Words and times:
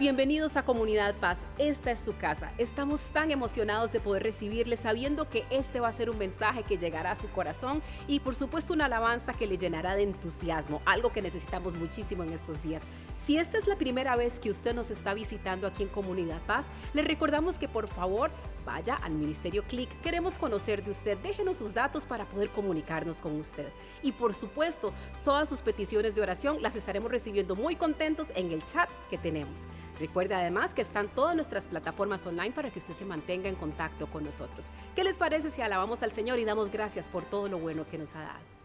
Bienvenidos 0.00 0.56
a 0.56 0.62
Comunidad 0.62 1.14
Paz. 1.16 1.38
Esta 1.58 1.90
es 1.90 1.98
su 1.98 2.16
casa. 2.16 2.52
Estamos 2.56 3.02
tan 3.12 3.30
emocionados 3.30 3.92
de 3.92 4.00
poder 4.00 4.22
recibirles 4.22 4.80
sabiendo 4.80 5.28
que 5.28 5.44
este 5.50 5.78
va 5.78 5.88
a 5.88 5.92
ser 5.92 6.08
un 6.08 6.16
mensaje 6.16 6.62
que 6.62 6.78
llegará 6.78 7.10
a 7.10 7.16
su 7.16 7.28
corazón 7.28 7.82
y 8.08 8.20
por 8.20 8.34
supuesto 8.34 8.72
una 8.72 8.86
alabanza 8.86 9.34
que 9.34 9.46
le 9.46 9.58
llenará 9.58 9.96
de 9.96 10.04
entusiasmo, 10.04 10.80
algo 10.86 11.12
que 11.12 11.20
necesitamos 11.20 11.74
muchísimo 11.74 12.22
en 12.22 12.32
estos 12.32 12.62
días. 12.62 12.80
Si 13.26 13.36
esta 13.36 13.58
es 13.58 13.66
la 13.66 13.76
primera 13.76 14.16
vez 14.16 14.40
que 14.40 14.50
usted 14.50 14.74
nos 14.74 14.90
está 14.90 15.12
visitando 15.12 15.66
aquí 15.66 15.82
en 15.82 15.88
Comunidad 15.90 16.40
Paz, 16.46 16.66
le 16.94 17.02
recordamos 17.02 17.58
que 17.58 17.68
por 17.68 17.86
favor 17.86 18.30
vaya 18.64 18.96
al 18.96 19.12
Ministerio 19.12 19.62
Click. 19.64 19.90
Queremos 20.00 20.38
conocer 20.38 20.82
de 20.82 20.90
usted. 20.90 21.18
Déjenos 21.18 21.58
sus 21.58 21.74
datos 21.74 22.04
para 22.04 22.24
poder 22.24 22.48
comunicarnos 22.50 23.20
con 23.20 23.38
usted. 23.38 23.68
Y 24.02 24.12
por 24.12 24.32
supuesto, 24.32 24.92
todas 25.22 25.48
sus 25.48 25.60
peticiones 25.60 26.14
de 26.14 26.22
oración 26.22 26.62
las 26.62 26.76
estaremos 26.76 27.10
recibiendo 27.10 27.54
muy 27.54 27.76
contentos 27.76 28.32
en 28.34 28.52
el 28.52 28.64
chat 28.64 28.88
que 29.10 29.18
tenemos. 29.18 29.60
Recuerde 29.98 30.34
además 30.34 30.72
que 30.72 30.80
están 30.80 31.08
todas 31.08 31.36
nuestras 31.36 31.64
plataformas 31.64 32.26
online 32.26 32.52
para 32.52 32.70
que 32.70 32.78
usted 32.78 32.94
se 32.94 33.04
mantenga 33.04 33.50
en 33.50 33.54
contacto 33.54 34.06
con 34.06 34.24
nosotros. 34.24 34.66
¿Qué 34.96 35.04
les 35.04 35.18
parece 35.18 35.50
si 35.50 35.60
alabamos 35.60 36.02
al 36.02 36.10
Señor 36.10 36.38
y 36.38 36.46
damos 36.46 36.70
gracias 36.70 37.06
por 37.06 37.24
todo 37.24 37.48
lo 37.48 37.58
bueno 37.58 37.84
que 37.86 37.98
nos 37.98 38.16
ha 38.16 38.20
dado? 38.20 38.59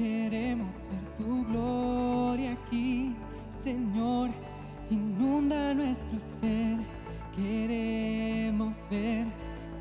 Queremos 0.00 0.76
ver 0.90 1.16
tu 1.18 1.44
gloria 1.44 2.52
aquí, 2.52 3.14
Señor, 3.52 4.30
inunda 4.90 5.74
nuestro 5.74 6.18
ser. 6.18 6.78
Queremos 7.36 8.78
ver 8.90 9.26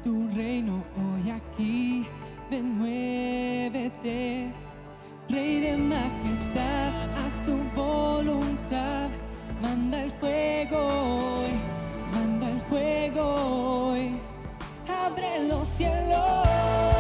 tu 0.03 0.27
reino 0.35 0.83
hoy 0.97 1.31
aquí, 1.31 2.05
ven, 2.51 2.77
muévete, 2.79 4.51
Rey 5.29 5.61
de 5.61 5.77
majestad, 5.77 6.91
haz 7.15 7.33
tu 7.45 7.55
voluntad, 7.73 9.09
manda 9.61 10.03
el 10.03 10.11
fuego 10.11 10.79
hoy, 10.79 11.51
manda 12.13 12.49
el 12.49 12.59
fuego 12.59 13.91
hoy, 13.91 14.17
abre 14.85 15.47
los 15.47 15.65
cielos. 15.65 16.98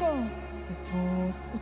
Dejó, 0.00 1.30
su 1.32 1.58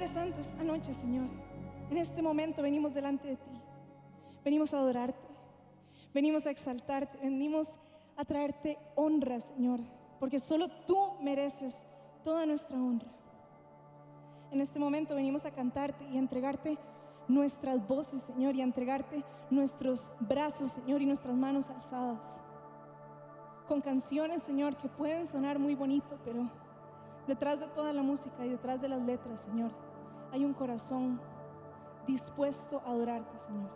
Padre 0.00 0.14
Santo, 0.14 0.40
esta 0.40 0.64
noche, 0.64 0.94
Señor, 0.94 1.26
en 1.90 1.98
este 1.98 2.22
momento 2.22 2.62
venimos 2.62 2.94
delante 2.94 3.28
de 3.28 3.36
ti. 3.36 3.50
Venimos 4.42 4.72
a 4.72 4.78
adorarte. 4.78 5.28
venimos 6.14 6.46
a 6.46 6.50
exaltarte, 6.50 7.18
venimos 7.18 7.72
a 8.16 8.24
traerte 8.24 8.78
honra, 8.94 9.38
Señor, 9.40 9.80
porque 10.18 10.40
solo 10.40 10.68
tú 10.86 10.96
mereces 11.20 11.84
toda 12.24 12.46
nuestra 12.46 12.78
honra. 12.78 13.08
En 14.50 14.62
este 14.62 14.78
momento 14.78 15.14
venimos 15.14 15.44
a 15.44 15.50
cantarte 15.50 16.02
y 16.06 16.16
entregarte 16.16 16.78
nuestras 17.28 17.86
voces, 17.86 18.22
Señor, 18.22 18.54
y 18.54 18.62
a 18.62 18.64
entregarte 18.64 19.22
nuestros 19.50 20.10
brazos, 20.18 20.70
Señor, 20.70 21.02
y 21.02 21.06
nuestras 21.06 21.34
manos 21.36 21.68
alzadas. 21.68 22.40
Con 23.68 23.82
canciones, 23.82 24.44
Señor, 24.44 24.78
que 24.78 24.88
pueden 24.88 25.26
sonar 25.26 25.58
muy 25.58 25.74
bonito, 25.74 26.18
pero 26.24 26.48
detrás 27.26 27.60
de 27.60 27.66
toda 27.66 27.92
la 27.92 28.00
música 28.00 28.46
y 28.46 28.48
detrás 28.48 28.80
de 28.80 28.88
las 28.88 29.02
letras, 29.02 29.42
Señor, 29.42 29.89
hay 30.32 30.44
un 30.44 30.54
corazón 30.54 31.20
dispuesto 32.06 32.82
a 32.84 32.90
adorarte, 32.90 33.38
Señor. 33.38 33.70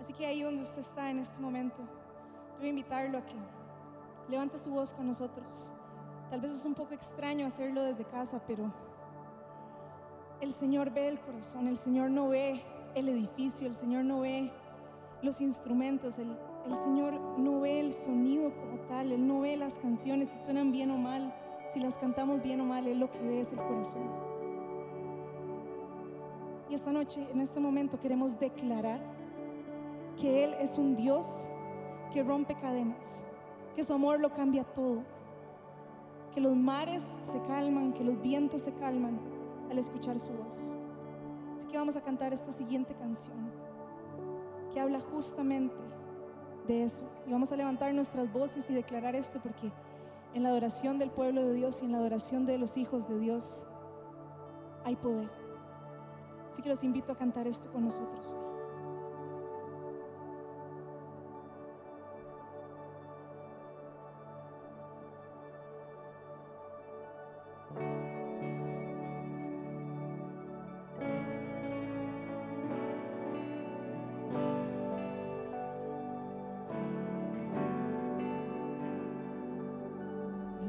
Así 0.00 0.12
que 0.12 0.26
ahí 0.26 0.42
donde 0.42 0.62
usted 0.62 0.80
está 0.80 1.10
en 1.10 1.18
este 1.18 1.38
momento, 1.38 1.78
yo 1.78 2.58
voy 2.58 2.66
a 2.66 2.70
invitarlo 2.70 3.18
a 3.18 3.24
que 3.24 3.36
levante 4.28 4.58
su 4.58 4.70
voz 4.70 4.92
con 4.94 5.06
nosotros. 5.06 5.70
Tal 6.30 6.40
vez 6.40 6.52
es 6.52 6.64
un 6.64 6.74
poco 6.74 6.94
extraño 6.94 7.46
hacerlo 7.46 7.82
desde 7.82 8.04
casa, 8.04 8.40
pero 8.46 8.72
el 10.40 10.52
Señor 10.52 10.90
ve 10.90 11.08
el 11.08 11.20
corazón, 11.20 11.68
el 11.68 11.76
Señor 11.76 12.10
no 12.10 12.28
ve 12.28 12.62
el 12.94 13.08
edificio, 13.08 13.66
el 13.66 13.74
Señor 13.74 14.04
no 14.04 14.20
ve 14.20 14.50
los 15.22 15.40
instrumentos, 15.40 16.18
el, 16.18 16.36
Señor 16.74 17.14
no 17.38 17.60
ve 17.60 17.80
el 17.80 17.92
sonido 17.92 18.54
como 18.54 18.78
tal, 18.88 19.12
Él 19.12 19.26
no 19.26 19.40
ve 19.40 19.56
las 19.56 19.74
canciones 19.78 20.28
si 20.28 20.38
suenan 20.38 20.72
bien 20.72 20.90
o 20.90 20.98
mal, 20.98 21.34
si 21.72 21.80
las 21.80 21.96
cantamos 21.98 22.42
bien 22.42 22.60
o 22.60 22.64
mal, 22.64 22.86
Él 22.86 23.00
lo 23.00 23.10
que 23.10 23.18
ve 23.18 23.40
es 23.40 23.52
el 23.52 23.58
corazón. 23.58 24.29
Y 26.70 26.74
esta 26.74 26.92
noche, 26.92 27.26
en 27.32 27.40
este 27.40 27.58
momento, 27.58 27.98
queremos 27.98 28.38
declarar 28.38 29.00
que 30.20 30.44
Él 30.44 30.54
es 30.60 30.78
un 30.78 30.94
Dios 30.94 31.26
que 32.12 32.22
rompe 32.22 32.54
cadenas, 32.54 33.24
que 33.74 33.82
su 33.82 33.92
amor 33.92 34.20
lo 34.20 34.32
cambia 34.32 34.62
todo, 34.62 35.02
que 36.32 36.40
los 36.40 36.54
mares 36.54 37.04
se 37.18 37.42
calman, 37.48 37.92
que 37.92 38.04
los 38.04 38.22
vientos 38.22 38.62
se 38.62 38.72
calman 38.74 39.18
al 39.68 39.78
escuchar 39.78 40.20
su 40.20 40.30
voz. 40.30 40.56
Así 41.56 41.66
que 41.66 41.76
vamos 41.76 41.96
a 41.96 42.02
cantar 42.02 42.32
esta 42.32 42.52
siguiente 42.52 42.94
canción 42.94 43.50
que 44.72 44.78
habla 44.78 45.00
justamente 45.00 45.74
de 46.68 46.84
eso. 46.84 47.02
Y 47.26 47.32
vamos 47.32 47.50
a 47.50 47.56
levantar 47.56 47.92
nuestras 47.94 48.32
voces 48.32 48.70
y 48.70 48.74
declarar 48.74 49.16
esto 49.16 49.40
porque 49.42 49.72
en 50.34 50.44
la 50.44 50.50
adoración 50.50 51.00
del 51.00 51.10
pueblo 51.10 51.44
de 51.44 51.54
Dios 51.54 51.80
y 51.82 51.86
en 51.86 51.92
la 51.92 51.98
adoración 51.98 52.46
de 52.46 52.58
los 52.58 52.76
hijos 52.76 53.08
de 53.08 53.18
Dios 53.18 53.64
hay 54.84 54.94
poder. 54.94 55.39
Así 56.50 56.62
que 56.62 56.68
los 56.68 56.82
invito 56.82 57.12
a 57.12 57.16
cantar 57.16 57.46
esto 57.46 57.70
con 57.70 57.84
nosotros 57.84 58.34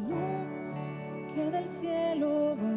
luz 0.07 0.67
que 1.33 1.51
del 1.51 1.67
cielo 1.67 2.55
bajó, 2.55 2.70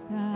estás 0.00 0.29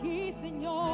aquí, 0.00 0.32
Señor, 0.32 0.89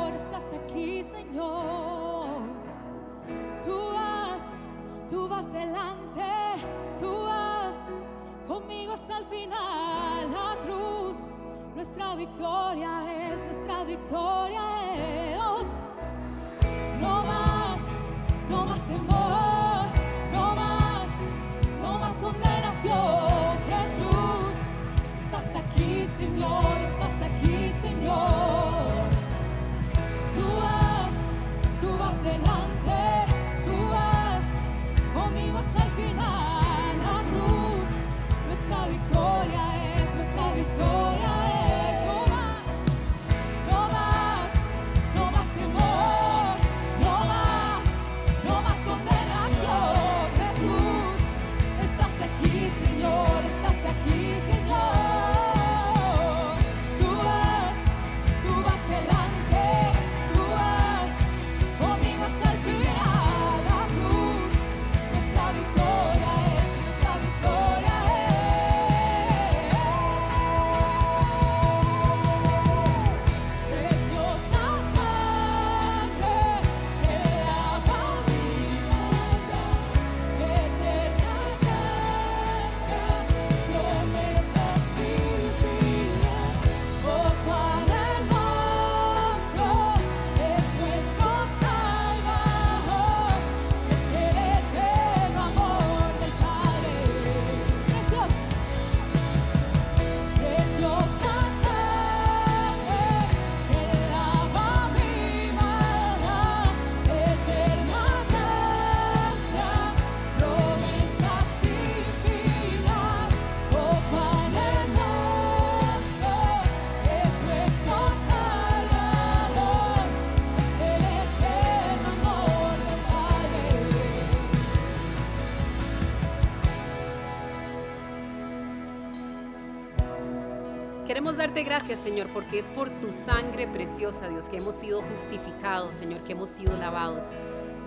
gracias, 131.67 131.99
Señor, 131.99 132.29
porque 132.33 132.61
es 132.61 132.67
por 132.67 132.89
tu 133.01 133.13
sangre 133.13 133.67
preciosa, 133.67 134.29
Dios, 134.29 134.45
que 134.45 134.59
hemos 134.59 134.77
sido 134.77 135.03
justificados, 135.03 135.91
Señor, 135.95 136.21
que 136.21 136.33
hemos 136.33 136.49
sido 136.49 136.77
lavados. 136.77 137.25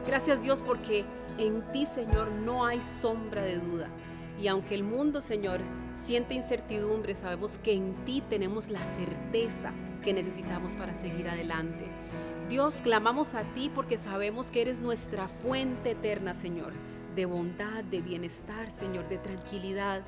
Gracias, 0.06 0.42
Dios, 0.42 0.62
porque 0.62 1.06
en 1.38 1.62
ti, 1.72 1.86
Señor, 1.86 2.30
no 2.30 2.66
hay 2.66 2.82
sombra 3.02 3.42
de 3.42 3.58
duda. 3.58 3.88
Y 4.38 4.50
aunque 4.50 4.76
el 4.76 4.84
mundo, 4.84 5.22
Señor, 5.22 5.62
siente 5.94 6.34
incertidumbre, 6.34 7.16
sabemos 7.16 7.58
que 7.60 7.72
en 7.72 7.96
ti 8.04 8.22
tenemos 8.30 8.68
la 8.68 8.84
certeza 8.84 9.72
que 10.04 10.14
necesitamos 10.14 10.74
para 10.74 10.94
seguir 10.94 11.30
adelante. 11.30 11.88
Dios, 12.50 12.76
clamamos 12.84 13.34
a 13.34 13.44
ti 13.44 13.72
porque 13.74 13.98
sabemos 13.98 14.52
que 14.52 14.62
eres 14.62 14.82
nuestra 14.82 15.30
fuente 15.30 15.92
eterna, 15.92 16.34
Señor, 16.34 16.74
de 17.16 17.26
bondad, 17.26 17.86
de 17.86 18.02
bienestar, 18.02 18.72
Señor, 18.72 19.08
de 19.08 19.20
tranquilidad. 19.20 20.02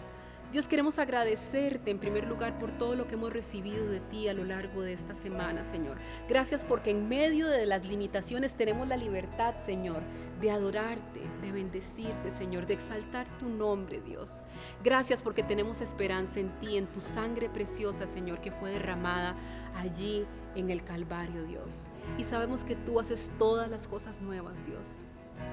Dios, 0.51 0.67
queremos 0.67 0.99
agradecerte 0.99 1.91
en 1.91 1.97
primer 1.97 2.27
lugar 2.27 2.59
por 2.59 2.73
todo 2.73 2.93
lo 2.95 3.07
que 3.07 3.13
hemos 3.13 3.31
recibido 3.31 3.85
de 3.85 4.01
ti 4.01 4.27
a 4.27 4.33
lo 4.33 4.43
largo 4.43 4.81
de 4.81 4.91
esta 4.91 5.15
semana, 5.15 5.63
Señor. 5.63 5.95
Gracias 6.27 6.65
porque 6.65 6.91
en 6.91 7.07
medio 7.07 7.47
de 7.47 7.65
las 7.65 7.87
limitaciones 7.87 8.55
tenemos 8.55 8.85
la 8.89 8.97
libertad, 8.97 9.55
Señor, 9.65 10.01
de 10.41 10.51
adorarte, 10.51 11.21
de 11.41 11.53
bendecirte, 11.53 12.31
Señor, 12.31 12.65
de 12.65 12.73
exaltar 12.73 13.27
tu 13.39 13.47
nombre, 13.47 14.01
Dios. 14.01 14.41
Gracias 14.83 15.21
porque 15.21 15.41
tenemos 15.41 15.79
esperanza 15.79 16.41
en 16.41 16.49
ti, 16.59 16.75
en 16.75 16.87
tu 16.87 16.99
sangre 16.99 17.47
preciosa, 17.47 18.05
Señor, 18.05 18.41
que 18.41 18.51
fue 18.51 18.71
derramada 18.71 19.37
allí 19.73 20.25
en 20.55 20.69
el 20.69 20.83
Calvario, 20.83 21.45
Dios. 21.45 21.87
Y 22.17 22.25
sabemos 22.25 22.65
que 22.65 22.75
tú 22.75 22.99
haces 22.99 23.31
todas 23.39 23.69
las 23.69 23.87
cosas 23.87 24.19
nuevas, 24.19 24.65
Dios. 24.65 24.85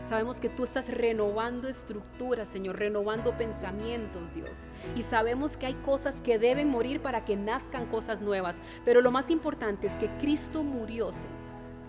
Sabemos 0.03 0.41
que 0.41 0.49
tú 0.49 0.65
estás 0.65 0.89
renovando 0.89 1.69
estructuras, 1.69 2.49
Señor, 2.49 2.79
renovando 2.79 3.37
pensamientos, 3.37 4.33
Dios. 4.33 4.57
Y 4.97 5.03
sabemos 5.03 5.57
que 5.57 5.67
hay 5.67 5.75
cosas 5.75 6.21
que 6.23 6.39
deben 6.39 6.71
morir 6.71 7.01
para 7.01 7.25
que 7.25 7.37
nazcan 7.37 7.87
cosas 7.87 8.23
nuevas. 8.23 8.57
Pero 8.85 9.03
lo 9.03 9.11
más 9.11 9.29
importante 9.29 9.87
es 9.87 9.93
que 9.95 10.09
Cristo 10.19 10.63
murió, 10.63 11.13
Señor. 11.13 11.29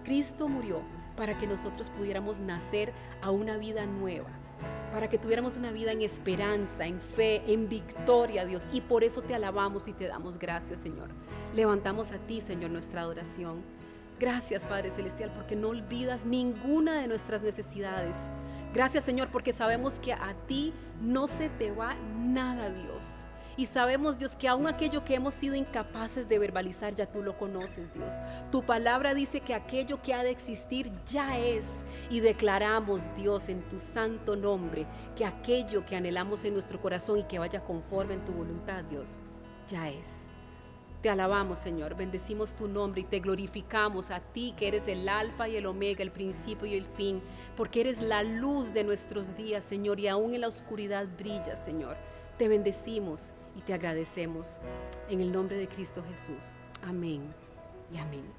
Cristo 0.03 0.47
murió 0.49 0.81
para 1.15 1.37
que 1.37 1.47
nosotros 1.47 1.89
pudiéramos 1.89 2.39
nacer 2.39 2.93
a 3.21 3.31
una 3.31 3.57
vida 3.57 3.85
nueva. 3.85 4.29
Para 4.91 5.07
que 5.07 5.17
tuviéramos 5.17 5.55
una 5.55 5.71
vida 5.71 5.91
en 5.91 6.01
esperanza, 6.01 6.87
en 6.87 6.99
fe, 6.99 7.43
en 7.47 7.69
victoria, 7.69 8.45
Dios. 8.45 8.63
Y 8.73 8.81
por 8.81 9.03
eso 9.03 9.21
te 9.21 9.35
alabamos 9.35 9.87
y 9.87 9.93
te 9.93 10.07
damos 10.07 10.39
gracias, 10.39 10.79
Señor. 10.79 11.09
Levantamos 11.55 12.11
a 12.11 12.17
ti, 12.17 12.41
Señor, 12.41 12.71
nuestra 12.71 13.01
adoración. 13.01 13.78
Gracias, 14.19 14.65
Padre 14.65 14.91
Celestial, 14.91 15.31
porque 15.33 15.55
no 15.55 15.69
olvidas 15.69 16.25
ninguna 16.25 16.99
de 16.99 17.07
nuestras 17.07 17.41
necesidades. 17.41 18.15
Gracias, 18.73 19.05
Señor, 19.05 19.29
porque 19.31 19.53
sabemos 19.53 19.93
que 19.99 20.11
a 20.11 20.35
ti 20.45 20.73
no 21.01 21.27
se 21.27 21.47
te 21.49 21.71
va 21.71 21.95
nada, 22.27 22.69
Dios. 22.69 23.01
Y 23.55 23.65
sabemos, 23.65 24.17
Dios, 24.17 24.35
que 24.35 24.47
aún 24.47 24.67
aquello 24.67 25.03
que 25.03 25.15
hemos 25.15 25.33
sido 25.33 25.55
incapaces 25.55 26.29
de 26.29 26.37
verbalizar, 26.37 26.95
ya 26.95 27.05
tú 27.05 27.21
lo 27.21 27.37
conoces, 27.37 27.93
Dios. 27.93 28.13
Tu 28.51 28.61
palabra 28.61 29.13
dice 29.13 29.41
que 29.41 29.53
aquello 29.53 30.01
que 30.01 30.13
ha 30.13 30.23
de 30.23 30.29
existir 30.29 30.91
ya 31.05 31.37
es. 31.37 31.65
Y 32.09 32.19
declaramos, 32.19 33.01
Dios, 33.15 33.49
en 33.49 33.61
tu 33.67 33.79
santo 33.79 34.35
nombre, 34.35 34.85
que 35.15 35.25
aquello 35.25 35.85
que 35.85 35.95
anhelamos 35.95 36.45
en 36.45 36.53
nuestro 36.53 36.79
corazón 36.81 37.19
y 37.19 37.23
que 37.23 37.39
vaya 37.39 37.61
conforme 37.61 38.13
en 38.13 38.23
tu 38.23 38.31
voluntad, 38.31 38.83
Dios, 38.85 39.21
ya 39.67 39.89
es. 39.89 40.28
Te 41.01 41.09
alabamos, 41.09 41.59
Señor, 41.59 41.95
bendecimos 41.95 42.55
tu 42.55 42.67
nombre 42.67 43.01
y 43.01 43.05
te 43.05 43.21
glorificamos 43.21 44.11
a 44.11 44.19
ti 44.19 44.53
que 44.57 44.67
eres 44.67 44.85
el 44.89 45.07
alfa 45.07 45.47
y 45.47 45.55
el 45.55 45.65
omega, 45.65 46.03
el 46.03 46.11
principio 46.11 46.67
y 46.67 46.75
el 46.75 46.85
fin, 46.85 47.21
porque 47.55 47.79
eres 47.79 48.01
la 48.01 48.21
luz 48.23 48.73
de 48.73 48.83
nuestros 48.83 49.37
días, 49.37 49.63
Señor, 49.63 50.01
y 50.01 50.09
aún 50.09 50.33
en 50.33 50.41
la 50.41 50.49
oscuridad 50.49 51.07
brilla, 51.17 51.55
Señor. 51.55 51.95
Te 52.37 52.49
bendecimos 52.49 53.31
y 53.55 53.61
te 53.61 53.73
agradecemos 53.73 54.57
en 55.09 55.21
el 55.21 55.31
nombre 55.31 55.55
de 55.55 55.69
Cristo 55.69 56.03
Jesús. 56.03 56.57
Amén 56.83 57.33
y 57.93 57.97
amén. 57.97 58.38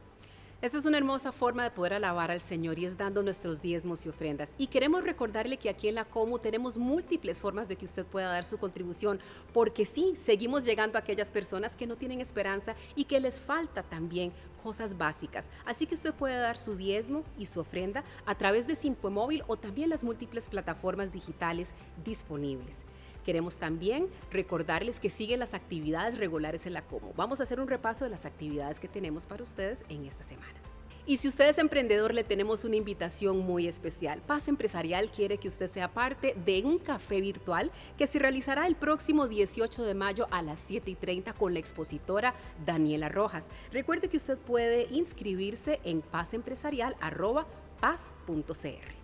Esta 0.62 0.76
es 0.76 0.84
una 0.84 0.98
hermosa 0.98 1.32
forma 1.32 1.64
de 1.64 1.70
poder 1.70 1.94
alabar 1.94 2.30
al 2.30 2.42
Señor 2.42 2.78
y 2.78 2.84
es 2.84 2.98
dando 2.98 3.22
nuestros 3.22 3.62
diezmos 3.62 4.04
y 4.04 4.10
ofrendas. 4.10 4.52
Y 4.58 4.66
queremos 4.66 5.02
recordarle 5.02 5.56
que 5.56 5.70
aquí 5.70 5.88
en 5.88 5.94
la 5.94 6.04
Comu 6.04 6.38
tenemos 6.38 6.76
múltiples 6.76 7.40
formas 7.40 7.66
de 7.66 7.76
que 7.76 7.86
usted 7.86 8.04
pueda 8.04 8.30
dar 8.30 8.44
su 8.44 8.58
contribución, 8.58 9.18
porque 9.54 9.86
sí, 9.86 10.16
seguimos 10.22 10.66
llegando 10.66 10.98
a 10.98 11.00
aquellas 11.00 11.30
personas 11.30 11.76
que 11.76 11.86
no 11.86 11.96
tienen 11.96 12.20
esperanza 12.20 12.74
y 12.94 13.04
que 13.04 13.20
les 13.20 13.40
falta 13.40 13.82
también 13.82 14.32
cosas 14.62 14.98
básicas. 14.98 15.48
Así 15.64 15.86
que 15.86 15.94
usted 15.94 16.12
puede 16.12 16.36
dar 16.36 16.58
su 16.58 16.76
diezmo 16.76 17.24
y 17.38 17.46
su 17.46 17.60
ofrenda 17.60 18.04
a 18.26 18.34
través 18.34 18.66
de 18.66 18.74
Simple 18.74 19.08
Móvil 19.08 19.42
o 19.46 19.56
también 19.56 19.88
las 19.88 20.04
múltiples 20.04 20.50
plataformas 20.50 21.10
digitales 21.10 21.72
disponibles. 22.04 22.84
Queremos 23.24 23.56
también 23.56 24.08
recordarles 24.30 25.00
que 25.00 25.10
siguen 25.10 25.40
las 25.40 25.54
actividades 25.54 26.18
regulares 26.18 26.66
en 26.66 26.72
la 26.72 26.82
Como. 26.82 27.12
Vamos 27.14 27.40
a 27.40 27.44
hacer 27.44 27.60
un 27.60 27.68
repaso 27.68 28.04
de 28.04 28.10
las 28.10 28.26
actividades 28.26 28.80
que 28.80 28.88
tenemos 28.88 29.26
para 29.26 29.42
ustedes 29.42 29.84
en 29.88 30.04
esta 30.04 30.24
semana. 30.24 30.60
Y 31.06 31.16
si 31.16 31.28
usted 31.28 31.48
es 31.48 31.58
emprendedor, 31.58 32.14
le 32.14 32.24
tenemos 32.24 32.64
una 32.64 32.76
invitación 32.76 33.38
muy 33.38 33.66
especial. 33.66 34.20
Paz 34.20 34.48
Empresarial 34.48 35.10
quiere 35.10 35.38
que 35.38 35.48
usted 35.48 35.70
sea 35.70 35.88
parte 35.88 36.34
de 36.44 36.62
un 36.64 36.78
café 36.78 37.20
virtual 37.20 37.70
que 37.98 38.06
se 38.06 38.18
realizará 38.18 38.66
el 38.66 38.76
próximo 38.76 39.26
18 39.26 39.82
de 39.82 39.94
mayo 39.94 40.26
a 40.30 40.42
las 40.42 40.60
7 40.60 40.90
y 40.90 40.94
30 40.94 41.32
con 41.32 41.54
la 41.54 41.58
expositora 41.58 42.34
Daniela 42.64 43.08
Rojas. 43.08 43.50
Recuerde 43.72 44.08
que 44.08 44.18
usted 44.18 44.38
puede 44.38 44.86
inscribirse 44.90 45.80
en 45.84 46.02
pazempresarial.paz.cr. 46.02 48.99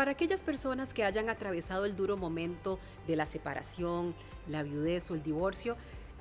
Para 0.00 0.12
aquellas 0.12 0.42
personas 0.42 0.94
que 0.94 1.04
hayan 1.04 1.28
atravesado 1.28 1.84
el 1.84 1.94
duro 1.94 2.16
momento 2.16 2.78
de 3.06 3.16
la 3.16 3.26
separación, 3.26 4.14
la 4.48 4.62
viudez 4.62 5.10
o 5.10 5.14
el 5.14 5.22
divorcio, 5.22 5.76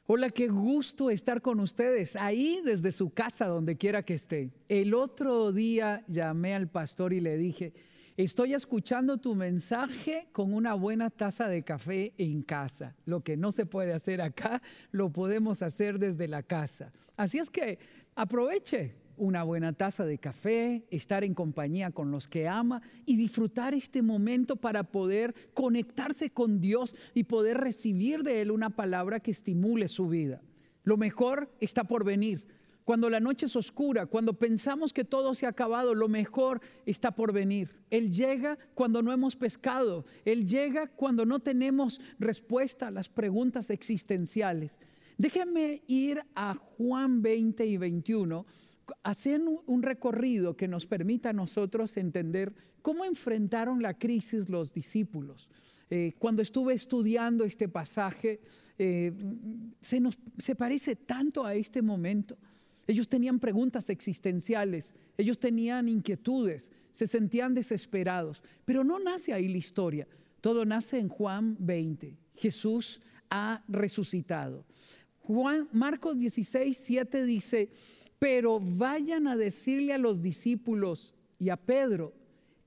Hola, 0.08 0.30
qué 0.30 0.46
gusto 0.46 1.10
estar 1.10 1.42
con 1.42 1.58
ustedes 1.58 2.14
ahí 2.14 2.60
desde 2.64 2.92
su 2.92 3.10
casa, 3.10 3.46
donde 3.46 3.76
quiera 3.76 4.04
que 4.04 4.14
esté. 4.14 4.52
El 4.68 4.94
otro 4.94 5.50
día 5.50 6.04
llamé 6.06 6.54
al 6.54 6.68
pastor 6.68 7.12
y 7.12 7.18
le 7.18 7.36
dije, 7.36 7.72
estoy 8.16 8.54
escuchando 8.54 9.18
tu 9.18 9.34
mensaje 9.34 10.28
con 10.30 10.54
una 10.54 10.74
buena 10.74 11.10
taza 11.10 11.48
de 11.48 11.64
café 11.64 12.14
en 12.18 12.42
casa. 12.42 12.94
Lo 13.04 13.24
que 13.24 13.36
no 13.36 13.50
se 13.50 13.66
puede 13.66 13.92
hacer 13.94 14.20
acá, 14.22 14.62
lo 14.92 15.10
podemos 15.10 15.60
hacer 15.62 15.98
desde 15.98 16.28
la 16.28 16.44
casa. 16.44 16.92
Así 17.16 17.38
es 17.38 17.50
que 17.50 17.80
aproveche, 18.14 18.94
una 19.16 19.42
buena 19.42 19.72
taza 19.72 20.04
de 20.04 20.18
café, 20.18 20.86
estar 20.90 21.24
en 21.24 21.34
compañía 21.34 21.90
con 21.90 22.10
los 22.10 22.28
que 22.28 22.48
ama 22.48 22.82
y 23.04 23.16
disfrutar 23.16 23.74
este 23.74 24.02
momento 24.02 24.56
para 24.56 24.84
poder 24.84 25.34
conectarse 25.54 26.30
con 26.30 26.60
Dios 26.60 26.94
y 27.14 27.24
poder 27.24 27.58
recibir 27.58 28.22
de 28.22 28.40
Él 28.40 28.50
una 28.50 28.70
palabra 28.70 29.20
que 29.20 29.30
estimule 29.30 29.88
su 29.88 30.08
vida. 30.08 30.42
Lo 30.84 30.96
mejor 30.96 31.50
está 31.60 31.84
por 31.84 32.04
venir. 32.04 32.46
cuando 32.84 33.10
la 33.10 33.18
noche 33.18 33.46
es 33.46 33.56
oscura, 33.56 34.06
cuando 34.06 34.34
pensamos 34.34 34.92
que 34.92 35.04
todo 35.04 35.34
se 35.34 35.44
ha 35.44 35.48
acabado, 35.48 35.92
lo 35.92 36.06
mejor 36.06 36.60
está 36.86 37.10
por 37.10 37.32
venir. 37.32 37.74
Él 37.90 38.12
llega 38.12 38.58
cuando 38.74 39.02
no 39.02 39.12
hemos 39.12 39.34
pescado, 39.34 40.04
Él 40.24 40.46
llega 40.46 40.86
cuando 40.86 41.26
no 41.26 41.40
tenemos 41.40 42.00
respuesta 42.20 42.86
a 42.86 42.92
las 42.92 43.08
preguntas 43.08 43.70
existenciales. 43.70 44.78
Déjenme 45.18 45.82
ir 45.86 46.22
a 46.34 46.54
Juan 46.54 47.22
20 47.22 47.66
y 47.66 47.76
21, 47.76 48.46
hacer 49.02 49.40
un 49.66 49.82
recorrido 49.82 50.56
que 50.56 50.68
nos 50.68 50.86
permita 50.86 51.30
a 51.30 51.32
nosotros 51.32 51.96
entender 51.96 52.54
cómo 52.82 53.04
enfrentaron 53.04 53.82
la 53.82 53.98
crisis 53.98 54.48
los 54.48 54.72
discípulos. 54.72 55.48
Eh, 55.90 56.14
cuando 56.18 56.42
estuve 56.42 56.74
estudiando 56.74 57.44
este 57.44 57.68
pasaje, 57.68 58.40
eh, 58.78 59.12
se, 59.80 60.00
nos, 60.00 60.18
se 60.38 60.54
parece 60.54 60.96
tanto 60.96 61.44
a 61.44 61.54
este 61.54 61.82
momento. 61.82 62.36
Ellos 62.86 63.08
tenían 63.08 63.38
preguntas 63.38 63.88
existenciales, 63.90 64.92
ellos 65.16 65.38
tenían 65.38 65.88
inquietudes, 65.88 66.70
se 66.92 67.06
sentían 67.06 67.54
desesperados, 67.54 68.42
pero 68.64 68.84
no 68.84 68.98
nace 68.98 69.32
ahí 69.32 69.48
la 69.48 69.58
historia, 69.58 70.06
todo 70.40 70.64
nace 70.64 70.98
en 70.98 71.08
Juan 71.08 71.56
20. 71.58 72.16
Jesús 72.34 73.00
ha 73.30 73.64
resucitado. 73.68 74.64
Juan, 75.20 75.68
Marcos 75.72 76.18
16, 76.18 76.76
7 76.76 77.24
dice, 77.24 77.70
pero 78.18 78.60
vayan 78.60 79.26
a 79.26 79.36
decirle 79.36 79.92
a 79.92 79.98
los 79.98 80.22
discípulos 80.22 81.14
y 81.38 81.50
a 81.50 81.56
Pedro, 81.56 82.14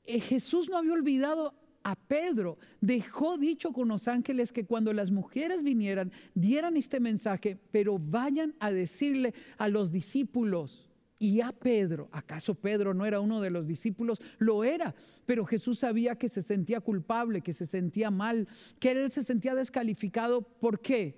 eh, 0.06 0.20
Jesús 0.20 0.70
no 0.70 0.78
había 0.78 0.94
olvidado 0.94 1.54
a 1.84 1.96
Pedro, 1.96 2.58
dejó 2.82 3.38
dicho 3.38 3.72
con 3.72 3.88
los 3.88 4.08
ángeles 4.08 4.52
que 4.52 4.66
cuando 4.66 4.94
las 4.94 5.12
mujeres 5.12 5.64
vinieran, 5.64 6.12
dieran 6.34 6.78
este 6.78 7.00
mensaje, 7.00 7.58
pero 7.72 7.98
vayan 7.98 8.54
a 8.60 8.72
decirle 8.72 9.34
a 9.58 9.68
los 9.70 9.92
discípulos 9.92 10.90
y 11.20 11.42
a 11.42 11.52
Pedro. 11.52 12.10
¿Acaso 12.12 12.56
Pedro 12.56 12.94
no 12.94 13.06
era 13.06 13.20
uno 13.20 13.42
de 13.42 13.52
los 13.52 13.68
discípulos? 13.68 14.22
Lo 14.38 14.64
era, 14.64 14.96
pero 15.26 15.46
Jesús 15.46 15.80
sabía 15.80 16.16
que 16.16 16.30
se 16.30 16.42
sentía 16.42 16.80
culpable, 16.82 17.42
que 17.42 17.54
se 17.54 17.66
sentía 17.66 18.10
mal, 18.10 18.48
que 18.80 18.92
él 18.92 19.12
se 19.12 19.24
sentía 19.24 19.56
descalificado. 19.56 20.42
¿Por 20.42 20.80
qué? 20.80 21.16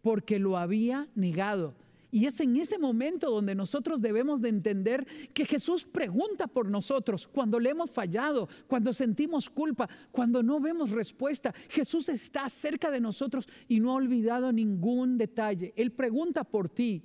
Porque 0.00 0.38
lo 0.38 0.56
había 0.56 1.08
negado. 1.14 1.74
Y 2.14 2.26
es 2.26 2.38
en 2.40 2.54
ese 2.56 2.78
momento 2.78 3.30
donde 3.30 3.54
nosotros 3.54 4.02
debemos 4.02 4.42
de 4.42 4.50
entender 4.50 5.06
que 5.32 5.46
Jesús 5.46 5.84
pregunta 5.84 6.46
por 6.46 6.68
nosotros 6.68 7.26
cuando 7.26 7.58
le 7.58 7.70
hemos 7.70 7.90
fallado, 7.90 8.50
cuando 8.66 8.92
sentimos 8.92 9.48
culpa, 9.48 9.88
cuando 10.10 10.42
no 10.42 10.60
vemos 10.60 10.90
respuesta. 10.90 11.54
Jesús 11.70 12.10
está 12.10 12.50
cerca 12.50 12.90
de 12.90 13.00
nosotros 13.00 13.48
y 13.66 13.80
no 13.80 13.92
ha 13.92 13.94
olvidado 13.94 14.52
ningún 14.52 15.16
detalle. 15.16 15.72
Él 15.74 15.92
pregunta 15.92 16.44
por 16.44 16.68
ti 16.68 17.02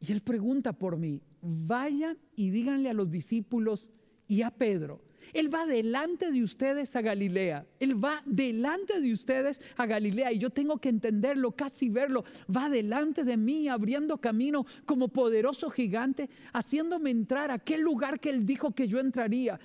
y 0.00 0.10
él 0.10 0.22
pregunta 0.22 0.72
por 0.72 0.96
mí. 0.96 1.20
Vayan 1.42 2.16
y 2.34 2.48
díganle 2.48 2.88
a 2.88 2.94
los 2.94 3.10
discípulos 3.10 3.90
y 4.26 4.40
a 4.40 4.50
Pedro 4.50 5.02
él 5.32 5.52
va 5.52 5.66
delante 5.66 6.32
de 6.32 6.42
ustedes 6.42 6.94
a 6.96 7.02
Galilea. 7.02 7.66
Él 7.80 8.02
va 8.02 8.22
delante 8.24 9.00
de 9.00 9.12
ustedes 9.12 9.60
a 9.76 9.86
Galilea. 9.86 10.32
Y 10.32 10.38
yo 10.38 10.50
tengo 10.50 10.78
que 10.78 10.88
entenderlo, 10.88 11.52
casi 11.52 11.88
verlo. 11.88 12.24
Va 12.54 12.68
delante 12.68 13.24
de 13.24 13.36
mí, 13.36 13.68
abriendo 13.68 14.18
camino 14.18 14.66
como 14.84 15.08
poderoso 15.08 15.70
gigante, 15.70 16.28
haciéndome 16.52 17.10
entrar 17.10 17.50
a 17.50 17.54
aquel 17.54 17.82
lugar 17.82 18.20
que 18.20 18.30
Él 18.30 18.46
dijo 18.46 18.72
que 18.74 18.88
yo 18.88 19.00
entraría, 19.00 19.58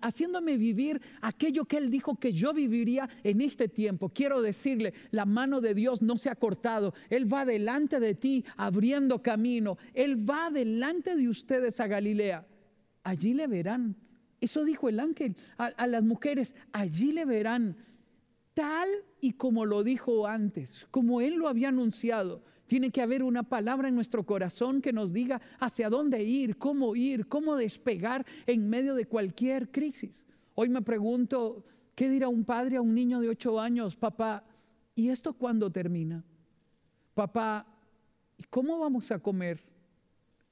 haciéndome 0.00 0.56
vivir 0.56 1.00
aquello 1.20 1.64
que 1.64 1.76
Él 1.76 1.90
dijo 1.90 2.16
que 2.16 2.32
yo 2.32 2.52
viviría 2.52 3.08
en 3.22 3.40
este 3.40 3.68
tiempo. 3.68 4.08
Quiero 4.08 4.42
decirle, 4.42 4.94
la 5.10 5.24
mano 5.24 5.60
de 5.60 5.74
Dios 5.74 6.02
no 6.02 6.16
se 6.16 6.30
ha 6.30 6.34
cortado. 6.34 6.94
Él 7.08 7.32
va 7.32 7.44
delante 7.44 8.00
de 8.00 8.14
ti, 8.14 8.44
abriendo 8.56 9.22
camino. 9.22 9.78
Él 9.94 10.28
va 10.28 10.50
delante 10.50 11.16
de 11.16 11.28
ustedes 11.28 11.80
a 11.80 11.86
Galilea. 11.86 12.46
Allí 13.02 13.32
le 13.34 13.46
verán 13.46 13.96
eso 14.40 14.64
dijo 14.64 14.88
el 14.88 15.00
ángel 15.00 15.36
a, 15.58 15.86
las 15.86 16.02
mujeres, 16.02 16.54
allí 16.72 17.12
le 17.12 17.24
verán 17.24 17.76
tal 18.54 18.88
y 19.20 19.32
como 19.32 19.66
lo 19.66 19.84
dijo 19.84 20.26
antes, 20.26 20.86
como 20.90 21.20
él 21.20 21.34
lo 21.34 21.48
había 21.48 21.68
anunciado. 21.68 22.42
Tiene 22.66 22.90
que 22.90 23.02
haber 23.02 23.22
una 23.22 23.42
palabra 23.42 23.88
en 23.88 23.96
nuestro 23.96 24.24
corazón 24.24 24.80
que 24.80 24.92
nos 24.92 25.12
diga 25.12 25.40
hacia 25.58 25.90
dónde 25.90 26.22
ir, 26.22 26.56
cómo 26.56 26.94
ir, 26.94 27.26
cómo 27.26 27.56
despegar 27.56 28.24
en 28.46 28.68
medio 28.68 28.94
de 28.94 29.06
cualquier 29.06 29.70
crisis. 29.70 30.24
Hoy 30.54 30.68
me 30.68 30.80
pregunto, 30.80 31.64
¿qué 31.94 32.08
dirá 32.08 32.28
un 32.28 32.44
padre 32.44 32.76
a 32.76 32.80
un 32.80 32.94
niño 32.94 33.20
de 33.20 33.28
ocho 33.28 33.60
años? 33.60 33.96
Papá, 33.96 34.44
¿y 34.94 35.08
esto 35.08 35.32
cuándo 35.32 35.70
termina? 35.70 36.24
Papá, 37.12 37.66
¿y 38.38 38.44
cómo 38.44 38.78
vamos 38.78 39.10
a 39.10 39.18
comer? 39.18 39.60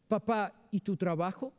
Papá, 0.09 0.53
¿y 0.73 0.81
tu 0.81 0.97
trabajo? 0.97 1.53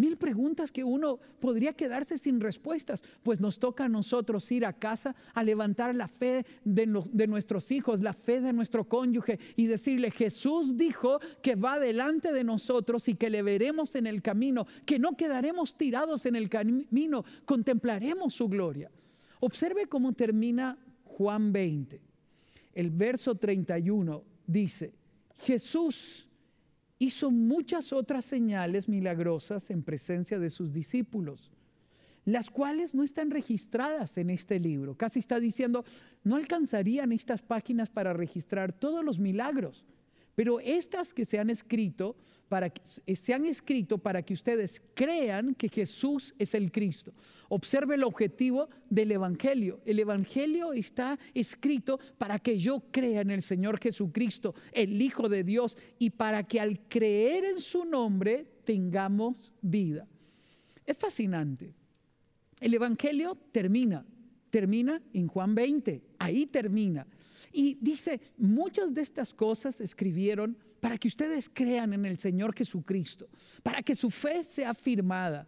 Mil 0.00 0.16
preguntas 0.16 0.72
que 0.72 0.82
uno 0.82 1.18
podría 1.40 1.74
quedarse 1.74 2.16
sin 2.16 2.40
respuestas, 2.40 3.02
pues 3.22 3.38
nos 3.38 3.58
toca 3.58 3.84
a 3.84 3.88
nosotros 3.90 4.50
ir 4.50 4.64
a 4.64 4.72
casa 4.72 5.14
a 5.34 5.44
levantar 5.44 5.94
la 5.94 6.08
fe 6.08 6.46
de, 6.64 6.86
nuestros 6.86 7.70
hijos, 7.70 8.00
la 8.00 8.14
fe 8.14 8.40
de 8.40 8.54
nuestro 8.54 8.88
cónyuge 8.88 9.38
y 9.56 9.66
decirle, 9.66 10.10
Jesús 10.10 10.78
dijo 10.78 11.20
que 11.42 11.54
va 11.54 11.78
delante 11.78 12.32
de 12.32 12.44
nosotros 12.44 13.08
y 13.08 13.14
que 13.14 13.28
le 13.28 13.42
veremos 13.42 13.94
en 13.94 14.06
el 14.06 14.22
camino, 14.22 14.66
que 14.86 14.98
no 14.98 15.18
quedaremos 15.18 15.76
tirados 15.76 16.24
en 16.24 16.34
el 16.34 16.48
camino, 16.48 17.26
contemplaremos 17.44 18.32
su 18.32 18.48
gloria. 18.48 18.90
Observe 19.40 19.84
cómo 19.84 20.14
termina 20.14 20.78
Juan 21.04 21.52
20. 21.52 22.00
El 22.72 22.90
verso 22.90 23.34
31 23.34 24.24
dice, 24.46 24.94
Jesús 25.42 26.26
hizo 27.00 27.30
muchas 27.30 27.92
otras 27.92 28.26
señales 28.26 28.88
milagrosas 28.88 29.70
en 29.70 29.82
presencia 29.82 30.38
de 30.38 30.50
sus 30.50 30.72
discípulos, 30.72 31.50
las 32.26 32.50
cuales 32.50 32.94
no 32.94 33.02
están 33.02 33.30
registradas 33.30 34.18
en 34.18 34.28
este 34.28 34.60
libro. 34.60 34.94
Casi 34.94 35.18
está 35.18 35.40
diciendo, 35.40 35.84
no 36.22 36.36
alcanzarían 36.36 37.10
estas 37.10 37.40
páginas 37.40 37.88
para 37.88 38.12
registrar 38.12 38.74
todos 38.74 39.02
los 39.02 39.18
milagros 39.18 39.82
pero 40.40 40.58
estas 40.58 41.12
que 41.12 41.26
se 41.26 41.38
han 41.38 41.50
escrito 41.50 42.16
para 42.48 42.70
que, 42.70 42.80
eh, 43.04 43.14
se 43.14 43.34
han 43.34 43.44
escrito 43.44 43.98
para 43.98 44.22
que 44.22 44.32
ustedes 44.32 44.80
crean 44.94 45.54
que 45.54 45.68
Jesús 45.68 46.34
es 46.38 46.54
el 46.54 46.72
Cristo. 46.72 47.12
Observe 47.50 47.96
el 47.96 48.04
objetivo 48.04 48.70
del 48.88 49.12
evangelio. 49.12 49.82
El 49.84 49.98
evangelio 49.98 50.72
está 50.72 51.18
escrito 51.34 52.00
para 52.16 52.38
que 52.38 52.58
yo 52.58 52.82
crea 52.90 53.20
en 53.20 53.32
el 53.32 53.42
Señor 53.42 53.78
Jesucristo, 53.78 54.54
el 54.72 55.02
Hijo 55.02 55.28
de 55.28 55.44
Dios, 55.44 55.76
y 55.98 56.08
para 56.08 56.42
que 56.44 56.58
al 56.58 56.88
creer 56.88 57.44
en 57.44 57.60
su 57.60 57.84
nombre 57.84 58.46
tengamos 58.64 59.52
vida. 59.60 60.08
Es 60.86 60.96
fascinante. 60.96 61.74
El 62.60 62.72
evangelio 62.72 63.36
termina, 63.52 64.06
termina 64.48 65.02
en 65.12 65.28
Juan 65.28 65.54
20, 65.54 66.02
ahí 66.18 66.46
termina. 66.46 67.06
Y 67.52 67.78
dice, 67.80 68.20
muchas 68.36 68.94
de 68.94 69.02
estas 69.02 69.34
cosas 69.34 69.80
escribieron 69.80 70.56
para 70.80 70.96
que 70.98 71.08
ustedes 71.08 71.50
crean 71.52 71.92
en 71.92 72.06
el 72.06 72.18
Señor 72.18 72.54
Jesucristo, 72.54 73.28
para 73.62 73.82
que 73.82 73.94
su 73.94 74.10
fe 74.10 74.44
sea 74.44 74.70
afirmada. 74.70 75.46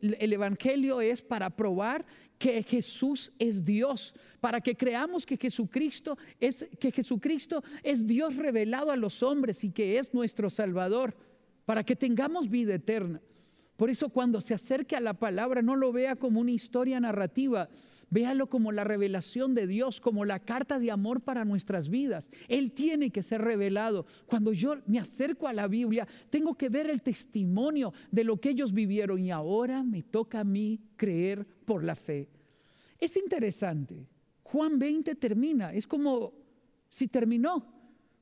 El 0.00 0.32
Evangelio 0.32 1.00
es 1.00 1.22
para 1.22 1.50
probar 1.50 2.04
que 2.36 2.62
Jesús 2.62 3.32
es 3.38 3.64
Dios, 3.64 4.12
para 4.40 4.60
que 4.60 4.74
creamos 4.74 5.24
que 5.24 5.36
Jesucristo 5.36 6.18
es, 6.40 6.68
que 6.80 6.90
Jesucristo 6.90 7.62
es 7.82 8.06
Dios 8.06 8.36
revelado 8.36 8.90
a 8.90 8.96
los 8.96 9.22
hombres 9.22 9.62
y 9.62 9.70
que 9.70 9.98
es 9.98 10.12
nuestro 10.12 10.50
Salvador, 10.50 11.14
para 11.64 11.84
que 11.84 11.94
tengamos 11.94 12.48
vida 12.48 12.74
eterna. 12.74 13.20
Por 13.76 13.88
eso 13.88 14.08
cuando 14.08 14.40
se 14.40 14.52
acerque 14.52 14.96
a 14.96 15.00
la 15.00 15.14
palabra 15.14 15.62
no 15.62 15.76
lo 15.76 15.92
vea 15.92 16.16
como 16.16 16.40
una 16.40 16.50
historia 16.50 16.98
narrativa, 16.98 17.68
Véalo 18.10 18.48
como 18.48 18.72
la 18.72 18.82
revelación 18.82 19.54
de 19.54 19.68
Dios, 19.68 20.00
como 20.00 20.24
la 20.24 20.40
carta 20.40 20.80
de 20.80 20.90
amor 20.90 21.20
para 21.20 21.44
nuestras 21.44 21.88
vidas. 21.88 22.28
Él 22.48 22.72
tiene 22.72 23.10
que 23.10 23.22
ser 23.22 23.40
revelado. 23.40 24.04
Cuando 24.26 24.52
yo 24.52 24.76
me 24.86 24.98
acerco 24.98 25.46
a 25.46 25.52
la 25.52 25.68
Biblia, 25.68 26.08
tengo 26.28 26.54
que 26.54 26.68
ver 26.68 26.90
el 26.90 27.02
testimonio 27.02 27.92
de 28.10 28.24
lo 28.24 28.40
que 28.40 28.50
ellos 28.50 28.72
vivieron 28.72 29.20
y 29.20 29.30
ahora 29.30 29.84
me 29.84 30.02
toca 30.02 30.40
a 30.40 30.44
mí 30.44 30.80
creer 30.96 31.46
por 31.64 31.84
la 31.84 31.94
fe. 31.94 32.28
Es 32.98 33.16
interesante. 33.16 34.08
Juan 34.42 34.80
20 34.80 35.14
termina, 35.14 35.72
es 35.72 35.86
como 35.86 36.34
si 36.90 37.06
terminó. 37.06 37.64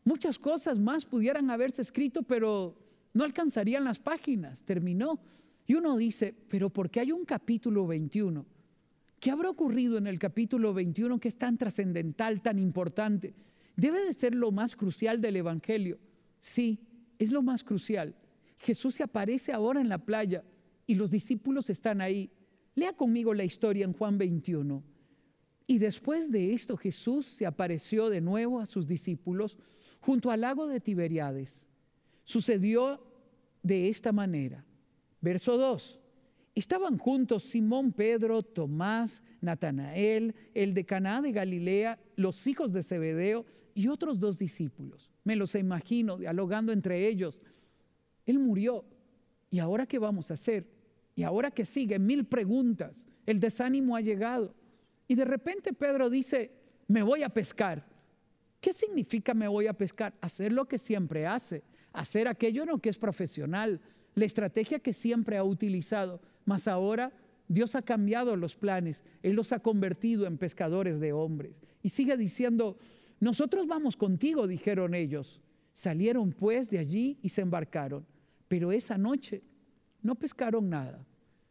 Muchas 0.04 0.38
cosas 0.38 0.78
más 0.78 1.06
pudieran 1.06 1.50
haberse 1.50 1.80
escrito, 1.80 2.22
pero 2.22 2.76
no 3.14 3.24
alcanzarían 3.24 3.84
las 3.84 3.98
páginas. 3.98 4.62
Terminó. 4.62 5.18
Y 5.66 5.74
uno 5.74 5.96
dice, 5.96 6.34
pero 6.48 6.68
¿por 6.68 6.90
qué 6.90 7.00
hay 7.00 7.12
un 7.12 7.24
capítulo 7.24 7.86
21? 7.86 8.57
¿Qué 9.20 9.30
habrá 9.30 9.50
ocurrido 9.50 9.98
en 9.98 10.06
el 10.06 10.18
capítulo 10.18 10.72
21 10.72 11.18
que 11.18 11.28
es 11.28 11.36
tan 11.36 11.58
trascendental, 11.58 12.40
tan 12.40 12.58
importante? 12.58 13.34
Debe 13.76 14.04
de 14.04 14.14
ser 14.14 14.34
lo 14.34 14.52
más 14.52 14.76
crucial 14.76 15.20
del 15.20 15.36
Evangelio. 15.36 15.98
Sí, 16.40 16.78
es 17.18 17.32
lo 17.32 17.42
más 17.42 17.64
crucial. 17.64 18.14
Jesús 18.58 18.94
se 18.94 19.02
aparece 19.02 19.52
ahora 19.52 19.80
en 19.80 19.88
la 19.88 19.98
playa 19.98 20.44
y 20.86 20.94
los 20.94 21.10
discípulos 21.10 21.68
están 21.68 22.00
ahí. 22.00 22.30
Lea 22.74 22.92
conmigo 22.92 23.34
la 23.34 23.44
historia 23.44 23.84
en 23.84 23.92
Juan 23.92 24.18
21. 24.18 24.84
Y 25.66 25.78
después 25.78 26.30
de 26.30 26.54
esto 26.54 26.76
Jesús 26.76 27.26
se 27.26 27.44
apareció 27.44 28.10
de 28.10 28.20
nuevo 28.20 28.60
a 28.60 28.66
sus 28.66 28.86
discípulos 28.86 29.58
junto 30.00 30.30
al 30.30 30.42
lago 30.42 30.66
de 30.66 30.80
Tiberiades. 30.80 31.66
Sucedió 32.22 33.02
de 33.62 33.88
esta 33.88 34.12
manera. 34.12 34.64
Verso 35.20 35.56
2. 35.56 35.98
Estaban 36.58 36.98
juntos 36.98 37.44
Simón, 37.44 37.92
Pedro, 37.92 38.42
Tomás, 38.42 39.22
Natanael, 39.40 40.34
el 40.54 40.74
de 40.74 40.84
Caná 40.84 41.22
de 41.22 41.30
Galilea, 41.30 42.00
los 42.16 42.48
hijos 42.48 42.72
de 42.72 42.82
Zebedeo 42.82 43.46
y 43.74 43.86
otros 43.86 44.18
dos 44.18 44.40
discípulos. 44.40 45.08
Me 45.22 45.36
los 45.36 45.54
imagino 45.54 46.16
dialogando 46.16 46.72
entre 46.72 47.06
ellos. 47.06 47.38
Él 48.26 48.40
murió. 48.40 48.84
¿Y 49.50 49.60
ahora 49.60 49.86
qué 49.86 50.00
vamos 50.00 50.32
a 50.32 50.34
hacer? 50.34 50.66
¿Y 51.14 51.22
ahora 51.22 51.52
qué 51.52 51.64
sigue? 51.64 51.96
Mil 52.00 52.24
preguntas. 52.24 53.06
El 53.24 53.38
desánimo 53.38 53.94
ha 53.94 54.00
llegado. 54.00 54.52
Y 55.06 55.14
de 55.14 55.26
repente 55.26 55.72
Pedro 55.72 56.10
dice, 56.10 56.50
me 56.88 57.04
voy 57.04 57.22
a 57.22 57.28
pescar. 57.28 57.86
¿Qué 58.60 58.72
significa 58.72 59.32
me 59.32 59.46
voy 59.46 59.68
a 59.68 59.74
pescar? 59.74 60.12
Hacer 60.20 60.52
lo 60.52 60.66
que 60.66 60.78
siempre 60.78 61.24
hace, 61.24 61.62
hacer 61.92 62.26
aquello 62.26 62.64
en 62.64 62.70
lo 62.70 62.78
que 62.78 62.88
es 62.88 62.98
profesional, 62.98 63.80
la 64.16 64.24
estrategia 64.24 64.80
que 64.80 64.92
siempre 64.92 65.36
ha 65.36 65.44
utilizado. 65.44 66.20
Mas 66.48 66.66
ahora 66.66 67.12
Dios 67.46 67.74
ha 67.74 67.82
cambiado 67.82 68.34
los 68.34 68.56
planes, 68.56 69.04
Él 69.22 69.36
los 69.36 69.52
ha 69.52 69.60
convertido 69.60 70.26
en 70.26 70.38
pescadores 70.38 70.98
de 70.98 71.12
hombres. 71.12 71.62
Y 71.82 71.90
sigue 71.90 72.16
diciendo, 72.16 72.78
nosotros 73.20 73.66
vamos 73.66 73.98
contigo, 73.98 74.46
dijeron 74.46 74.94
ellos. 74.94 75.42
Salieron 75.74 76.32
pues 76.32 76.70
de 76.70 76.78
allí 76.78 77.18
y 77.20 77.28
se 77.28 77.42
embarcaron. 77.42 78.06
Pero 78.48 78.72
esa 78.72 78.96
noche 78.96 79.42
no 80.00 80.14
pescaron 80.14 80.70
nada. 80.70 81.06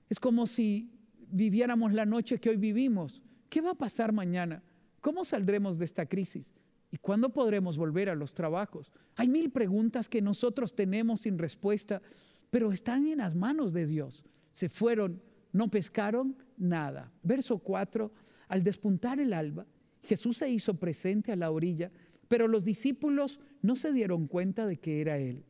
Es 0.09 0.19
como 0.19 0.47
si 0.47 0.89
viviéramos 1.29 1.93
la 1.93 2.07
noche 2.07 2.39
que 2.39 2.49
hoy 2.49 2.57
vivimos. 2.57 3.21
¿Qué 3.49 3.61
va 3.61 3.71
a 3.71 3.77
pasar 3.77 4.11
mañana? 4.11 4.63
¿Cómo 4.99 5.25
saldremos 5.25 5.77
de 5.77 5.85
esta 5.85 6.07
crisis? 6.07 6.55
¿Y 6.91 6.97
cuándo 6.97 7.29
podremos 7.29 7.77
volver 7.77 8.09
a 8.09 8.15
los 8.15 8.33
trabajos? 8.33 8.91
Hay 9.15 9.27
mil 9.27 9.51
preguntas 9.51 10.09
que 10.09 10.23
nosotros 10.23 10.73
tenemos 10.73 11.21
sin 11.21 11.37
respuesta, 11.37 12.01
pero 12.49 12.71
están 12.71 13.05
en 13.05 13.19
las 13.19 13.35
manos 13.35 13.73
de 13.73 13.85
Dios. 13.85 14.23
Se 14.57 14.69
fueron, 14.69 15.21
no 15.53 15.69
pescaron 15.69 16.35
nada. 16.57 17.11
Verso 17.21 17.59
4, 17.59 18.11
al 18.47 18.63
despuntar 18.63 19.19
el 19.19 19.33
alba, 19.33 19.67
Jesús 20.01 20.37
se 20.37 20.49
hizo 20.49 20.73
presente 20.79 21.31
a 21.31 21.35
la 21.35 21.51
orilla, 21.51 21.91
pero 22.27 22.47
los 22.47 22.65
discípulos 22.65 23.39
no 23.61 23.75
se 23.75 23.93
dieron 23.93 24.25
cuenta 24.25 24.65
de 24.65 24.77
que 24.77 24.99
era 24.99 25.19
Él. 25.19 25.45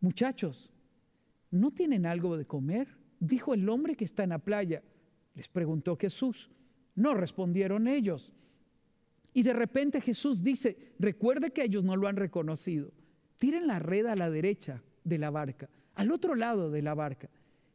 Muchachos, 0.00 0.72
¿no 1.52 1.70
tienen 1.70 2.06
algo 2.06 2.36
de 2.36 2.44
comer? 2.44 2.88
Dijo 3.20 3.54
el 3.54 3.68
hombre 3.68 3.94
que 3.94 4.04
está 4.04 4.24
en 4.24 4.30
la 4.30 4.40
playa. 4.40 4.82
Les 5.36 5.46
preguntó 5.46 5.96
Jesús. 5.96 6.50
No 6.96 7.14
respondieron 7.14 7.86
ellos. 7.86 8.32
Y 9.32 9.44
de 9.44 9.52
repente 9.52 10.00
Jesús 10.00 10.42
dice, 10.42 10.76
recuerde 10.98 11.52
que 11.52 11.62
ellos 11.62 11.84
no 11.84 11.94
lo 11.94 12.08
han 12.08 12.16
reconocido. 12.16 12.90
Tiren 13.36 13.68
la 13.68 13.78
red 13.78 14.06
a 14.06 14.16
la 14.16 14.28
derecha 14.28 14.82
de 15.04 15.18
la 15.18 15.30
barca, 15.30 15.70
al 15.94 16.10
otro 16.10 16.34
lado 16.34 16.72
de 16.72 16.82
la 16.82 16.94
barca. 16.94 17.30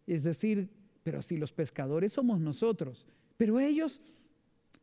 Es 0.07 0.23
decir, 0.23 0.69
pero 1.03 1.21
si 1.21 1.37
los 1.37 1.51
pescadores 1.51 2.13
somos 2.13 2.39
nosotros, 2.39 3.05
pero 3.37 3.59
ellos 3.59 4.01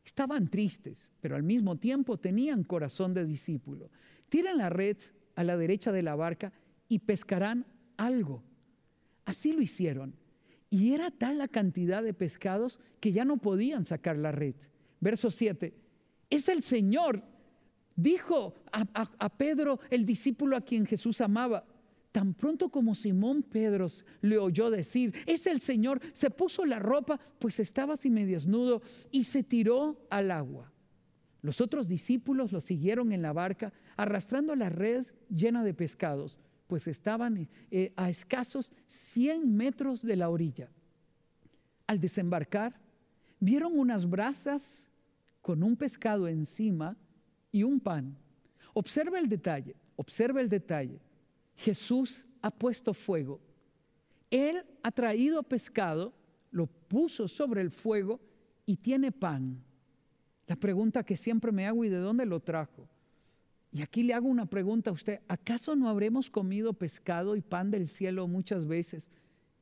estaban 0.04 0.48
tristes, 0.48 1.08
pero 1.20 1.36
al 1.36 1.42
mismo 1.42 1.76
tiempo 1.76 2.16
tenían 2.18 2.64
corazón 2.64 3.14
de 3.14 3.24
discípulo. 3.24 3.90
Tiren 4.28 4.58
la 4.58 4.70
red 4.70 4.96
a 5.34 5.44
la 5.44 5.56
derecha 5.56 5.92
de 5.92 6.02
la 6.02 6.14
barca 6.14 6.52
y 6.88 7.00
pescarán 7.00 7.66
algo. 7.96 8.42
Así 9.24 9.52
lo 9.52 9.62
hicieron. 9.62 10.14
Y 10.68 10.92
era 10.92 11.10
tal 11.10 11.38
la 11.38 11.48
cantidad 11.48 12.02
de 12.02 12.14
pescados 12.14 12.78
que 13.00 13.12
ya 13.12 13.24
no 13.24 13.38
podían 13.38 13.84
sacar 13.84 14.16
la 14.16 14.32
red. 14.32 14.54
Verso 15.00 15.30
7. 15.30 15.74
Es 16.28 16.48
el 16.48 16.62
Señor, 16.62 17.22
dijo 17.96 18.54
a, 18.72 18.86
a, 18.94 19.28
Pedro, 19.36 19.80
el 19.90 20.06
discípulo 20.06 20.56
a 20.56 20.60
quien 20.60 20.86
Jesús 20.86 21.20
amaba. 21.20 21.64
Tan 22.12 22.34
pronto 22.34 22.70
como 22.70 22.94
Simón 22.94 23.42
Pedro 23.42 23.86
le 24.20 24.38
oyó 24.38 24.70
decir, 24.70 25.14
es 25.26 25.46
el 25.46 25.60
Señor, 25.60 26.00
se 26.12 26.30
puso 26.30 26.66
la 26.66 26.78
ropa, 26.78 27.20
pues 27.38 27.60
estaba 27.60 27.94
así 27.94 28.10
medio 28.10 28.34
desnudo, 28.34 28.82
y 29.10 29.24
se 29.24 29.42
tiró 29.42 30.06
al 30.10 30.30
agua. 30.30 30.72
Los 31.42 31.60
otros 31.60 31.88
discípulos 31.88 32.52
lo 32.52 32.60
siguieron 32.60 33.12
en 33.12 33.22
la 33.22 33.32
barca, 33.32 33.72
arrastrando 33.96 34.54
la 34.56 34.68
red 34.68 35.06
llena 35.30 35.62
de 35.64 35.72
pescados 35.72 36.38
pues 36.70 36.86
estaban 36.86 37.48
eh, 37.72 37.92
a 37.96 38.08
escasos 38.08 38.70
100 38.86 39.56
metros 39.56 40.02
de 40.02 40.14
la 40.14 40.30
orilla. 40.30 40.70
Al 41.88 41.98
desembarcar, 41.98 42.80
vieron 43.40 43.76
unas 43.76 44.08
brasas 44.08 44.86
con 45.42 45.64
un 45.64 45.74
pescado 45.74 46.28
encima 46.28 46.96
y 47.50 47.64
un 47.64 47.80
pan. 47.80 48.16
Observa 48.72 49.18
el 49.18 49.28
detalle, 49.28 49.74
observa 49.96 50.40
el 50.40 50.48
detalle. 50.48 51.00
Jesús 51.60 52.24
ha 52.40 52.50
puesto 52.50 52.94
fuego. 52.94 53.38
Él 54.30 54.64
ha 54.82 54.90
traído 54.90 55.42
pescado, 55.42 56.14
lo 56.50 56.66
puso 56.66 57.28
sobre 57.28 57.60
el 57.60 57.70
fuego 57.70 58.18
y 58.64 58.76
tiene 58.76 59.12
pan. 59.12 59.62
La 60.46 60.56
pregunta 60.56 61.04
que 61.04 61.18
siempre 61.18 61.52
me 61.52 61.66
hago, 61.66 61.84
¿y 61.84 61.90
de 61.90 61.98
dónde 61.98 62.24
lo 62.24 62.40
trajo? 62.40 62.88
Y 63.72 63.82
aquí 63.82 64.02
le 64.02 64.14
hago 64.14 64.26
una 64.26 64.46
pregunta 64.46 64.88
a 64.88 64.94
usted, 64.94 65.20
¿acaso 65.28 65.76
no 65.76 65.90
habremos 65.90 66.30
comido 66.30 66.72
pescado 66.72 67.36
y 67.36 67.42
pan 67.42 67.70
del 67.70 67.88
cielo 67.88 68.26
muchas 68.26 68.66
veces? 68.66 69.06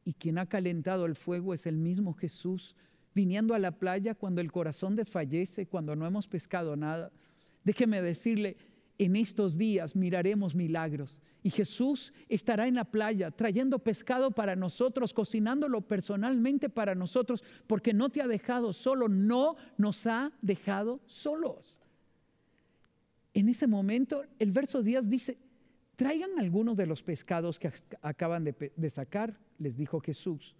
Y 0.04 0.12
quien 0.12 0.38
ha 0.38 0.46
calentado 0.46 1.04
el 1.04 1.16
fuego 1.16 1.52
es 1.52 1.66
el 1.66 1.76
mismo 1.76 2.14
Jesús, 2.14 2.76
viniendo 3.12 3.54
a 3.54 3.58
la 3.58 3.72
playa 3.72 4.14
cuando 4.14 4.40
el 4.40 4.52
corazón 4.52 4.94
desfallece, 4.94 5.66
cuando 5.66 5.96
no 5.96 6.06
hemos 6.06 6.28
pescado 6.28 6.76
nada. 6.76 7.10
Déjeme 7.64 8.00
decirle, 8.00 8.56
en 8.98 9.16
estos 9.16 9.58
días 9.58 9.96
miraremos 9.96 10.54
milagros. 10.54 11.18
Y 11.42 11.50
Jesús 11.50 12.12
estará 12.28 12.66
en 12.66 12.74
la 12.74 12.84
playa 12.84 13.30
trayendo 13.30 13.78
pescado 13.78 14.32
para 14.32 14.56
nosotros, 14.56 15.14
cocinándolo 15.14 15.82
personalmente 15.82 16.68
para 16.68 16.94
nosotros, 16.94 17.44
porque 17.66 17.94
no 17.94 18.08
te 18.08 18.20
ha 18.20 18.26
dejado 18.26 18.72
solo, 18.72 19.08
no 19.08 19.56
nos 19.76 20.06
ha 20.06 20.32
dejado 20.42 21.00
solos. 21.06 21.78
En 23.34 23.48
ese 23.48 23.66
momento, 23.66 24.24
el 24.38 24.50
verso 24.50 24.82
10 24.82 25.08
dice, 25.08 25.38
traigan 25.94 26.38
algunos 26.38 26.76
de 26.76 26.86
los 26.86 27.02
pescados 27.02 27.58
que 27.58 27.70
acaban 28.02 28.42
de, 28.44 28.72
de 28.74 28.90
sacar, 28.90 29.38
les 29.58 29.76
dijo 29.76 30.00
Jesús. 30.00 30.56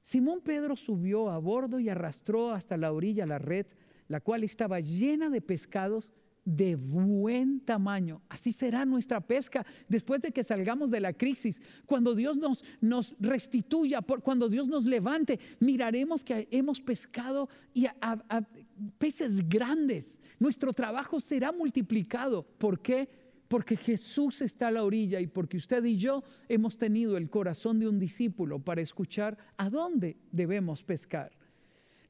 Simón 0.00 0.42
Pedro 0.42 0.76
subió 0.76 1.30
a 1.30 1.38
bordo 1.38 1.80
y 1.80 1.88
arrastró 1.88 2.52
hasta 2.52 2.76
la 2.76 2.92
orilla 2.92 3.26
la 3.26 3.38
red, 3.38 3.66
la 4.06 4.20
cual 4.20 4.44
estaba 4.44 4.78
llena 4.78 5.30
de 5.30 5.40
pescados 5.40 6.12
de 6.44 6.76
buen 6.76 7.60
tamaño. 7.60 8.20
Así 8.28 8.52
será 8.52 8.84
nuestra 8.84 9.20
pesca 9.20 9.64
después 9.88 10.20
de 10.20 10.32
que 10.32 10.44
salgamos 10.44 10.90
de 10.90 11.00
la 11.00 11.12
crisis. 11.12 11.60
Cuando 11.86 12.14
Dios 12.14 12.38
nos, 12.80 13.14
restituya, 13.18 14.02
cuando 14.02 14.48
Dios 14.48 14.68
nos 14.68 14.84
levante, 14.84 15.38
miraremos 15.60 16.22
que 16.22 16.48
hemos 16.50 16.80
pescado 16.80 17.48
y 17.72 17.86
a, 17.86 18.46
peces 18.98 19.48
grandes. 19.48 20.18
Nuestro 20.38 20.72
trabajo 20.72 21.20
será 21.20 21.52
multiplicado. 21.52 22.42
¿Por 22.42 22.80
qué? 22.80 23.08
Porque 23.48 23.76
Jesús 23.76 24.40
está 24.42 24.68
a 24.68 24.72
la 24.72 24.84
orilla 24.84 25.20
y 25.20 25.26
porque 25.26 25.56
usted 25.56 25.84
y 25.84 25.96
yo 25.96 26.24
hemos 26.48 26.76
tenido 26.76 27.16
el 27.16 27.30
corazón 27.30 27.78
de 27.78 27.88
un 27.88 27.98
discípulo 27.98 28.58
para 28.58 28.80
escuchar 28.80 29.38
a 29.56 29.70
dónde 29.70 30.16
debemos 30.32 30.82
pescar. 30.82 31.43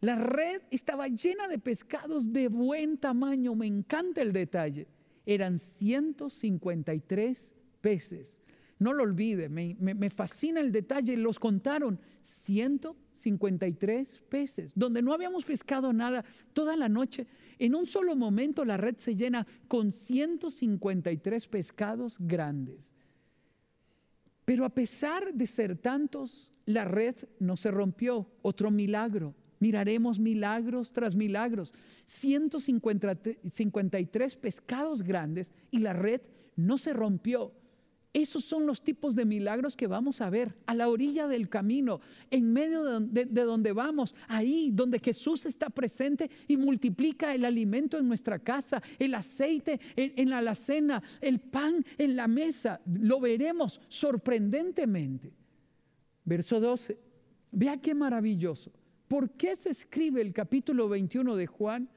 La 0.01 0.17
red 0.17 0.63
estaba 0.71 1.09
llena 1.09 1.49
de 1.49 1.59
pescados 1.59 2.33
de 2.33 2.49
buen 2.49 2.99
tamaño, 2.99 3.55
me 3.55 3.67
encanta 3.67 4.23
el 4.23 4.33
detalle. 4.33 4.87
Eran 5.27 5.59
153 5.59 7.53
peces. 7.81 8.39
No 8.79 8.93
lo 8.93 9.05
olvide, 9.05 9.49
me, 9.49 10.11
fascina 10.11 10.61
el 10.61 10.73
detalle, 10.73 11.17
los 11.17 11.39
contaron 11.39 11.99
153 12.23 14.21
peces, 14.29 14.73
donde 14.75 15.01
no 15.01 15.13
habíamos 15.13 15.45
pescado 15.45 15.93
nada 15.93 16.25
toda 16.53 16.77
la 16.77 16.89
noche. 16.89 17.27
En 17.59 17.75
un 17.75 17.87
solo 17.87 18.17
momento 18.17 18.65
la 18.65 18.77
red 18.77 18.97
se 18.97 19.15
llena 19.15 19.47
con 19.69 19.93
153 19.93 21.47
pescados 21.47 22.17
grandes. 22.19 22.93
Pero 24.45 24.65
a 24.65 24.71
pesar 24.71 25.33
de 25.33 25.47
ser 25.47 25.79
tantos, 25.79 26.53
la 26.67 26.85
red 26.85 27.15
no 27.39 27.57
se 27.57 27.71
rompió. 27.71 28.29
Otro 28.43 28.71
milagro. 28.71 29.35
Miraremos 29.61 30.19
milagros 30.19 30.93
tras 30.93 31.15
milagros. 31.15 31.73
153 32.05 34.37
pescados 34.37 35.03
grandes 35.03 35.53
y 35.71 35.79
la 35.79 35.93
red 35.93 36.21
no 36.57 36.79
se 36.79 36.93
rompió. 36.93 37.53
Esos 38.15 38.45
son 38.45 38.65
los 38.65 38.81
tipos 38.81 39.17
de 39.17 39.25
milagros 39.25 39.75
que 39.75 39.89
vamos 39.89 40.21
a 40.21 40.31
ver 40.31 40.55
a 40.67 40.75
la 40.77 40.89
orilla 40.89 41.27
del 41.27 41.49
camino, 41.49 42.01
en 42.31 42.53
medio 42.53 43.01
de, 43.01 43.25
donde 43.25 43.73
vamos, 43.73 44.15
ahí 44.29 44.71
donde 44.73 45.01
Jesús 45.01 45.45
está 45.47 45.69
presente 45.69 46.31
y 46.47 46.57
multiplica 46.57 47.35
el 47.35 47.45
alimento 47.45 47.99
en 47.99 48.07
nuestra 48.07 48.39
casa, 48.39 48.81
el 49.01 49.17
aceite 49.17 49.81
en, 49.97 50.31
la 50.31 50.39
alacena, 50.39 51.03
el 51.21 51.41
pan 51.41 51.85
en 51.99 52.15
la 52.15 52.29
mesa. 52.29 52.81
Lo 52.87 53.19
veremos 53.19 53.81
sorprendentemente. 53.89 55.33
Verso 56.25 56.61
12. 56.61 56.97
Vea 57.51 57.79
qué 57.79 57.97
maravilloso. 57.97 58.71
¿Por 59.15 59.31
qué 59.31 59.55
se 59.55 59.69
escribe 59.69 60.21
el 60.21 60.33
capítulo 60.33 60.89
21 60.89 61.37
de 61.37 61.47
Juan? 61.47 61.89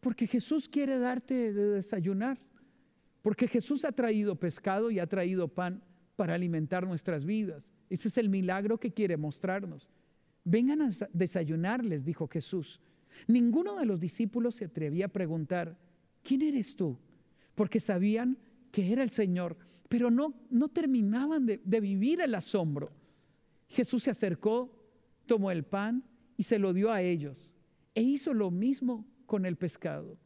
Porque 0.00 0.26
Jesús 0.26 0.68
quiere 0.68 0.98
darte 0.98 1.54
de 1.54 1.70
desayunar. 1.70 2.38
Porque 3.22 3.48
Jesús 3.48 3.82
ha 3.86 3.92
traído 3.92 4.36
pescado 4.36 4.90
y 4.90 4.98
ha 4.98 5.06
traído 5.06 5.48
pan 5.48 5.82
para 6.16 6.34
alimentar 6.34 6.86
nuestras 6.86 7.24
vidas. 7.24 7.70
Ese 7.88 8.08
es 8.08 8.18
el 8.18 8.28
milagro 8.28 8.76
que 8.76 8.92
quiere 8.92 9.16
mostrarnos. 9.16 9.88
Vengan 10.44 10.82
a 10.82 10.90
desayunar, 11.14 11.82
les 11.82 12.04
dijo 12.04 12.28
Jesús. 12.28 12.78
Ninguno 13.26 13.76
de 13.76 13.86
los 13.86 13.98
discípulos 13.98 14.56
se 14.56 14.66
atrevía 14.66 15.06
a 15.06 15.08
preguntar, 15.08 15.78
¿quién 16.22 16.42
eres 16.42 16.76
tú? 16.76 16.98
Porque 17.54 17.80
sabían 17.80 18.36
que 18.70 18.92
era 18.92 19.02
el 19.02 19.08
Señor, 19.08 19.56
pero 19.88 20.10
no, 20.10 20.34
no 20.50 20.68
terminaban 20.68 21.46
de, 21.46 21.62
de 21.64 21.80
vivir 21.80 22.20
el 22.20 22.34
asombro. 22.34 22.92
Jesús 23.66 24.02
se 24.02 24.10
acercó, 24.10 24.70
tomó 25.26 25.50
el 25.50 25.64
pan 25.64 26.04
y 26.36 26.42
se 26.44 26.58
lo 26.58 26.72
dio 26.72 26.90
a 26.90 27.02
ellos. 27.02 27.50
E 27.94 28.02
hizo 28.02 28.34
lo 28.34 28.50
mismo 28.50 29.06
con 29.26 29.46
el 29.46 29.56
pescado. 29.56 30.18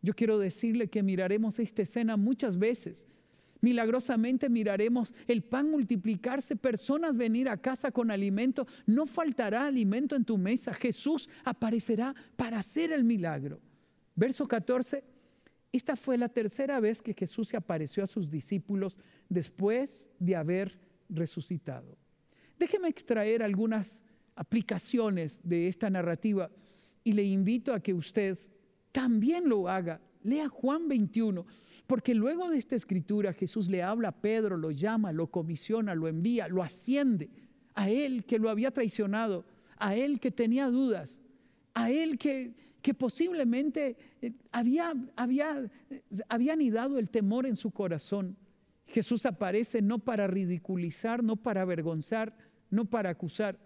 Yo 0.00 0.14
quiero 0.14 0.38
decirle 0.38 0.88
que 0.88 1.02
miraremos 1.02 1.58
esta 1.58 1.82
escena 1.82 2.16
muchas 2.16 2.58
veces. 2.58 3.04
Milagrosamente 3.60 4.48
miraremos 4.48 5.12
el 5.26 5.42
pan 5.42 5.70
multiplicarse, 5.70 6.54
personas 6.54 7.16
venir 7.16 7.48
a 7.48 7.56
casa 7.56 7.90
con 7.90 8.10
alimento. 8.10 8.66
No 8.86 9.06
faltará 9.06 9.66
alimento 9.66 10.14
en 10.14 10.24
tu 10.24 10.38
mesa. 10.38 10.72
Jesús 10.72 11.28
aparecerá 11.44 12.14
para 12.36 12.58
hacer 12.58 12.92
el 12.92 13.02
milagro. 13.02 13.60
Verso 14.14 14.46
14. 14.46 15.02
Esta 15.72 15.96
fue 15.96 16.16
la 16.16 16.28
tercera 16.28 16.80
vez 16.80 17.02
que 17.02 17.14
Jesús 17.14 17.48
se 17.48 17.56
apareció 17.56 18.02
a 18.02 18.06
sus 18.06 18.30
discípulos 18.30 18.96
después 19.28 20.08
de 20.18 20.36
haber 20.36 20.78
resucitado. 21.08 21.98
Déjeme 22.58 22.88
extraer 22.88 23.42
algunas 23.42 24.02
aplicaciones 24.38 25.40
de 25.42 25.66
esta 25.66 25.90
narrativa 25.90 26.48
y 27.02 27.12
le 27.12 27.24
invito 27.24 27.74
a 27.74 27.80
que 27.80 27.92
usted 27.92 28.38
también 28.92 29.48
lo 29.48 29.68
haga. 29.68 30.00
Lea 30.22 30.48
Juan 30.48 30.88
21, 30.88 31.44
porque 31.86 32.14
luego 32.14 32.48
de 32.48 32.58
esta 32.58 32.76
escritura 32.76 33.32
Jesús 33.32 33.68
le 33.68 33.82
habla 33.82 34.08
a 34.08 34.20
Pedro, 34.20 34.56
lo 34.56 34.70
llama, 34.70 35.10
lo 35.10 35.26
comisiona, 35.26 35.94
lo 35.94 36.06
envía, 36.06 36.46
lo 36.48 36.62
asciende 36.62 37.30
a 37.74 37.90
él 37.90 38.24
que 38.24 38.38
lo 38.38 38.50
había 38.50 38.70
traicionado, 38.70 39.44
a 39.76 39.96
él 39.96 40.20
que 40.20 40.30
tenía 40.30 40.68
dudas, 40.68 41.18
a 41.74 41.90
él 41.90 42.18
que, 42.18 42.52
que 42.80 42.94
posiblemente 42.94 43.96
eh, 44.22 44.32
había, 44.52 44.94
había, 45.16 45.68
eh, 45.90 46.02
había 46.28 46.52
anidado 46.52 46.98
el 46.98 47.10
temor 47.10 47.46
en 47.46 47.56
su 47.56 47.70
corazón. 47.70 48.36
Jesús 48.86 49.26
aparece 49.26 49.82
no 49.82 49.98
para 49.98 50.26
ridiculizar, 50.26 51.22
no 51.24 51.36
para 51.36 51.62
avergonzar, 51.62 52.36
no 52.70 52.84
para 52.84 53.10
acusar. 53.10 53.58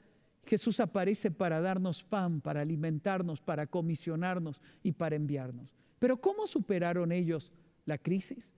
Jesús 0.45 0.81
aparece 0.81 1.31
para 1.31 1.61
darnos 1.61 2.03
pan, 2.03 2.41
para 2.41 2.61
alimentarnos, 2.61 3.41
para 3.41 3.67
comisionarnos 3.67 4.61
y 4.83 4.93
para 4.93 5.17
enviarnos. 5.17 5.75
Pero 5.99 6.21
¿cómo 6.21 6.47
superaron 6.47 7.13
ellos 7.13 7.53
la 7.87 7.99
crisis? 7.99 8.53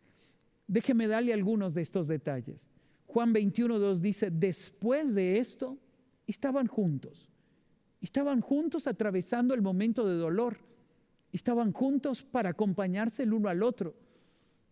Déjeme 0.67 1.07
darle 1.07 1.35
algunos 1.35 1.75
de 1.75 1.83
estos 1.83 2.09
detalles. 2.09 2.67
Juan 3.07 3.35
21.2 3.35 3.99
dice, 3.99 4.31
después 4.31 5.15
de 5.15 5.39
esto, 5.39 5.79
estaban 6.27 6.67
juntos. 6.67 7.29
Estaban 8.01 8.41
juntos 8.41 8.87
atravesando 8.87 9.55
el 9.55 9.63
momento 9.63 10.07
de 10.09 10.17
dolor. 10.17 10.59
Estaban 11.33 11.73
juntos 11.73 12.23
para 12.23 12.51
acompañarse 12.51 13.23
el 13.25 13.35
uno 13.35 13.49
al 13.49 13.63
otro. 13.63 13.95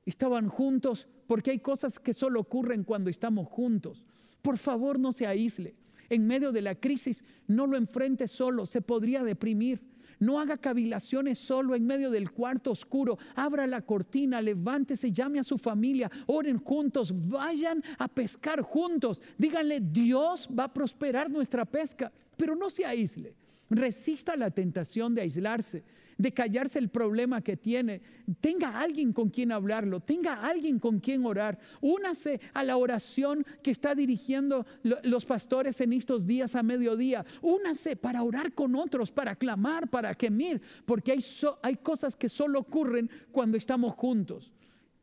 Estaban 0.04 0.48
juntos 0.48 1.08
porque 1.26 1.50
hay 1.50 1.58
cosas 1.60 1.98
que 1.98 2.14
solo 2.14 2.40
ocurren 2.40 2.84
cuando 2.84 3.10
estamos 3.10 3.48
juntos. 3.48 4.04
Por 4.40 4.58
favor, 4.58 4.98
no 4.98 5.12
se 5.12 5.26
aísle. 5.26 5.74
En 6.12 6.26
medio 6.26 6.52
de 6.52 6.60
la 6.60 6.74
crisis, 6.74 7.24
no 7.46 7.66
lo 7.66 7.74
enfrente 7.74 8.28
solo, 8.28 8.66
se 8.66 8.82
podría 8.82 9.24
deprimir. 9.24 9.80
No 10.18 10.38
haga 10.38 10.58
cavilaciones 10.58 11.38
solo 11.38 11.74
en 11.74 11.86
medio 11.86 12.10
del 12.10 12.30
cuarto 12.32 12.70
oscuro. 12.70 13.16
Abra 13.34 13.66
la 13.66 13.80
cortina, 13.80 14.42
levántese, 14.42 15.10
llame 15.10 15.40
a 15.40 15.42
su 15.42 15.56
familia, 15.56 16.10
oren 16.26 16.58
juntos, 16.58 17.14
vayan 17.14 17.82
a 17.96 18.08
pescar 18.08 18.60
juntos. 18.60 19.22
Díganle, 19.38 19.80
Dios 19.80 20.46
va 20.46 20.64
a 20.64 20.74
prosperar 20.74 21.30
nuestra 21.30 21.64
pesca, 21.64 22.12
pero 22.36 22.54
no 22.54 22.68
se 22.68 22.84
aísle. 22.84 23.34
Resista 23.70 24.36
la 24.36 24.50
tentación 24.50 25.14
de 25.14 25.22
aislarse 25.22 25.82
de 26.22 26.32
callarse 26.32 26.78
el 26.78 26.88
problema 26.88 27.42
que 27.42 27.56
tiene. 27.56 28.00
Tenga 28.40 28.78
alguien 28.78 29.12
con 29.12 29.28
quien 29.28 29.50
hablarlo, 29.50 29.98
tenga 29.98 30.34
alguien 30.44 30.78
con 30.78 31.00
quien 31.00 31.26
orar. 31.26 31.58
Únase 31.80 32.40
a 32.54 32.62
la 32.62 32.76
oración 32.76 33.44
que 33.60 33.72
está 33.72 33.96
dirigiendo 33.96 34.64
los 34.84 35.26
pastores 35.26 35.80
en 35.80 35.92
estos 35.92 36.24
días 36.24 36.54
a 36.54 36.62
mediodía. 36.62 37.26
Únase 37.42 37.96
para 37.96 38.22
orar 38.22 38.52
con 38.52 38.76
otros, 38.76 39.10
para 39.10 39.34
clamar, 39.34 39.90
para 39.90 40.14
gemir, 40.14 40.62
porque 40.86 41.10
hay, 41.10 41.24
hay 41.60 41.76
cosas 41.76 42.14
que 42.14 42.28
solo 42.28 42.60
ocurren 42.60 43.10
cuando 43.32 43.56
estamos 43.58 43.92
juntos. 43.94 44.52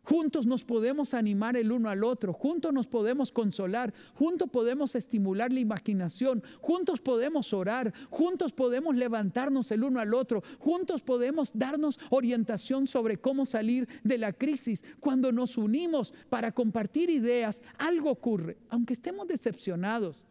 Juntos 0.10 0.47
nos 0.47 0.64
podemos 0.64 1.14
animar 1.14 1.55
el 1.55 1.72
uno 1.72 1.88
al 1.88 2.03
otro, 2.03 2.34
juntos 2.34 2.74
nos 2.74 2.88
podemos 2.88 3.32
consolar, 3.32 3.93
juntos 4.16 4.49
podemos 4.49 4.95
estimular 4.95 5.53
la 5.53 5.60
imaginación, 5.60 6.41
juntos 6.62 6.99
podemos 6.99 7.53
orar, 7.53 7.93
juntos 8.10 8.51
podemos 8.51 8.95
levantarnos 8.95 9.70
el 9.70 9.84
uno 9.84 9.99
al 9.99 10.16
otro, 10.16 10.41
juntos 10.57 11.03
podemos 11.03 11.51
darnos 11.53 11.99
orientación 12.10 12.88
sobre 12.88 13.18
cómo 13.18 13.45
salir 13.45 13.88
de 14.03 14.18
la 14.18 14.34
crisis. 14.34 14.84
Cuando 14.99 15.32
nos 15.32 15.60
unimos 15.60 16.12
para 16.28 16.51
compartir 16.53 17.12
ideas, 17.12 17.62
algo 17.78 18.10
ocurre, 18.10 18.57
aunque 18.70 18.93
estemos 18.93 19.28
decepcionados, 19.28 20.24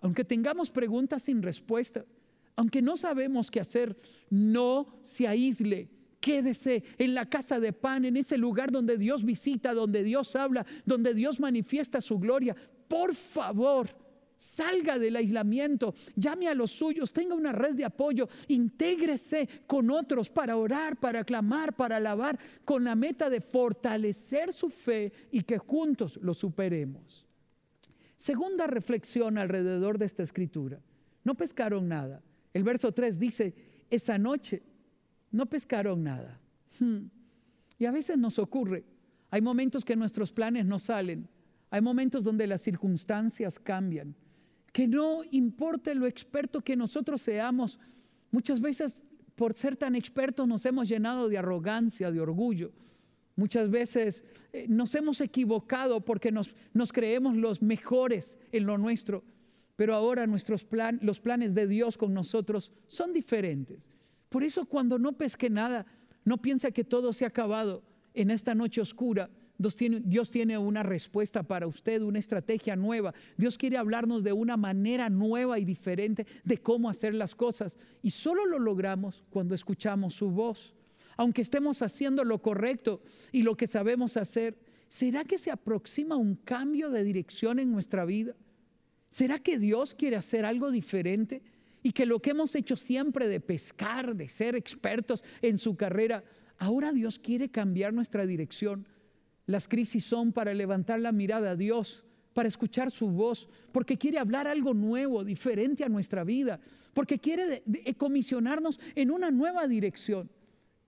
aunque 0.00 0.24
tengamos 0.24 0.70
preguntas 0.70 1.22
sin 1.22 1.40
respuestas, 1.40 2.04
aunque 2.56 2.82
no 2.82 2.96
sabemos 2.96 3.48
qué 3.48 3.60
hacer, 3.60 3.96
no 4.28 4.88
se 5.02 5.28
aísle 5.28 5.88
Quédese 6.20 6.84
en 6.98 7.14
la 7.14 7.26
casa 7.26 7.58
de 7.58 7.72
pan, 7.72 8.04
en 8.04 8.16
ese 8.16 8.36
lugar 8.36 8.70
donde 8.70 8.98
Dios 8.98 9.24
visita, 9.24 9.72
donde 9.72 10.02
Dios 10.02 10.36
habla, 10.36 10.66
donde 10.84 11.14
Dios 11.14 11.40
manifiesta 11.40 12.00
su 12.00 12.18
gloria. 12.18 12.54
Por 12.88 13.14
favor, 13.14 13.88
salga 14.36 14.98
del 14.98 15.16
aislamiento, 15.16 15.94
llame 16.16 16.48
a 16.48 16.54
los 16.54 16.70
suyos, 16.70 17.12
tenga 17.12 17.34
una 17.34 17.52
red 17.52 17.74
de 17.74 17.84
apoyo, 17.84 18.28
intégrese 18.48 19.48
con 19.66 19.90
otros 19.90 20.30
para 20.30 20.56
orar, 20.56 20.98
para 20.98 21.24
clamar, 21.24 21.74
para 21.74 21.96
alabar, 21.96 22.38
con 22.64 22.84
la 22.84 22.94
meta 22.94 23.28
de 23.28 23.40
fortalecer 23.40 24.52
su 24.52 24.70
fe 24.70 25.12
y 25.30 25.42
que 25.42 25.58
juntos 25.58 26.18
lo 26.22 26.32
superemos. 26.32 27.26
Segunda 28.16 28.66
reflexión 28.66 29.38
alrededor 29.38 29.98
de 29.98 30.06
esta 30.06 30.22
escritura. 30.22 30.80
No 31.24 31.34
pescaron 31.34 31.88
nada. 31.88 32.22
El 32.52 32.64
verso 32.64 32.92
3 32.92 33.18
dice, 33.18 33.54
esa 33.90 34.18
noche 34.18 34.62
no 35.30 35.46
pescaron 35.46 36.02
nada. 36.02 36.38
Hmm. 36.78 37.06
Y 37.78 37.86
a 37.86 37.90
veces 37.90 38.18
nos 38.18 38.38
ocurre, 38.38 38.84
hay 39.30 39.40
momentos 39.40 39.84
que 39.84 39.96
nuestros 39.96 40.32
planes 40.32 40.66
no 40.66 40.78
salen, 40.78 41.28
hay 41.70 41.80
momentos 41.80 42.24
donde 42.24 42.46
las 42.46 42.60
circunstancias 42.60 43.58
cambian, 43.58 44.14
que 44.72 44.86
no 44.86 45.22
importe 45.30 45.94
lo 45.94 46.06
experto 46.06 46.60
que 46.60 46.76
nosotros 46.76 47.22
seamos, 47.22 47.78
muchas 48.30 48.60
veces 48.60 49.04
por 49.40 49.54
ser 49.54 49.76
tan 49.76 49.94
expertos 49.94 50.46
nos 50.46 50.66
hemos 50.66 50.88
llenado 50.88 51.28
de 51.28 51.38
arrogancia, 51.38 52.10
de 52.12 52.20
orgullo. 52.20 52.72
Muchas 53.36 53.70
veces 53.70 54.22
eh, 54.52 54.66
nos 54.68 54.94
hemos 54.94 55.22
equivocado 55.22 56.04
porque 56.04 56.30
nos, 56.30 56.54
nos, 56.74 56.92
creemos 56.92 57.36
los 57.36 57.62
mejores 57.62 58.36
en 58.52 58.66
lo 58.66 58.76
nuestro, 58.76 59.24
pero 59.76 59.94
ahora 59.94 60.26
nuestros 60.26 60.64
plan, 60.64 60.98
los 61.02 61.20
planes 61.20 61.54
de 61.54 61.66
Dios 61.66 61.96
con 61.96 62.12
nosotros 62.12 62.70
son 62.86 63.14
diferentes. 63.14 63.89
Por 64.30 64.44
eso 64.44 64.64
cuando 64.64 64.98
no 64.98 65.12
pesque 65.12 65.50
nada, 65.50 65.84
no 66.24 66.38
piensa 66.38 66.70
que 66.70 66.84
todo 66.84 67.12
se 67.12 67.24
ha 67.24 67.28
acabado 67.28 67.82
en 68.14 68.30
esta 68.30 68.54
noche 68.54 68.80
oscura. 68.80 69.28
Dios 69.58 70.30
tiene, 70.30 70.56
una 70.56 70.82
respuesta 70.82 71.42
para 71.42 71.66
usted, 71.66 72.00
una 72.00 72.18
estrategia 72.18 72.76
nueva. 72.76 73.12
Dios 73.36 73.58
quiere 73.58 73.76
hablarnos 73.76 74.24
de 74.24 74.32
una 74.32 74.56
manera 74.56 75.10
nueva 75.10 75.58
y 75.58 75.66
diferente 75.66 76.26
de 76.44 76.56
cómo 76.58 76.88
hacer 76.88 77.14
las 77.14 77.34
cosas. 77.34 77.76
Y 78.02 78.10
solo 78.10 78.46
lo 78.46 78.58
logramos 78.58 79.22
cuando 79.28 79.54
escuchamos 79.54 80.14
su 80.14 80.30
voz. 80.30 80.74
Aunque 81.18 81.42
estemos 81.42 81.82
haciendo 81.82 82.24
lo 82.24 82.40
correcto 82.40 83.02
y 83.32 83.42
lo 83.42 83.54
que 83.56 83.66
sabemos 83.66 84.16
hacer, 84.16 84.56
¿será 84.88 85.24
que 85.24 85.36
se 85.36 85.50
aproxima 85.50 86.16
un 86.16 86.36
cambio 86.36 86.88
de 86.88 87.04
dirección 87.04 87.58
en 87.58 87.70
nuestra 87.70 88.06
vida? 88.06 88.34
¿Será 89.10 89.40
que 89.40 89.58
Dios 89.58 89.94
quiere 89.94 90.16
hacer 90.16 90.46
algo 90.46 90.70
diferente? 90.70 91.42
Y 91.82 91.92
que 91.92 92.06
lo 92.06 92.20
que 92.20 92.30
hemos 92.30 92.54
hecho 92.54 92.76
siempre 92.76 93.28
de 93.28 93.40
pescar, 93.40 94.14
de 94.14 94.28
ser 94.28 94.54
expertos 94.54 95.24
en 95.40 95.58
su 95.58 95.76
carrera, 95.76 96.24
ahora 96.58 96.92
Dios 96.92 97.18
quiere 97.18 97.48
cambiar 97.48 97.92
nuestra 97.92 98.26
dirección. 98.26 98.86
Las 99.46 99.66
crisis 99.66 100.04
son 100.04 100.32
para 100.32 100.54
levantar 100.54 101.00
la 101.00 101.12
mirada 101.12 101.52
a 101.52 101.56
Dios, 101.56 102.04
para 102.34 102.48
escuchar 102.48 102.90
su 102.90 103.08
voz, 103.08 103.48
porque 103.72 103.96
quiere 103.98 104.18
hablar 104.18 104.46
algo 104.46 104.74
nuevo, 104.74 105.24
diferente 105.24 105.84
a 105.84 105.88
nuestra 105.88 106.22
vida, 106.22 106.60
porque 106.92 107.18
quiere 107.18 107.62
comisionarnos 107.96 108.78
en 108.94 109.10
una 109.10 109.30
nueva 109.30 109.66
dirección. 109.66 110.30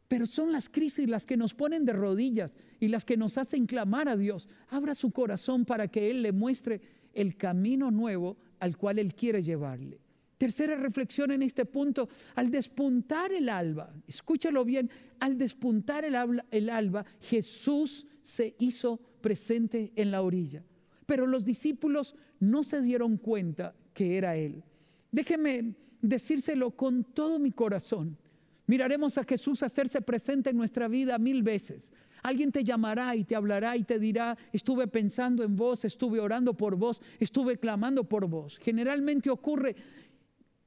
Pero 0.09 0.27
son 0.27 0.53
las 0.53 0.69
crisis 0.69 1.09
las 1.09 1.25
que 1.25 1.39
nos 1.39 1.55
ponen 1.55 1.87
de 1.87 1.95
rodillas 1.95 2.55
y 2.79 2.89
las 2.89 3.07
que 3.07 3.17
nos 3.17 3.39
hacen 3.39 3.65
clamar 3.65 4.11
a 4.11 4.17
Dios. 4.17 4.47
Abra 4.69 4.95
su 4.95 5.11
corazón 5.11 5.65
para 5.65 5.89
que 5.89 6.11
Él 6.11 6.23
le 6.23 6.33
muestre 6.33 6.83
el 7.15 7.37
camino 7.37 7.91
nuevo 7.91 8.37
al 8.61 8.77
cual 8.77 8.99
Él 8.99 9.15
quiere 9.15 9.43
llevarle. 9.43 10.01
Tercera 10.43 10.75
reflexión 10.75 11.31
en 11.31 11.41
este 11.45 11.67
punto, 11.67 12.09
al 12.35 12.51
despuntar 12.51 13.33
el 13.33 13.49
alba, 13.49 13.95
escúchalo 14.09 14.65
bien, 14.65 14.91
al 15.21 15.39
despuntar 15.39 16.05
el, 16.05 16.69
alba, 16.69 17.07
Jesús 17.21 18.09
se 18.23 18.57
hizo 18.59 18.99
presente 19.21 19.93
en 19.95 20.11
la 20.11 20.21
orilla. 20.21 20.65
pero 21.07 21.29
los 21.29 21.45
discípulos 21.45 22.17
no 22.41 22.65
se 22.65 22.83
dieron 22.83 23.19
cuenta 23.19 23.73
que 23.95 24.19
era 24.19 24.35
Él. 24.35 24.65
Déjeme 25.13 25.77
decírselo 26.01 26.73
con 26.73 27.05
todo 27.05 27.39
mi 27.39 27.53
corazón. 27.53 28.19
Miraremos 28.67 29.19
a 29.19 29.25
Jesús 29.25 29.63
hacerse 29.63 30.01
presente 30.01 30.51
en 30.51 30.57
nuestra 30.57 30.89
vida 30.89 31.19
mil 31.19 31.45
veces. 31.45 31.93
Alguien 32.23 32.53
te 32.53 32.65
llamará 32.65 33.17
y 33.17 33.25
te 33.25 33.35
hablará 33.35 33.77
y 33.77 33.83
te 33.83 33.99
dirá, 33.99 34.39
estuve 34.53 34.87
pensando 34.87 35.43
en 35.43 35.57
vos, 35.57 35.85
estuve 35.85 36.21
orando 36.21 36.55
por 36.55 36.77
vos, 36.77 37.03
estuve 37.19 37.59
clamando 37.59 38.05
por 38.05 38.29
vos. 38.29 38.59
Generalmente 38.59 39.29
ocurre 39.29 39.75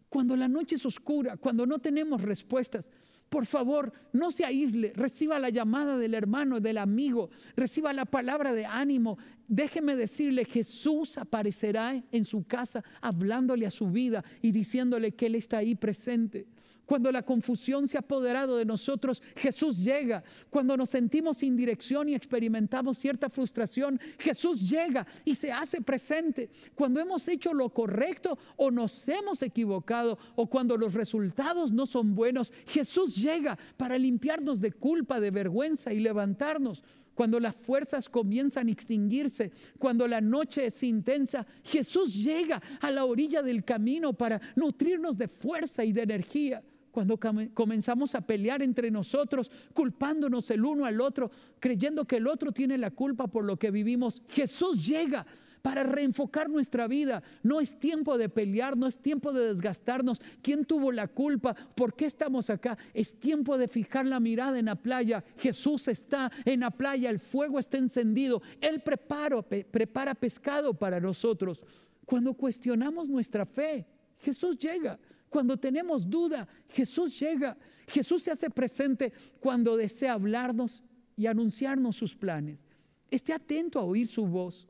cuando 0.09 0.35
la 0.35 0.47
noche 0.47 0.75
es 0.75 0.85
oscura, 0.85 1.37
cuando 1.37 1.65
no 1.65 1.79
tenemos 1.79 2.21
respuestas. 2.21 2.89
Por 3.29 3.45
favor, 3.45 3.91
no 4.13 4.31
se 4.31 4.45
aísle, 4.45 4.93
reciba 4.95 5.39
la 5.39 5.49
llamada 5.49 5.97
del 5.97 6.13
hermano, 6.13 6.59
del 6.59 6.77
amigo, 6.77 7.29
reciba 7.55 7.91
la 7.91 8.05
palabra 8.05 8.53
de 8.53 8.65
ánimo. 8.65 9.17
Déjeme 9.47 9.95
decirle, 9.95 10.45
Jesús 10.45 11.17
aparecerá 11.17 12.01
en 12.11 12.23
su 12.23 12.45
casa 12.45 12.83
hablándole 13.01 13.65
a 13.65 13.71
su 13.71 13.89
vida 13.89 14.23
y 14.41 14.51
diciéndole 14.51 15.13
que 15.13 15.25
Él 15.25 15.35
está 15.35 15.57
ahí 15.57 15.75
presente. 15.75 16.47
Cuando 16.85 17.11
la 17.11 17.23
confusión 17.23 17.87
se 17.87 17.97
ha 17.97 18.01
apoderado 18.01 18.57
de 18.57 18.65
nosotros, 18.65 19.21
Jesús 19.35 19.83
llega. 19.83 20.23
Cuando 20.49 20.77
nos 20.77 20.91
sentimos 20.91 21.37
sin 21.37 21.55
dirección 21.55 22.09
y 22.09 22.15
experimentamos 22.15 22.99
cierta 22.99 23.29
frustración, 23.29 23.99
Jesús 24.19 24.69
llega 24.69 25.05
y 25.23 25.33
se 25.33 25.51
hace 25.51 25.81
presente. 25.81 26.49
Cuando 26.75 26.99
hemos 26.99 27.27
hecho 27.27 27.53
lo 27.53 27.69
correcto 27.69 28.37
o 28.55 28.69
nos 28.69 29.07
hemos 29.07 29.41
equivocado 29.41 30.17
o 30.35 30.47
cuando 30.47 30.77
los 30.77 30.93
resultados 30.93 31.71
no 31.71 31.85
son 31.87 32.13
buenos, 32.13 32.53
Jesús 32.67 33.15
llega 33.15 33.57
para 33.77 33.97
limpiarnos 33.97 34.61
de 34.61 34.71
culpa, 34.71 35.19
de 35.19 35.31
vergüenza 35.31 35.91
y 35.91 35.99
levantarnos. 35.99 36.83
Cuando 37.15 37.39
las 37.39 37.55
fuerzas 37.55 38.09
comienzan 38.09 38.67
a 38.67 38.71
extinguirse, 38.71 39.53
cuando 39.79 40.05
la 40.05 40.19
noche 40.19 40.65
es 40.65 40.83
intensa, 40.83 41.47
Jesús 41.63 42.13
llega 42.13 42.61
a 42.81 42.91
la 42.91 43.05
orilla 43.05 43.41
del 43.41 43.63
camino 43.63 44.11
para 44.13 44.41
nutrirnos 44.55 45.17
de 45.17 45.29
fuerza 45.29 45.85
y 45.85 45.93
de 45.93 46.01
energía 46.03 46.61
cuando 46.95 47.19
comenzamos 47.53 48.15
a 48.15 48.21
pelear 48.21 48.63
entre 48.63 48.89
nosotros, 48.89 49.51
culpándonos 49.73 50.49
el 50.49 50.63
uno 50.63 50.85
al 50.85 51.01
otro, 51.01 51.29
creyendo 51.59 52.05
que 52.05 52.15
el 52.15 52.25
otro 52.25 52.53
tiene 52.53 52.77
la 52.77 52.89
culpa 52.89 53.27
por 53.27 53.43
lo 53.43 53.59
que 53.59 53.69
vivimos, 53.69 54.21
Jesús 54.29 54.87
llega 54.87 55.25
para 55.61 55.83
reenfocar 55.83 56.49
nuestra 56.49 56.87
vida. 56.87 57.21
No 57.43 57.59
es 57.59 57.77
tiempo 57.81 58.17
de 58.17 58.29
pelear, 58.29 58.77
no 58.77 58.87
es 58.87 58.97
tiempo 58.97 59.33
de 59.33 59.45
desgastarnos. 59.45 60.21
¿Quién 60.41 60.63
tuvo 60.63 60.93
la 60.93 61.09
culpa? 61.09 61.53
¿Por 61.53 61.93
qué 61.97 62.05
estamos 62.05 62.49
acá? 62.49 62.77
Es 62.93 63.19
tiempo 63.19 63.57
de 63.57 63.67
fijar 63.67 64.05
la 64.05 64.21
mirada 64.21 64.57
en 64.57 64.67
la 64.67 64.75
playa. 64.75 65.21
Jesús 65.37 65.89
está 65.89 66.31
en 66.45 66.61
la 66.61 66.71
playa, 66.71 67.09
el 67.09 67.19
fuego 67.19 67.59
está 67.59 67.77
encendido. 67.77 68.41
Él 68.61 68.81
prepara, 68.81 70.13
pescado 70.13 70.73
para 70.73 71.01
nosotros. 71.01 71.61
Cuando 72.05 72.35
cuestionamos 72.35 73.09
nuestra 73.09 73.45
fe, 73.45 73.85
Jesús 74.19 74.57
llega. 74.57 74.97
Cuando 75.35 75.57
tenemos 75.57 76.09
duda, 76.09 76.47
Jesús 76.69 77.19
llega. 77.19 77.57
Jesús 77.89 78.23
se 78.23 78.31
hace 78.31 78.49
presente 78.49 79.11
cuando 79.41 79.75
desea 79.75 80.13
hablarnos 80.13 80.81
y 81.17 81.25
anunciarnos 81.25 81.97
sus 81.97 82.15
planes. 82.15 82.63
Esté 83.11 83.33
atento 83.33 83.77
a 83.77 83.83
oír 83.83 84.07
su 84.07 84.25
voz. 84.25 84.65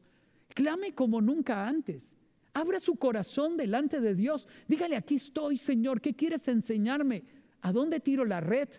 Clame 0.55 0.95
como 0.95 1.22
nunca 1.22 1.68
antes. 1.68 2.16
Abra 2.51 2.80
su 2.80 2.95
corazón 2.95 3.57
delante 3.57 4.01
de 4.01 4.16
Dios. 4.16 4.47
Dígale, 4.68 4.95
aquí 4.95 5.18
estoy, 5.18 5.57
Señor. 5.57 6.01
¿Qué 6.01 6.16
quieres 6.16 6.47
enseñarme? 6.47 7.24
¿A 7.61 7.72
dónde 7.72 7.99
tiro 7.99 8.26
la 8.26 8.41
red? 8.41 8.70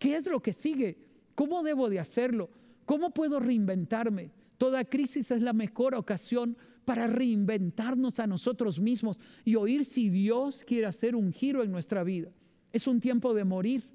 ¿Qué 0.00 0.16
es 0.16 0.26
lo 0.26 0.40
que 0.40 0.52
sigue? 0.52 0.98
¿Cómo 1.36 1.62
debo 1.62 1.88
de 1.88 2.00
hacerlo? 2.00 2.50
¿Cómo 2.86 3.10
puedo 3.10 3.38
reinventarme? 3.38 4.32
Toda 4.58 4.84
crisis 4.84 5.30
es 5.30 5.42
la 5.42 5.52
mejor 5.52 5.94
ocasión 5.94 6.56
para 6.86 7.08
reinventarnos 7.08 8.20
a 8.20 8.28
nosotros 8.28 8.78
mismos 8.78 9.20
y 9.44 9.56
oír 9.56 9.84
si 9.84 10.08
Dios 10.08 10.62
quiere 10.64 10.86
hacer 10.86 11.16
un 11.16 11.32
giro 11.32 11.64
en 11.64 11.72
nuestra 11.72 12.04
vida. 12.04 12.30
Es 12.72 12.86
un 12.86 13.00
tiempo 13.00 13.34
de 13.34 13.44
morir 13.44 13.90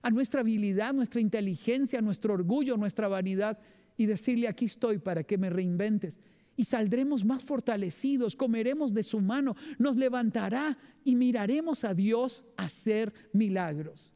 a 0.00 0.10
nuestra 0.10 0.40
habilidad, 0.40 0.94
nuestra 0.94 1.20
inteligencia, 1.20 2.00
nuestro 2.00 2.32
orgullo, 2.32 2.78
nuestra 2.78 3.06
vanidad 3.06 3.58
y 3.98 4.06
decirle 4.06 4.48
aquí 4.48 4.64
estoy 4.64 4.98
para 4.98 5.24
que 5.24 5.36
me 5.36 5.50
reinventes. 5.50 6.18
Y 6.56 6.64
saldremos 6.64 7.22
más 7.22 7.44
fortalecidos, 7.44 8.34
comeremos 8.34 8.94
de 8.94 9.02
su 9.02 9.20
mano, 9.20 9.54
nos 9.78 9.96
levantará 9.96 10.78
y 11.04 11.14
miraremos 11.14 11.84
a 11.84 11.92
Dios 11.92 12.42
hacer 12.56 13.12
milagros. 13.34 14.10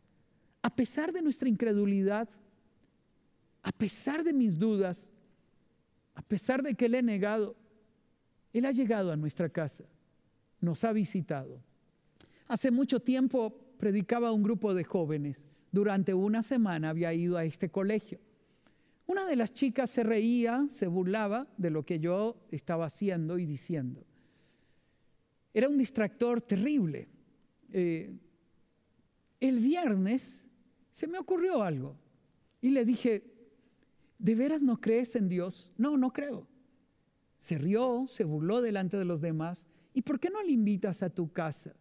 A 0.62 0.74
pesar 0.74 1.12
de 1.12 1.20
nuestra 1.20 1.50
incredulidad, 1.50 2.30
a 3.62 3.72
pesar 3.72 4.24
de 4.24 4.32
mis 4.32 4.58
dudas, 4.58 5.06
a 6.14 6.22
pesar 6.22 6.62
de 6.62 6.74
que 6.74 6.88
le 6.88 6.98
he 6.98 7.02
negado, 7.02 7.56
él 8.58 8.64
ha 8.64 8.72
llegado 8.72 9.12
a 9.12 9.16
nuestra 9.16 9.48
casa, 9.50 9.84
nos 10.60 10.82
ha 10.84 10.92
visitado. 10.92 11.60
Hace 12.48 12.70
mucho 12.70 13.00
tiempo 13.00 13.54
predicaba 13.76 14.28
a 14.28 14.32
un 14.32 14.42
grupo 14.42 14.72
de 14.72 14.82
jóvenes. 14.82 15.44
Durante 15.70 16.14
una 16.14 16.42
semana 16.42 16.88
había 16.88 17.12
ido 17.12 17.36
a 17.36 17.44
este 17.44 17.68
colegio. 17.68 18.18
Una 19.06 19.26
de 19.26 19.36
las 19.36 19.52
chicas 19.52 19.90
se 19.90 20.02
reía, 20.02 20.66
se 20.70 20.86
burlaba 20.86 21.46
de 21.58 21.70
lo 21.70 21.84
que 21.84 22.00
yo 22.00 22.36
estaba 22.50 22.86
haciendo 22.86 23.38
y 23.38 23.44
diciendo. 23.44 24.04
Era 25.52 25.68
un 25.68 25.76
distractor 25.76 26.40
terrible. 26.40 27.08
Eh, 27.72 28.10
el 29.38 29.58
viernes 29.58 30.46
se 30.90 31.06
me 31.06 31.18
ocurrió 31.18 31.62
algo 31.62 31.94
y 32.62 32.70
le 32.70 32.86
dije, 32.86 33.22
¿de 34.18 34.34
veras 34.34 34.62
no 34.62 34.80
crees 34.80 35.14
en 35.14 35.28
Dios? 35.28 35.70
No, 35.76 35.98
no 35.98 36.10
creo. 36.10 36.46
Se 37.46 37.58
rió, 37.58 38.06
se 38.08 38.24
burló 38.24 38.60
delante 38.60 38.96
de 38.96 39.04
los 39.04 39.20
demás. 39.20 39.68
¿Y 39.94 40.02
por 40.02 40.18
qué 40.18 40.30
no 40.30 40.42
le 40.42 40.50
invitas 40.50 41.04
a 41.04 41.10
tu 41.10 41.30
casa? 41.30 41.76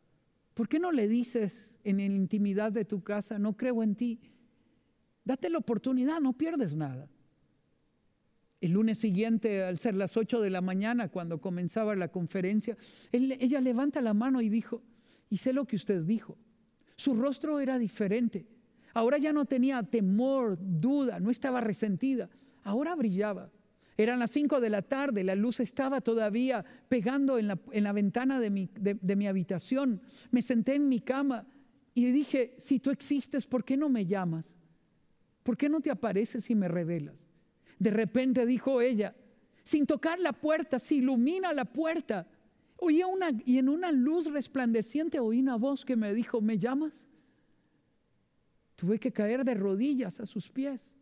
¿Por 0.53 0.69
qué 0.69 0.77
no 0.77 0.91
le 0.91 1.07
dices 1.07 1.75
en 1.83 1.97
la 1.97 2.03
intimidad 2.03 2.71
de 2.71 2.85
tu 2.85 3.01
casa, 3.03 3.39
no 3.39 3.57
creo 3.57 3.81
en 3.81 3.95
ti? 3.95 4.19
Date 5.23 5.49
la 5.49 5.57
oportunidad, 5.57 6.21
no 6.21 6.33
pierdes 6.33 6.75
nada. 6.75 7.09
El 8.61 8.73
lunes 8.73 8.99
siguiente, 8.99 9.63
al 9.63 9.79
ser 9.79 9.95
las 9.95 10.15
8 10.15 10.39
de 10.39 10.51
la 10.51 10.61
mañana, 10.61 11.09
cuando 11.09 11.41
comenzaba 11.41 11.95
la 11.95 12.09
conferencia, 12.09 12.77
ella 13.11 13.59
levanta 13.59 14.01
la 14.01 14.13
mano 14.13 14.41
y 14.41 14.49
dijo, 14.49 14.83
y 15.31 15.37
sé 15.37 15.51
lo 15.51 15.65
que 15.65 15.77
usted 15.77 16.03
dijo. 16.03 16.37
Su 16.95 17.15
rostro 17.15 17.59
era 17.59 17.79
diferente. 17.79 18.45
Ahora 18.93 19.17
ya 19.17 19.33
no 19.33 19.45
tenía 19.45 19.81
temor, 19.81 20.59
duda, 20.61 21.19
no 21.19 21.31
estaba 21.31 21.59
resentida. 21.59 22.29
Ahora 22.61 22.93
brillaba. 22.93 23.49
Eran 23.97 24.19
las 24.19 24.31
5 24.31 24.59
de 24.59 24.69
la 24.69 24.81
tarde, 24.81 25.23
la 25.23 25.35
luz 25.35 25.61
estaba 25.61 26.01
todavía 26.01 26.65
pegando 26.89 27.39
en 27.39 27.47
la, 27.47 27.93
ventana 27.93 28.41
de 28.41 28.49
mi, 28.49 29.27
habitación. 29.27 30.01
Me 30.31 30.41
senté 30.41 30.75
en 30.75 30.89
mi 30.89 30.99
cama 30.99 31.47
y 31.93 32.05
dije, 32.05 32.55
si 32.57 32.79
tú 32.79 32.91
existes, 32.91 33.47
¿por 33.47 33.63
qué 33.63 33.77
no 33.77 33.87
me 33.87 34.05
llamas? 34.05 34.53
¿Por 35.43 35.55
qué 35.55 35.69
no 35.69 35.79
te 35.79 35.91
apareces 35.91 36.49
y 36.49 36.55
me 36.55 36.67
revelas? 36.67 37.25
De 37.79 37.89
repente 37.89 38.45
dijo 38.45 38.81
ella, 38.81 39.15
sin 39.63 39.85
tocar 39.85 40.19
la 40.19 40.33
puerta, 40.33 40.77
se 40.77 40.95
ilumina 40.95 41.53
la 41.53 41.65
puerta. 41.65 42.27
Una, 42.77 43.29
y 43.45 43.57
en 43.59 43.69
una 43.69 43.93
luz 43.93 44.25
resplandeciente 44.25 45.19
oí 45.19 45.39
una 45.39 45.55
voz 45.55 45.85
que 45.85 45.95
me 45.95 46.13
dijo, 46.13 46.41
¿me 46.41 46.59
llamas? 46.59 47.05
Tuve 48.75 48.99
que 48.99 49.13
caer 49.13 49.45
de 49.45 49.53
rodillas 49.53 50.19
a 50.19 50.25
sus 50.25 50.49
pies. 50.49 50.93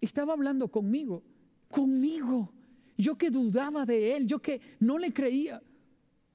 Estaba 0.00 0.32
hablando 0.32 0.68
conmigo 0.68 1.22
conmigo. 1.68 2.52
Yo 2.96 3.16
que 3.16 3.30
dudaba 3.30 3.86
de 3.86 4.16
él, 4.16 4.26
yo 4.26 4.40
que 4.40 4.60
no 4.80 4.98
le 4.98 5.12
creía. 5.12 5.62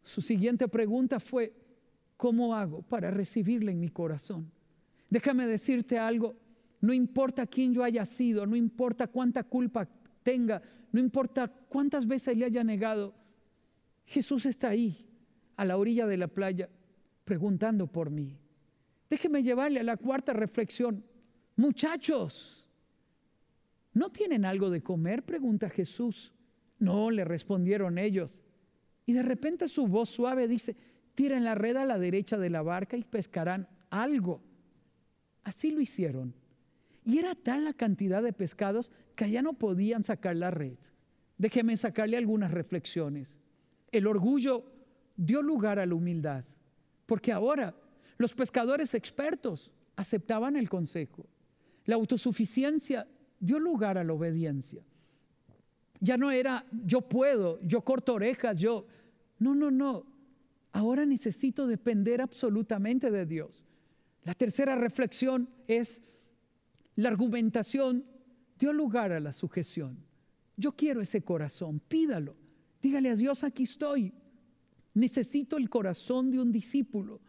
Su 0.04 0.22
siguiente 0.22 0.68
pregunta 0.68 1.20
fue, 1.20 1.54
¿cómo 2.18 2.56
hago 2.56 2.82
para 2.82 3.12
recibirle 3.12 3.72
en 3.72 3.80
mi 3.80 3.90
corazón? 3.90 4.50
Déjame 5.10 5.46
decirte 5.46 5.98
algo, 5.98 6.36
no 6.82 6.94
importa 6.94 7.46
quién 7.46 7.74
yo 7.74 7.84
haya 7.84 8.06
sido, 8.06 8.46
no 8.46 8.56
importa 8.56 9.08
cuánta 9.08 9.44
culpa 9.44 9.88
tenga, 10.24 10.62
no 10.92 11.00
importa 11.00 11.48
cuántas 11.48 12.08
veces 12.08 12.38
le 12.38 12.46
haya 12.46 12.64
negado, 12.64 13.14
Jesús 14.06 14.46
está 14.46 14.70
ahí, 14.70 15.08
a 15.56 15.66
la 15.66 15.78
orilla 15.78 16.08
de 16.08 16.18
la 16.18 16.28
playa, 16.28 16.70
preguntando 17.26 17.88
por 17.88 18.10
mí. 18.10 18.38
Déjeme 19.10 19.44
llevarle 19.44 19.80
a 19.80 19.84
la 19.84 19.98
cuarta 19.98 20.34
reflexión. 20.34 21.04
Muchachos, 21.56 22.62
¿No 23.94 24.12
tienen 24.12 24.46
algo 24.46 24.70
de 24.70 24.82
comer? 24.82 25.24
pregunta 25.24 25.70
Jesús. 25.70 26.34
No, 26.80 27.12
le 27.12 27.24
respondieron 27.24 27.98
ellos. 27.98 28.41
Y 29.06 29.14
de 29.14 29.24
repente 29.24 29.68
su 29.68 29.88
voz 29.88 30.10
suave 30.10 30.48
dice, 30.48 30.76
tiren 31.16 31.44
la 31.44 31.56
red 31.56 31.76
a 31.76 31.86
la 31.86 32.00
derecha 32.00 32.38
de 32.38 32.50
la 32.50 32.62
barca 32.62 32.98
y 32.98 33.04
pescarán 33.04 33.68
algo. 33.89 34.41
Así 35.44 35.72
lo 35.72 35.82
hicieron. 35.82 36.34
Y 37.06 37.20
era 37.20 37.36
tal 37.36 37.66
la 37.66 37.74
cantidad 37.74 38.24
de 38.24 38.34
pescados 38.34 38.91
que 39.16 39.30
ya 39.30 39.41
no 39.41 39.54
podían 39.54 40.04
sacar 40.04 40.36
la 40.36 40.52
red. 40.52 40.78
Déjeme 41.38 41.76
sacarle 41.78 42.18
algunas 42.18 42.52
reflexiones. 42.52 43.38
El 43.91 44.08
orgullo 44.08 44.66
dio 45.16 45.41
lugar 45.41 45.80
a 45.80 45.86
la 45.86 45.96
humildad, 45.96 46.46
porque 47.06 47.32
ahora 47.32 47.76
los 48.18 48.34
pescadores 48.34 48.94
expertos 48.94 49.72
aceptaban 49.96 50.56
el 50.56 50.70
consejo. 50.70 51.28
La 51.86 51.96
autosuficiencia 51.96 53.08
dio 53.44 53.60
lugar 53.60 53.98
a 53.98 54.04
la 54.04 54.14
obediencia. 54.14 54.82
Ya 56.00 56.18
no 56.18 56.32
era 56.32 56.66
yo 56.86 57.02
puedo, 57.02 57.60
yo 57.62 57.82
corto 57.82 58.14
orejas, 58.16 58.60
yo... 58.60 58.86
No, 59.39 59.54
no, 59.54 59.70
no. 59.70 60.06
Ahora 60.72 61.06
necesito 61.06 61.68
depender 61.68 62.22
absolutamente 62.22 63.12
de 63.12 63.26
Dios. 63.26 63.64
La 64.24 64.34
tercera 64.34 64.76
reflexión 64.76 65.50
es 65.68 66.02
la 66.96 67.10
argumentación 67.10 68.06
dio 68.58 68.72
lugar 68.72 69.12
a 69.12 69.20
la 69.20 69.34
sujeción. 69.34 69.98
Yo 70.56 70.72
quiero 70.72 71.02
ese 71.02 71.22
corazón, 71.24 71.82
pídalo. 71.86 72.36
Dígale 72.82 73.10
a 73.10 73.16
Dios, 73.16 73.44
aquí 73.44 73.64
estoy. 73.64 74.14
Necesito 74.94 75.58
el 75.58 75.70
corazón 75.70 76.32
de 76.32 76.39
un 76.39 76.52
discípulo, 76.52 77.20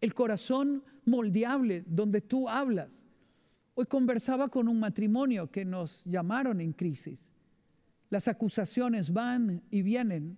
el 0.00 0.14
corazón 0.14 0.82
moldeable 1.04 1.84
donde 1.86 2.20
tú 2.20 2.48
hablas. 2.48 3.00
Hoy 3.74 3.86
conversaba 3.86 4.48
con 4.48 4.68
un 4.68 4.78
matrimonio 4.78 5.50
que 5.50 5.64
nos 5.64 6.04
llamaron 6.04 6.60
en 6.60 6.72
crisis. 6.72 7.30
Las 8.10 8.28
acusaciones 8.28 9.12
van 9.12 9.62
y 9.70 9.80
vienen, 9.80 10.36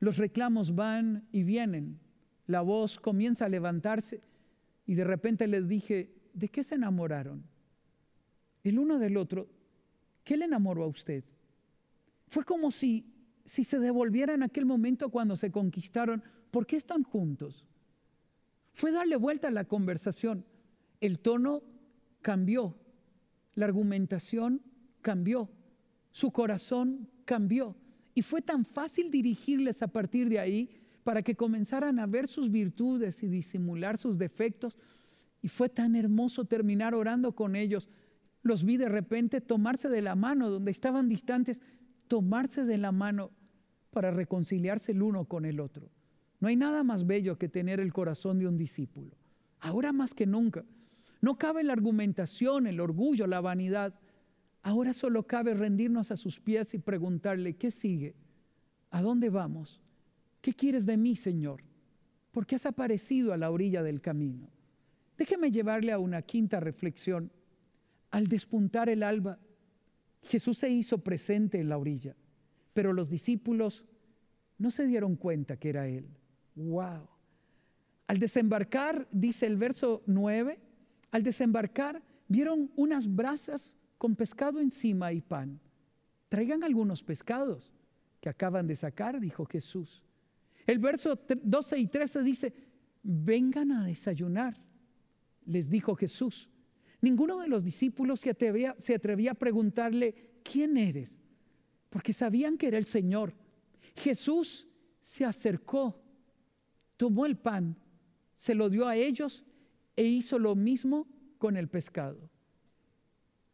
los 0.00 0.18
reclamos 0.18 0.74
van 0.74 1.26
y 1.32 1.44
vienen. 1.44 1.98
La 2.46 2.60
voz 2.60 2.98
comienza 2.98 3.46
a 3.46 3.48
levantarse 3.48 4.20
y 4.86 4.94
de 4.94 5.04
repente 5.04 5.46
les 5.46 5.66
dije, 5.66 6.14
¿de 6.34 6.48
qué 6.48 6.62
se 6.62 6.74
enamoraron? 6.74 7.42
El 8.62 8.78
uno 8.78 8.98
del 8.98 9.16
otro, 9.16 9.48
¿qué 10.22 10.36
le 10.36 10.44
enamoró 10.44 10.84
a 10.84 10.88
usted? 10.88 11.24
Fue 12.28 12.44
como 12.44 12.70
si, 12.70 13.06
si 13.46 13.64
se 13.64 13.78
devolviera 13.78 14.34
en 14.34 14.42
aquel 14.42 14.66
momento 14.66 15.08
cuando 15.08 15.36
se 15.36 15.50
conquistaron. 15.50 16.22
¿Por 16.50 16.66
qué 16.66 16.76
están 16.76 17.02
juntos? 17.02 17.64
Fue 18.74 18.92
darle 18.92 19.16
vuelta 19.16 19.48
a 19.48 19.52
la 19.52 19.64
conversación. 19.64 20.44
El 21.00 21.18
tono 21.18 21.62
cambió, 22.22 22.76
la 23.54 23.66
argumentación 23.66 24.62
cambió, 25.02 25.50
su 26.10 26.30
corazón 26.30 27.08
cambió. 27.24 27.76
Y 28.14 28.22
fue 28.22 28.42
tan 28.42 28.64
fácil 28.64 29.10
dirigirles 29.10 29.82
a 29.82 29.88
partir 29.88 30.28
de 30.28 30.38
ahí 30.38 30.70
para 31.04 31.22
que 31.22 31.36
comenzaran 31.36 31.98
a 31.98 32.06
ver 32.06 32.26
sus 32.26 32.50
virtudes 32.50 33.22
y 33.22 33.28
disimular 33.28 33.96
sus 33.96 34.18
defectos. 34.18 34.76
Y 35.40 35.48
fue 35.48 35.68
tan 35.68 35.94
hermoso 35.94 36.44
terminar 36.44 36.94
orando 36.94 37.34
con 37.34 37.54
ellos. 37.54 37.88
Los 38.42 38.64
vi 38.64 38.76
de 38.76 38.88
repente 38.88 39.40
tomarse 39.40 39.88
de 39.88 40.02
la 40.02 40.16
mano 40.16 40.50
donde 40.50 40.70
estaban 40.70 41.08
distantes, 41.08 41.60
tomarse 42.08 42.64
de 42.64 42.78
la 42.78 42.92
mano 42.92 43.30
para 43.90 44.10
reconciliarse 44.10 44.92
el 44.92 45.02
uno 45.02 45.24
con 45.26 45.44
el 45.44 45.60
otro. 45.60 45.90
No 46.40 46.48
hay 46.48 46.56
nada 46.56 46.82
más 46.82 47.06
bello 47.06 47.38
que 47.38 47.48
tener 47.48 47.80
el 47.80 47.92
corazón 47.92 48.38
de 48.38 48.46
un 48.46 48.56
discípulo. 48.56 49.16
Ahora 49.60 49.92
más 49.92 50.14
que 50.14 50.26
nunca. 50.26 50.64
No 51.20 51.36
cabe 51.38 51.64
la 51.64 51.72
argumentación, 51.72 52.66
el 52.66 52.80
orgullo, 52.80 53.26
la 53.26 53.40
vanidad. 53.40 53.94
Ahora 54.62 54.92
solo 54.92 55.26
cabe 55.26 55.54
rendirnos 55.54 56.10
a 56.10 56.16
sus 56.16 56.38
pies 56.40 56.74
y 56.74 56.78
preguntarle, 56.78 57.56
¿qué 57.56 57.70
sigue? 57.70 58.14
¿A 58.90 59.02
dónde 59.02 59.28
vamos? 59.28 59.80
¿Qué 60.40 60.54
quieres 60.54 60.86
de 60.86 60.96
mí, 60.96 61.16
Señor? 61.16 61.62
¿Por 62.30 62.46
qué 62.46 62.54
has 62.54 62.66
aparecido 62.66 63.32
a 63.32 63.36
la 63.36 63.50
orilla 63.50 63.82
del 63.82 64.00
camino? 64.00 64.48
Déjeme 65.16 65.50
llevarle 65.50 65.92
a 65.92 65.98
una 65.98 66.22
quinta 66.22 66.60
reflexión. 66.60 67.32
Al 68.10 68.28
despuntar 68.28 68.88
el 68.88 69.02
alba, 69.02 69.38
Jesús 70.22 70.58
se 70.58 70.70
hizo 70.70 70.98
presente 70.98 71.58
en 71.60 71.68
la 71.68 71.78
orilla, 71.78 72.14
pero 72.72 72.92
los 72.92 73.10
discípulos 73.10 73.84
no 74.58 74.70
se 74.70 74.86
dieron 74.86 75.16
cuenta 75.16 75.56
que 75.56 75.70
era 75.70 75.88
Él. 75.88 76.08
¡Wow! 76.54 77.08
Al 78.06 78.18
desembarcar, 78.18 79.08
dice 79.10 79.46
el 79.46 79.56
verso 79.56 80.02
9, 80.06 80.58
al 81.10 81.22
desembarcar 81.22 82.02
vieron 82.28 82.70
unas 82.76 83.12
brasas 83.12 83.74
con 83.96 84.14
pescado 84.14 84.60
encima 84.60 85.12
y 85.12 85.20
pan. 85.20 85.60
Traigan 86.28 86.62
algunos 86.62 87.02
pescados 87.02 87.72
que 88.20 88.28
acaban 88.28 88.66
de 88.66 88.76
sacar, 88.76 89.18
dijo 89.20 89.46
Jesús. 89.46 90.02
El 90.66 90.78
verso 90.78 91.18
12 91.42 91.78
y 91.78 91.86
13 91.86 92.22
dice, 92.22 92.54
vengan 93.02 93.72
a 93.72 93.86
desayunar, 93.86 94.56
les 95.46 95.70
dijo 95.70 95.94
Jesús. 95.94 96.48
Ninguno 97.00 97.38
de 97.38 97.48
los 97.48 97.64
discípulos 97.64 98.20
se 98.20 98.30
atrevía, 98.30 98.74
se 98.78 98.94
atrevía 98.94 99.32
a 99.32 99.34
preguntarle, 99.34 100.40
¿quién 100.42 100.76
eres? 100.76 101.16
Porque 101.88 102.12
sabían 102.12 102.58
que 102.58 102.68
era 102.68 102.76
el 102.76 102.84
Señor. 102.84 103.34
Jesús 103.96 104.68
se 105.00 105.24
acercó, 105.24 106.02
tomó 106.96 107.24
el 107.24 107.36
pan, 107.36 107.76
se 108.34 108.54
lo 108.54 108.68
dio 108.68 108.86
a 108.86 108.96
ellos 108.96 109.44
e 109.98 110.04
hizo 110.04 110.38
lo 110.38 110.54
mismo 110.54 111.08
con 111.38 111.56
el 111.56 111.66
pescado. 111.66 112.30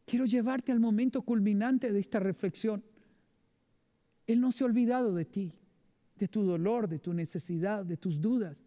Quiero 0.04 0.26
llevarte 0.26 0.72
al 0.72 0.78
momento 0.78 1.22
culminante 1.22 1.90
de 1.90 1.98
esta 1.98 2.18
reflexión. 2.20 2.84
Él 4.26 4.42
no 4.42 4.52
se 4.52 4.62
ha 4.62 4.66
olvidado 4.66 5.14
de 5.14 5.24
ti 5.24 5.54
de 6.16 6.28
tu 6.28 6.42
dolor, 6.42 6.88
de 6.88 6.98
tu 6.98 7.12
necesidad, 7.12 7.84
de 7.84 7.96
tus 7.96 8.20
dudas. 8.20 8.62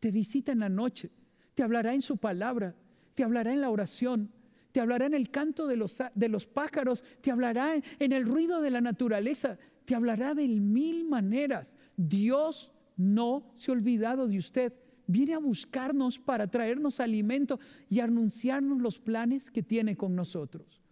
Te 0.00 0.10
visita 0.10 0.52
en 0.52 0.60
la 0.60 0.68
noche, 0.68 1.10
te 1.54 1.62
hablará 1.62 1.94
en 1.94 2.02
su 2.02 2.16
palabra, 2.16 2.74
te 3.14 3.24
hablará 3.24 3.52
en 3.52 3.60
la 3.60 3.70
oración, 3.70 4.30
te 4.72 4.80
hablará 4.80 5.06
en 5.06 5.14
el 5.14 5.30
canto 5.30 5.66
de 5.66 5.76
los, 5.76 5.98
de 6.14 6.28
los 6.28 6.46
pájaros, 6.46 7.04
te 7.20 7.30
hablará 7.30 7.74
en, 7.74 7.84
en 7.98 8.12
el 8.12 8.24
ruido 8.24 8.60
de 8.60 8.70
la 8.70 8.80
naturaleza, 8.80 9.58
te 9.84 9.94
hablará 9.94 10.34
de 10.34 10.46
mil 10.48 11.04
maneras. 11.04 11.74
Dios 11.96 12.72
no 12.96 13.50
se 13.54 13.70
ha 13.70 13.74
olvidado 13.74 14.26
de 14.28 14.38
usted. 14.38 14.72
Viene 15.08 15.32
a 15.32 15.38
buscarnos 15.38 16.18
para 16.18 16.46
traernos 16.48 17.00
alimento 17.00 17.58
y 17.88 18.00
anunciarnos 18.00 18.78
los 18.78 18.98
planes 18.98 19.50
que 19.50 19.62
tiene 19.62 19.96
con 19.96 20.14
nosotros. 20.14 20.82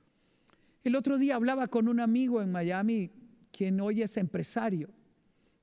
El 0.83 0.97
otro 0.97 1.19
día 1.19 1.37
hablaba 1.37 1.67
con 1.67 1.87
un 1.87 2.01
amigo 2.01 2.41
en 2.41 2.51
Miami, 2.51 3.11
quien 3.53 3.79
hoy 3.79 4.01
es 4.01 4.17
empresario. 4.17 4.89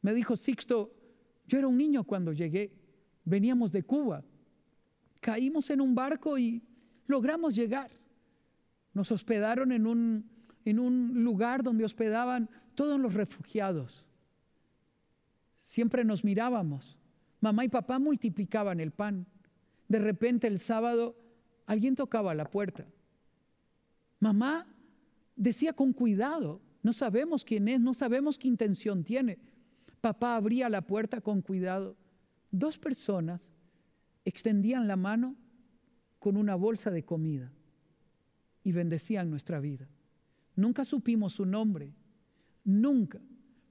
Me 0.04 0.14
dijo, 0.14 0.36
Sixto, 0.36 0.94
yo 1.48 1.58
era 1.58 1.68
un 1.68 1.78
niño 1.78 2.04
cuando 2.04 2.32
llegué, 2.32 2.72
veníamos 3.26 3.72
de 3.72 3.82
Cuba, 3.82 4.24
caímos 5.20 5.72
en 5.72 5.82
un 5.82 5.96
barco 5.96 6.38
y 6.38 6.62
logramos 7.08 7.56
llegar. 7.56 7.90
Nos 8.94 9.12
hospedaron 9.12 9.72
en 9.72 9.88
un, 9.88 10.30
en 10.64 10.78
un 10.78 11.24
lugar 11.24 11.64
donde 11.64 11.86
hospedaban 11.86 12.52
todos 12.76 13.00
los 13.00 13.16
refugiados. 13.16 14.06
Siempre 15.58 16.04
nos 16.04 16.24
mirábamos. 16.24 17.00
Mamá 17.44 17.66
y 17.66 17.68
papá 17.68 18.00
multiplicaban 18.00 18.80
el 18.80 18.92
pan. 18.92 19.28
De 19.90 20.00
repente 20.00 20.48
el 20.48 20.60
sábado 20.60 21.18
alguien 21.66 21.94
tocaba 21.94 22.34
la 22.34 22.50
puerta. 22.50 22.88
Mamá 24.22 24.66
decía 25.36 25.74
con 25.74 25.92
cuidado, 25.92 26.62
no 26.84 26.94
sabemos 26.94 27.44
quién 27.44 27.68
es, 27.68 27.82
no 27.82 27.94
sabemos 27.94 28.38
qué 28.38 28.48
intención 28.48 29.04
tiene. 29.04 29.40
Papá 30.00 30.38
abría 30.38 30.70
la 30.70 30.84
puerta 30.84 31.20
con 31.20 31.42
cuidado. 31.42 31.98
Dos 32.50 32.80
personas 32.80 33.52
extendían 34.24 34.88
la 34.88 34.96
mano 34.96 35.36
con 36.20 36.38
una 36.38 36.56
bolsa 36.56 36.92
de 36.92 37.04
comida 37.04 37.52
y 38.64 38.72
bendecían 38.72 39.30
nuestra 39.30 39.60
vida. 39.60 39.90
Nunca 40.56 40.86
supimos 40.86 41.34
su 41.34 41.46
nombre, 41.46 41.94
nunca. 42.64 43.20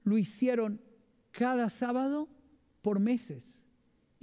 Lo 0.03 0.19
hicieron 0.19 0.79
cada 1.31 1.71
sábado 1.71 2.29
por 2.83 2.99
meses 2.99 3.62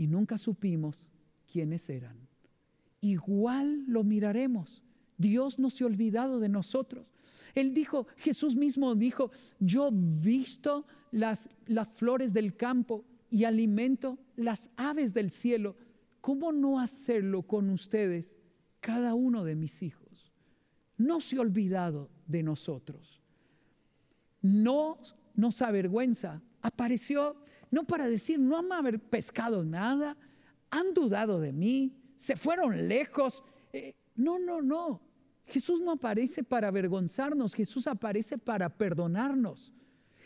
y 0.01 0.07
nunca 0.07 0.39
supimos 0.39 1.07
quiénes 1.47 1.91
eran. 1.91 2.17
Igual 3.03 3.85
lo 3.87 4.03
miraremos. 4.03 4.83
Dios 5.19 5.59
no 5.59 5.69
se 5.69 5.85
ha 5.85 5.89
olvidado 5.89 6.41
de 6.41 6.49
nosotros. 6.49 7.13
Él 7.55 7.75
dijo, 7.75 8.07
Jesús 8.17 8.57
mismo 8.57 8.95
dijo, 8.95 9.31
yo 9.59 9.91
visto 9.93 10.87
las, 11.11 11.51
las 11.67 11.87
flores 11.89 12.33
del 12.33 12.57
campo 12.57 13.05
y 13.31 13.45
alimento 13.45 14.19
las 14.37 14.71
aves 14.77 15.13
del 15.13 15.31
cielo. 15.31 15.77
¿Cómo 16.23 16.51
no 16.51 16.81
hacerlo 16.81 17.43
con 17.43 17.69
ustedes, 17.69 18.35
cada 18.81 19.13
uno 19.13 19.45
de 19.45 19.55
mis 19.55 19.83
hijos? 19.83 20.33
No 20.97 21.21
se 21.21 21.37
ha 21.37 21.43
olvidado 21.43 22.09
de 22.27 22.43
nosotros. 22.43 23.21
No 24.41 24.97
nos 25.35 25.61
avergüenza. 25.61 26.41
Apareció 26.63 27.37
no 27.71 27.85
para 27.85 28.09
decir, 28.09 28.39
no 28.39 28.57
han 28.57 28.99
pescado 29.01 29.65
nada, 29.65 30.17
han 30.71 30.95
dudado 30.95 31.41
de 31.41 31.53
mí, 31.53 31.97
se 32.17 32.37
fueron 32.37 32.89
lejos. 32.89 33.43
Eh, 33.73 33.95
no, 34.15 34.39
no, 34.39 34.61
no. 34.61 35.01
Jesús 35.47 35.81
no 35.81 35.93
aparece 35.93 36.45
para 36.45 36.69
avergonzarnos, 36.69 37.55
Jesús 37.55 37.87
aparece 37.87 38.39
para 38.39 38.69
perdonarnos. 38.69 39.73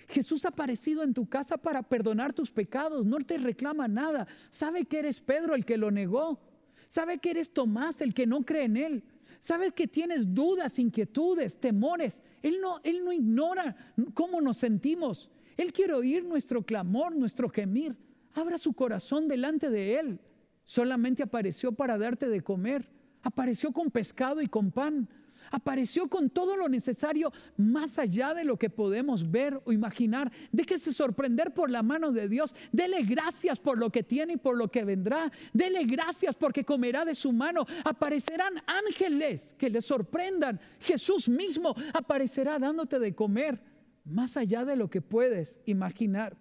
Jesús 0.09 0.45
ha 0.45 0.49
aparecido 0.49 1.03
en 1.03 1.15
tu 1.15 1.27
casa 1.27 1.57
para 1.57 1.83
perdonar 1.83 2.35
tus 2.35 2.51
pecados, 2.51 3.07
no 3.07 3.19
te 3.19 3.39
reclama 3.39 3.89
nada. 3.89 4.27
Sabe 4.51 4.85
que 4.85 4.99
eres 4.99 5.21
Pedro 5.21 5.55
el 5.55 5.65
que 5.65 5.79
lo 5.79 5.91
negó, 5.91 6.41
sabe 6.89 7.19
que 7.19 7.31
eres 7.31 7.53
Tomás 7.53 8.01
el 8.03 8.13
que 8.13 8.27
no 8.27 8.43
cree 8.43 8.65
en 8.65 8.77
él, 8.77 9.05
sabe 9.41 9.73
que 9.73 9.89
tienes 9.89 10.35
dudas, 10.35 10.79
inquietudes, 10.79 11.59
temores. 11.59 12.21
Él 12.43 12.59
no, 12.61 12.81
él 12.85 13.03
no 13.03 13.13
ignora 13.13 13.77
cómo 14.13 14.43
nos 14.43 14.59
sentimos. 14.59 15.31
Él 15.57 15.73
quiere 15.73 15.95
oír 15.95 16.25
nuestro 16.25 16.63
clamor, 16.63 17.15
nuestro 17.15 17.49
gemir. 17.49 17.97
Abra 18.35 18.59
su 18.59 18.73
corazón 18.73 19.29
delante 19.29 19.71
de 19.71 19.99
Él. 19.99 20.21
Solamente 20.65 21.23
apareció 21.23 21.73
para 21.73 21.99
darte 21.99 22.29
de 22.29 22.41
comer 22.41 22.89
apareció 23.25 23.73
con 23.73 23.91
pescado 23.91 24.41
y 24.41 24.47
con 24.47 24.71
pan. 24.71 25.09
Apareció 25.51 26.09
con 26.09 26.31
todo 26.31 26.57
lo 26.57 26.69
necesario 26.69 27.31
más 27.59 27.99
allá 27.99 28.33
de 28.33 28.45
lo 28.45 28.59
que 28.59 28.71
podemos 28.71 29.31
ver 29.31 29.61
o 29.67 29.73
imaginar. 29.73 30.33
Déjese 30.53 30.91
sorprender 30.91 31.53
por 31.53 31.71
la 31.71 31.83
mano 31.83 32.13
de 32.13 32.29
Dios. 32.29 32.55
Dele 32.73 33.03
gracias 33.03 33.59
por 33.59 33.77
lo 33.77 33.91
que 33.91 34.03
tiene 34.03 34.35
y 34.35 34.37
por 34.39 34.57
lo 34.57 34.71
que 34.71 34.85
vendrá. 34.85 35.31
Dele 35.53 35.85
gracias 35.85 36.35
porque 36.35 36.65
comerá 36.65 37.05
de 37.05 37.15
su 37.15 37.31
mano. 37.31 37.67
Aparecerán 37.85 38.55
ángeles 38.67 39.55
que 39.59 39.69
le 39.69 39.83
sorprendan. 39.83 40.59
Jesús 40.81 41.29
mismo 41.29 41.75
aparecerá 41.93 42.59
dándote 42.59 42.99
de 42.99 43.15
comer 43.15 43.61
más 44.05 44.37
allá 44.37 44.65
de 44.65 44.77
lo 44.77 44.89
que 44.89 45.01
puedes 45.01 45.61
imaginar. 45.67 46.37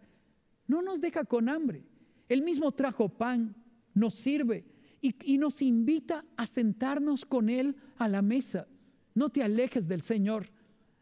No 0.68 0.82
nos 0.82 1.02
deja 1.02 1.24
con 1.24 1.50
hambre. 1.50 1.84
Él 2.30 2.42
mismo 2.42 2.72
trajo 2.72 3.10
pan, 3.10 3.56
nos 3.94 4.16
sirve 4.16 4.66
y, 5.02 5.38
nos 5.38 5.62
invita 5.62 6.26
a 6.38 6.48
sentarnos 6.48 7.26
con 7.26 7.50
Él 7.50 7.76
a 7.98 8.08
la 8.08 8.22
mesa. 8.22 8.68
No 9.14 9.30
te 9.30 9.44
alejes 9.44 9.88
del 9.88 10.02
Señor. 10.02 10.50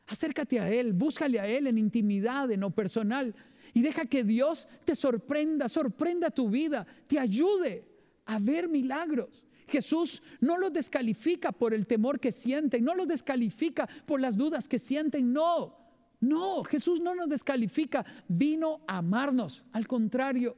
Acércate 0.08 0.60
a 0.60 0.70
Él, 0.72 0.94
búscale 0.94 1.40
a 1.40 1.48
Él 1.48 1.68
en 1.68 1.78
intimidad, 1.78 2.52
en 2.52 2.62
lo 2.62 2.72
personal. 2.72 3.36
Y 3.74 3.82
deja 3.82 4.06
que 4.06 4.24
Dios 4.24 4.68
te 4.84 4.96
sorprenda, 4.96 5.70
sorprenda 5.70 6.32
tu 6.32 6.50
vida, 6.50 6.86
te 7.08 7.20
ayude 7.20 7.86
a 8.26 8.40
ver 8.40 8.68
milagros. 8.68 9.44
Jesús 9.68 10.22
no 10.42 10.58
los 10.58 10.74
descalifica 10.74 11.54
por 11.54 11.74
el 11.74 11.88
temor 11.88 12.20
que 12.20 12.34
sienten, 12.34 12.84
no 12.84 12.94
los 12.94 13.08
descalifica 13.08 13.88
por 14.06 14.20
las 14.20 14.36
dudas 14.36 14.68
que 14.68 14.80
sienten, 14.80 15.32
no. 15.32 15.81
No, 16.22 16.64
Jesús 16.64 17.02
no 17.02 17.16
nos 17.16 17.28
descalifica, 17.28 18.06
vino 18.28 18.82
a 18.88 19.00
amarnos. 19.00 19.64
Al 19.72 19.88
contrario, 19.88 20.56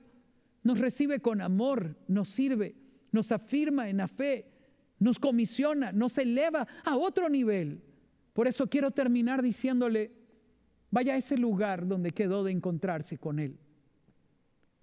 nos 0.62 0.78
recibe 0.78 1.20
con 1.20 1.42
amor, 1.42 1.96
nos 2.08 2.30
sirve, 2.30 2.76
nos 3.12 3.32
afirma 3.32 3.90
en 3.90 3.98
la 3.98 4.10
fe, 4.10 4.46
nos 5.00 5.20
comisiona, 5.20 5.94
nos 5.94 6.18
eleva 6.18 6.68
a 6.84 6.98
otro 6.98 7.30
nivel. 7.30 7.82
Por 8.34 8.48
eso 8.48 8.68
quiero 8.68 8.92
terminar 8.92 9.42
diciéndole, 9.42 10.12
vaya 10.92 11.14
a 11.14 11.18
ese 11.18 11.38
lugar 11.38 11.88
donde 11.88 12.12
quedó 12.12 12.44
de 12.44 12.52
encontrarse 12.52 13.18
con 13.18 13.40
Él. 13.40 13.58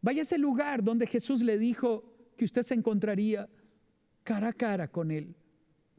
Vaya 0.00 0.20
a 0.20 0.22
ese 0.22 0.38
lugar 0.38 0.82
donde 0.82 1.06
Jesús 1.06 1.42
le 1.42 1.58
dijo 1.58 2.04
que 2.38 2.46
usted 2.46 2.62
se 2.62 2.72
encontraría 2.72 3.50
cara 4.24 4.48
a 4.48 4.52
cara 4.54 4.88
con 4.88 5.10
Él. 5.10 5.34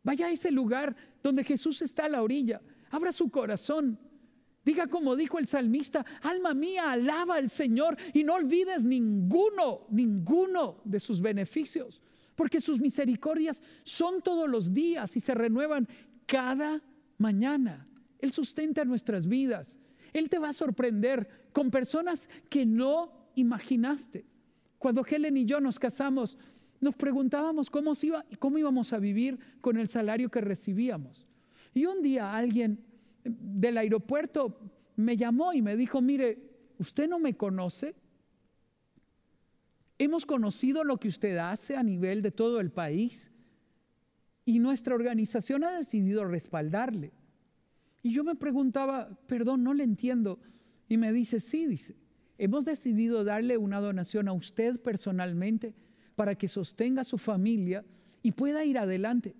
Vaya 0.04 0.26
a 0.26 0.32
ese 0.32 0.50
lugar 0.50 0.96
donde 1.22 1.44
Jesús 1.44 1.84
está 1.84 2.06
a 2.06 2.10
la 2.10 2.24
orilla. 2.24 2.62
Abra 2.90 3.12
su 3.12 3.30
corazón. 3.30 4.00
Diga 4.64 4.88
como 4.88 5.16
dijo 5.16 5.40
el 5.40 5.48
salmista, 5.48 6.06
alma 6.22 6.54
mía, 6.54 6.92
alaba 6.92 7.36
al 7.36 7.50
Señor 7.50 7.98
y 8.14 8.24
no 8.24 8.36
olvides 8.36 8.86
ninguno, 8.86 9.88
ninguno 9.90 10.82
de 10.86 11.00
sus 11.00 11.20
beneficios 11.20 12.02
porque 12.42 12.60
sus 12.60 12.80
misericordias 12.80 13.62
son 13.84 14.22
todos 14.24 14.50
los 14.50 14.74
días 14.74 15.16
y 15.16 15.20
se 15.20 15.36
renuevan 15.36 15.88
cada 16.26 16.82
mañana. 17.20 17.88
Él 18.18 18.32
sustenta 18.32 18.84
nuestras 18.84 19.28
vidas. 19.28 19.78
Él 20.12 20.28
te 20.28 20.40
va 20.40 20.50
a 20.50 20.54
sorprender 20.54 21.28
con 21.54 21.70
personas 21.70 22.28
que 22.50 22.66
no 22.66 23.12
imaginaste. 23.36 24.26
Cuando 24.80 25.06
Helen 25.06 25.38
y 25.38 25.46
yo 25.46 25.60
nos 25.60 25.78
casamos, 25.78 26.36
nos 26.80 26.96
preguntábamos 26.96 27.70
cómo, 27.70 27.94
iba, 28.02 28.26
cómo 28.40 28.58
íbamos 28.58 28.92
a 28.92 28.98
vivir 28.98 29.38
con 29.62 29.78
el 29.78 29.88
salario 29.88 30.30
que 30.30 30.42
recibíamos. 30.42 31.28
Y 31.76 31.86
un 31.86 32.02
día 32.02 32.36
alguien 32.36 32.84
del 33.24 33.78
aeropuerto 33.78 34.60
me 34.96 35.18
llamó 35.18 35.54
y 35.54 35.62
me 35.62 35.76
dijo, 35.76 36.02
mire, 36.02 36.38
usted 36.78 37.08
no 37.08 37.20
me 37.20 37.36
conoce, 37.36 37.96
Hemos 40.04 40.26
conocido 40.26 40.84
lo 40.84 40.98
que 40.98 41.10
usted 41.10 41.38
hace 41.38 41.76
a 41.76 41.84
nivel 41.84 42.24
de 42.24 42.32
todo 42.32 42.60
el 42.60 42.72
país 42.72 43.30
y 44.46 44.58
nuestra 44.58 44.96
organización 44.96 45.64
ha 45.64 45.78
decidido 45.78 46.26
respaldarle. 46.26 47.14
Y 48.02 48.12
yo 48.12 48.24
me 48.24 48.34
preguntaba, 48.34 49.16
perdón, 49.28 49.64
no 49.64 49.76
le 49.76 49.84
entiendo. 49.84 50.40
Y 50.90 50.98
me 50.98 51.14
dice, 51.14 51.40
sí, 51.40 51.68
dice, 51.68 51.96
hemos 52.40 52.66
decidido 52.66 53.24
darle 53.24 53.60
una 53.60 53.80
donación 53.80 54.28
a 54.28 54.34
usted 54.34 54.80
personalmente 54.80 55.76
para 56.16 56.34
que 56.34 56.48
sostenga 56.48 57.02
a 57.02 57.04
su 57.04 57.20
familia 57.20 57.86
y 58.24 58.32
pueda 58.32 58.66
ir 58.66 58.80
adelante. 58.80 59.36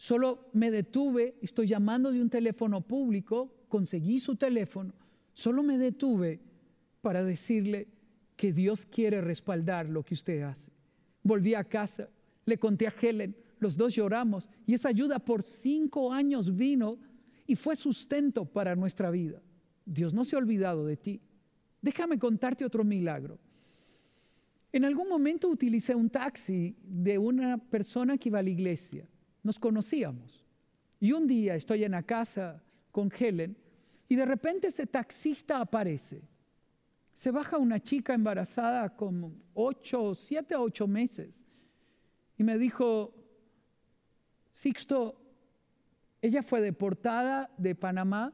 Solo 0.00 0.48
me 0.54 0.70
detuve, 0.70 1.34
estoy 1.42 1.66
llamando 1.66 2.10
de 2.10 2.22
un 2.22 2.30
teléfono 2.30 2.80
público, 2.80 3.52
conseguí 3.68 4.18
su 4.18 4.34
teléfono, 4.34 4.94
solo 5.34 5.62
me 5.62 5.76
detuve 5.76 6.40
para 7.02 7.22
decirle, 7.22 7.86
que 8.34 8.54
Dios 8.54 8.86
quiere 8.86 9.20
respaldar 9.20 9.90
lo 9.90 10.02
que 10.02 10.14
usted 10.14 10.40
hace. 10.40 10.72
Volví 11.22 11.52
a 11.52 11.64
casa, 11.64 12.08
le 12.46 12.58
conté 12.58 12.86
a 12.86 12.94
Helen, 12.98 13.36
los 13.58 13.76
dos 13.76 13.94
lloramos 13.94 14.48
y 14.64 14.72
esa 14.72 14.88
ayuda 14.88 15.18
por 15.18 15.42
cinco 15.42 16.14
años 16.14 16.56
vino 16.56 16.96
y 17.46 17.54
fue 17.54 17.76
sustento 17.76 18.46
para 18.46 18.74
nuestra 18.74 19.10
vida. 19.10 19.42
Dios 19.84 20.14
no 20.14 20.24
se 20.24 20.34
ha 20.34 20.38
olvidado 20.38 20.86
de 20.86 20.96
ti. 20.96 21.20
Déjame 21.82 22.18
contarte 22.18 22.64
otro 22.64 22.84
milagro. 22.84 23.38
En 24.72 24.86
algún 24.86 25.10
momento 25.10 25.46
utilicé 25.46 25.94
un 25.94 26.08
taxi 26.08 26.74
de 26.82 27.18
una 27.18 27.58
persona 27.58 28.16
que 28.16 28.30
iba 28.30 28.38
a 28.38 28.42
la 28.42 28.48
iglesia. 28.48 29.06
Nos 29.42 29.58
conocíamos. 29.58 30.44
Y 30.98 31.12
un 31.12 31.26
día 31.26 31.54
estoy 31.54 31.84
en 31.84 31.92
la 31.92 32.02
casa 32.02 32.62
con 32.92 33.10
Helen 33.16 33.56
y 34.08 34.16
de 34.16 34.24
repente 34.26 34.68
ese 34.68 34.86
taxista 34.86 35.60
aparece 35.60 36.22
se 37.20 37.30
baja 37.30 37.58
una 37.58 37.78
chica 37.78 38.14
embarazada 38.14 38.96
con 38.96 39.42
ocho, 39.52 40.14
siete 40.14 40.54
a 40.54 40.60
ocho 40.62 40.86
meses. 40.86 41.44
Y 42.38 42.42
me 42.42 42.56
dijo, 42.56 43.14
Sixto, 44.54 45.20
ella 46.22 46.42
fue 46.42 46.62
deportada 46.62 47.50
de 47.58 47.74
Panamá, 47.74 48.32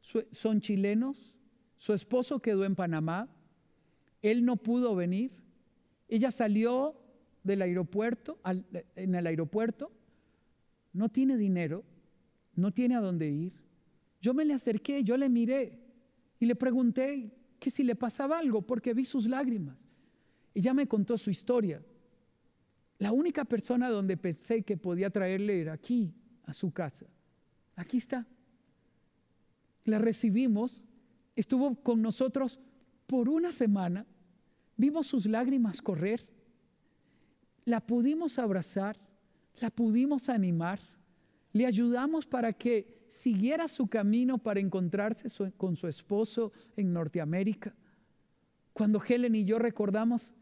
son 0.00 0.62
chilenos, 0.62 1.34
su 1.76 1.92
esposo 1.92 2.40
quedó 2.40 2.64
en 2.64 2.74
Panamá, 2.74 3.28
él 4.22 4.42
no 4.42 4.56
pudo 4.56 4.96
venir, 4.96 5.32
ella 6.08 6.30
salió 6.30 6.96
del 7.44 7.60
aeropuerto, 7.60 8.38
en 8.96 9.14
el 9.14 9.26
aeropuerto, 9.26 9.92
no 10.92 11.08
tiene 11.08 11.36
dinero, 11.36 11.84
no 12.54 12.72
tiene 12.72 12.96
a 12.96 13.00
dónde 13.00 13.30
ir. 13.30 13.52
Yo 14.20 14.34
me 14.34 14.44
le 14.44 14.54
acerqué, 14.54 15.04
yo 15.04 15.16
le 15.16 15.28
miré 15.28 15.78
y 16.40 16.46
le 16.46 16.56
pregunté, 16.56 17.34
que 17.58 17.70
si 17.70 17.82
le 17.82 17.96
pasaba 17.96 18.38
algo 18.38 18.62
porque 18.62 18.94
vi 18.94 19.04
sus 19.04 19.26
lágrimas. 19.26 19.76
Ella 20.54 20.74
me 20.74 20.86
contó 20.86 21.18
su 21.18 21.30
historia. 21.30 21.82
La 22.98 23.12
única 23.12 23.44
persona 23.44 23.90
donde 23.90 24.16
pensé 24.16 24.62
que 24.62 24.76
podía 24.76 25.10
traerle 25.10 25.60
era 25.60 25.72
aquí, 25.72 26.12
a 26.44 26.52
su 26.52 26.72
casa. 26.72 27.06
Aquí 27.76 27.98
está. 27.98 28.26
La 29.84 29.98
recibimos, 29.98 30.84
estuvo 31.36 31.76
con 31.76 32.02
nosotros 32.02 32.58
por 33.06 33.28
una 33.28 33.52
semana, 33.52 34.06
vimos 34.76 35.06
sus 35.06 35.26
lágrimas 35.26 35.80
correr, 35.80 36.28
la 37.64 37.80
pudimos 37.80 38.38
abrazar, 38.38 38.98
la 39.60 39.70
pudimos 39.70 40.28
animar, 40.28 40.80
le 41.52 41.66
ayudamos 41.66 42.26
para 42.26 42.52
que 42.52 43.04
siguiera 43.08 43.68
su 43.68 43.86
camino 43.86 44.38
para 44.38 44.60
encontrarse 44.60 45.28
con 45.56 45.76
su 45.76 45.88
esposo 45.88 46.52
en 46.76 46.92
Norteamérica. 46.92 47.74
Cuando 48.72 49.02
Helen 49.02 49.34
y 49.34 49.44
yo 49.44 49.58
recordamos 49.58 50.32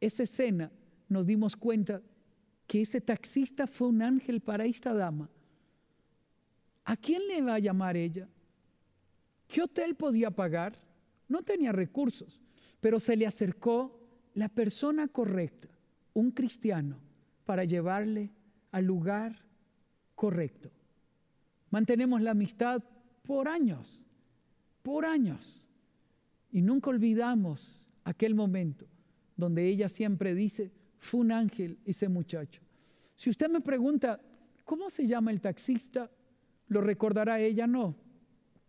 esa 0.00 0.22
escena, 0.22 0.72
nos 1.08 1.26
dimos 1.26 1.54
cuenta 1.56 2.02
que 2.66 2.82
ese 2.82 3.00
taxista 3.00 3.66
fue 3.66 3.88
un 3.88 4.02
ángel 4.02 4.40
para 4.40 4.64
esta 4.64 4.92
dama. 4.92 5.30
¿A 6.84 6.96
quién 6.96 7.26
le 7.28 7.42
va 7.42 7.54
a 7.54 7.58
llamar 7.58 7.96
ella? 7.96 8.28
¿Qué 9.46 9.62
hotel 9.62 9.94
podía 9.94 10.30
pagar? 10.30 10.78
No 11.28 11.42
tenía 11.42 11.72
recursos, 11.72 12.40
pero 12.80 12.98
se 12.98 13.16
le 13.16 13.26
acercó 13.26 14.00
la 14.34 14.48
persona 14.48 15.08
correcta, 15.08 15.68
un 16.14 16.30
cristiano, 16.30 16.98
para 17.44 17.64
llevarle 17.64 18.30
al 18.76 18.84
lugar 18.84 19.34
correcto. 20.14 20.70
Mantenemos 21.70 22.20
la 22.20 22.32
amistad 22.32 22.84
por 23.22 23.48
años, 23.48 24.04
por 24.82 25.06
años. 25.06 25.62
Y 26.52 26.60
nunca 26.60 26.90
olvidamos 26.90 27.88
aquel 28.04 28.34
momento 28.34 28.86
donde 29.34 29.66
ella 29.66 29.88
siempre 29.88 30.34
dice, 30.34 30.72
fue 30.98 31.20
un 31.20 31.32
ángel 31.32 31.78
ese 31.86 32.10
muchacho. 32.10 32.60
Si 33.14 33.30
usted 33.30 33.48
me 33.48 33.62
pregunta, 33.62 34.20
¿cómo 34.66 34.90
se 34.90 35.06
llama 35.06 35.30
el 35.30 35.40
taxista? 35.40 36.10
¿Lo 36.68 36.82
recordará 36.82 37.40
ella? 37.40 37.66
No, 37.66 37.96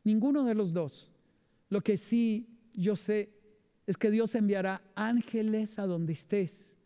ninguno 0.06 0.46
de 0.46 0.56
los 0.56 0.72
dos. 0.72 1.12
Lo 1.68 1.82
que 1.82 1.98
sí 1.98 2.48
yo 2.74 2.96
sé 2.96 3.34
es 3.86 3.98
que 3.98 4.10
Dios 4.10 4.36
enviará 4.36 4.82
ángeles 4.96 5.78
a 5.80 5.86
donde 5.86 6.14
estés 6.14 6.77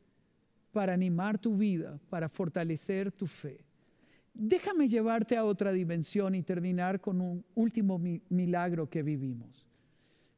para 0.71 0.93
animar 0.93 1.37
tu 1.37 1.55
vida, 1.57 1.99
para 2.09 2.29
fortalecer 2.29 3.11
tu 3.11 3.27
fe. 3.27 3.63
Déjame 4.33 4.87
llevarte 4.87 5.35
a 5.35 5.43
otra 5.43 5.71
dimensión 5.73 6.35
y 6.35 6.43
terminar 6.43 7.01
con 7.01 7.19
un 7.19 7.43
último 7.55 7.99
milagro 8.29 8.89
que 8.89 9.03
vivimos. 9.03 9.67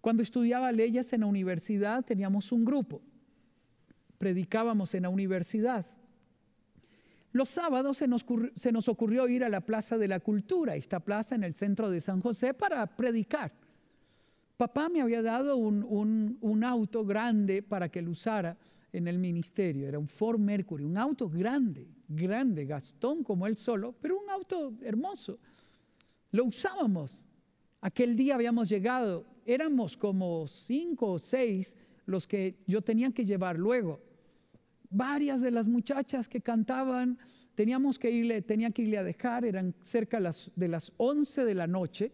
Cuando 0.01 0.23
estudiaba 0.23 0.71
leyes 0.71 1.13
en 1.13 1.21
la 1.21 1.27
universidad 1.27 2.03
teníamos 2.03 2.51
un 2.51 2.65
grupo, 2.65 3.01
predicábamos 4.17 4.93
en 4.95 5.03
la 5.03 5.09
universidad. 5.09 5.86
los 7.31 7.49
sábados 7.49 7.97
se 7.97 8.07
nos, 8.07 8.23
se 8.55 8.71
nos 8.71 8.88
ocurrió 8.88 9.27
ir 9.27 9.43
a 9.43 9.49
la 9.49 9.61
Plaza 9.61 9.97
de 9.97 10.07
la 10.07 10.19
Cultura, 10.19 10.75
esta 10.75 10.99
plaza 10.99 11.34
en 11.36 11.43
el 11.43 11.55
centro 11.55 11.89
de 11.89 11.99
San 11.99 12.21
José, 12.21 12.53
para 12.53 12.86
predicar. 12.86 13.51
Papá 14.55 14.88
me 14.88 15.01
había 15.01 15.23
dado 15.23 15.57
un, 15.57 15.84
un- 15.84 16.38
un 16.41 16.63
auto 16.63 17.03
grande 17.05 17.63
para 17.63 17.89
que 17.89 18.01
lo 18.03 18.11
usara 18.11 18.55
en 18.93 19.07
el 19.07 19.17
ministerio. 19.17 19.87
Era 19.87 19.99
un 19.99 20.07
Ford 20.07 20.39
Mercury, 20.39 20.85
un 20.85 20.97
auto 20.97 21.27
grande, 21.27 21.87
grande, 22.07 22.65
Gastón 22.65 23.23
como 23.23 23.47
él 23.47 23.57
solo, 23.57 23.93
pero 23.99 24.19
un 24.19 24.29
auto 24.29 24.73
hermoso. 24.81 25.39
Lo 26.31 26.45
usábamos. 26.45 27.25
Aquel 27.81 28.15
día 28.15 28.35
habíamos 28.35 28.69
llegado, 28.69 29.25
éramos 29.45 29.97
como 29.97 30.47
cinco 30.47 31.11
o 31.13 31.19
seis 31.19 31.75
los 32.05 32.27
que 32.27 32.55
yo 32.67 32.81
tenía 32.81 33.11
que 33.11 33.25
llevar 33.25 33.57
luego. 33.57 33.99
Varias 34.89 35.41
de 35.41 35.51
las 35.51 35.67
muchachas 35.67 36.29
que 36.29 36.39
cantaban, 36.39 37.17
teníamos 37.55 37.97
que 37.97 38.11
irle, 38.11 38.41
tenía 38.41 38.69
que 38.71 38.83
irle 38.83 38.99
a 38.99 39.03
dejar, 39.03 39.43
eran 39.43 39.73
cerca 39.81 40.19
de 40.55 40.67
las 40.67 40.91
11 40.97 41.45
de 41.45 41.55
la 41.55 41.67
noche. 41.67 42.11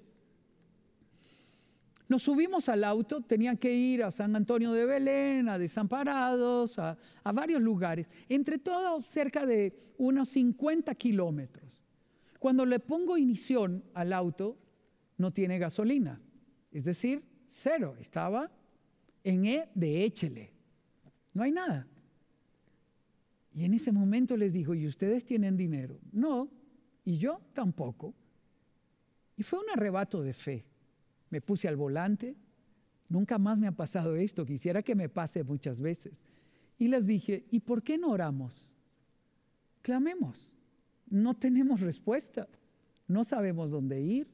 Nos 2.10 2.24
subimos 2.24 2.68
al 2.70 2.84
auto, 2.84 3.22
tenían 3.22 3.56
que 3.56 3.72
ir 3.72 4.04
a 4.04 4.10
San 4.10 4.36
Antonio 4.36 4.74
de 4.74 4.84
Belén, 4.84 5.48
a 5.48 5.60
Desamparados, 5.60 6.80
a, 6.80 6.98
varios 7.24 7.62
lugares. 7.62 8.10
Entre 8.28 8.58
todo, 8.58 9.00
cerca 9.04 9.46
de 9.46 9.94
unos 10.00 10.30
50 10.30 10.96
kilómetros. 10.96 11.84
Cuando 12.40 12.66
le 12.66 12.80
pongo 12.80 13.16
inición 13.16 13.84
al 13.94 14.12
auto, 14.12 14.58
no 15.18 15.32
tiene 15.32 15.60
gasolina. 15.60 16.20
Es 16.72 16.84
decir, 16.84 17.24
cero. 17.46 17.96
Estaba 18.00 18.50
en 19.24 19.46
E 19.46 19.70
de 19.76 20.04
échele. 20.04 20.52
No 21.36 21.44
hay 21.44 21.52
nada. 21.52 21.86
Y 23.54 23.66
en 23.66 23.76
ese 23.76 23.92
momento 23.92 24.36
les 24.36 24.52
dijo, 24.52 24.74
¿y 24.74 24.88
ustedes 24.88 25.26
tienen 25.26 25.56
dinero? 25.56 26.00
No, 26.12 26.50
y 27.06 27.20
yo 27.20 27.40
tampoco. 27.54 28.16
Y 29.38 29.44
fue 29.44 29.60
un 29.60 29.70
arrebato 29.70 30.24
de 30.24 30.34
fe. 30.34 30.69
Me 31.30 31.42
puse 31.42 31.68
al 31.68 31.76
volante, 31.76 32.36
nunca 33.08 33.38
más 33.38 33.58
me 33.58 33.68
ha 33.68 33.72
pasado 33.72 34.16
esto, 34.16 34.46
quisiera 34.46 34.82
que 34.84 34.96
me 34.96 35.10
pase 35.10 35.44
muchas 35.44 35.82
veces. 35.82 36.24
Y 36.78 36.88
les 36.88 37.06
dije, 37.06 37.46
¿y 37.52 37.60
por 37.60 37.84
qué 37.84 37.98
no 37.98 38.10
oramos? 38.10 38.72
Clamemos. 39.82 40.54
No 41.10 41.34
tenemos 41.34 41.82
respuesta, 41.82 42.48
no 43.08 43.24
sabemos 43.24 43.72
dónde 43.72 44.02
ir. 44.02 44.28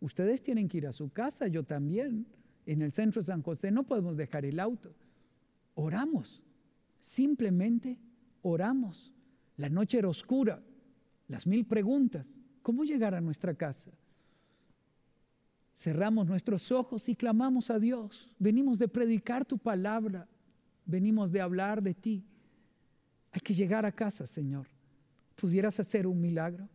Ustedes 0.00 0.42
tienen 0.42 0.68
que 0.68 0.78
ir 0.78 0.86
a 0.86 0.92
su 0.92 1.10
casa, 1.10 1.48
yo 1.48 1.64
también. 1.64 2.26
En 2.66 2.82
el 2.82 2.92
centro 2.92 3.20
de 3.20 3.26
San 3.26 3.42
José 3.42 3.70
no 3.70 3.82
podemos 3.82 4.16
dejar 4.16 4.44
el 4.44 4.60
auto. 4.60 4.94
Oramos, 5.74 6.42
simplemente 7.00 7.98
oramos. 8.42 9.12
La 9.56 9.68
noche 9.68 9.98
era 9.98 10.08
oscura, 10.08 10.62
las 11.26 11.46
mil 11.46 11.66
preguntas. 11.66 12.38
¿Cómo 12.62 12.84
llegar 12.84 13.14
a 13.14 13.20
nuestra 13.20 13.54
casa? 13.54 13.90
Cerramos 15.80 16.26
nuestros 16.26 16.70
ojos 16.70 17.08
y 17.08 17.16
clamamos 17.16 17.70
a 17.70 17.78
Dios. 17.78 18.28
Venimos 18.38 18.78
de 18.78 18.86
predicar 18.86 19.46
tu 19.46 19.56
palabra. 19.56 20.28
Venimos 20.84 21.32
de 21.32 21.40
hablar 21.40 21.82
de 21.82 21.94
ti. 21.94 22.22
Hay 23.32 23.40
que 23.40 23.54
llegar 23.54 23.86
a 23.86 23.90
casa, 23.90 24.26
Señor. 24.26 24.66
¿Pudieras 25.36 25.80
hacer 25.80 26.06
un 26.06 26.20
milagro? 26.20 26.68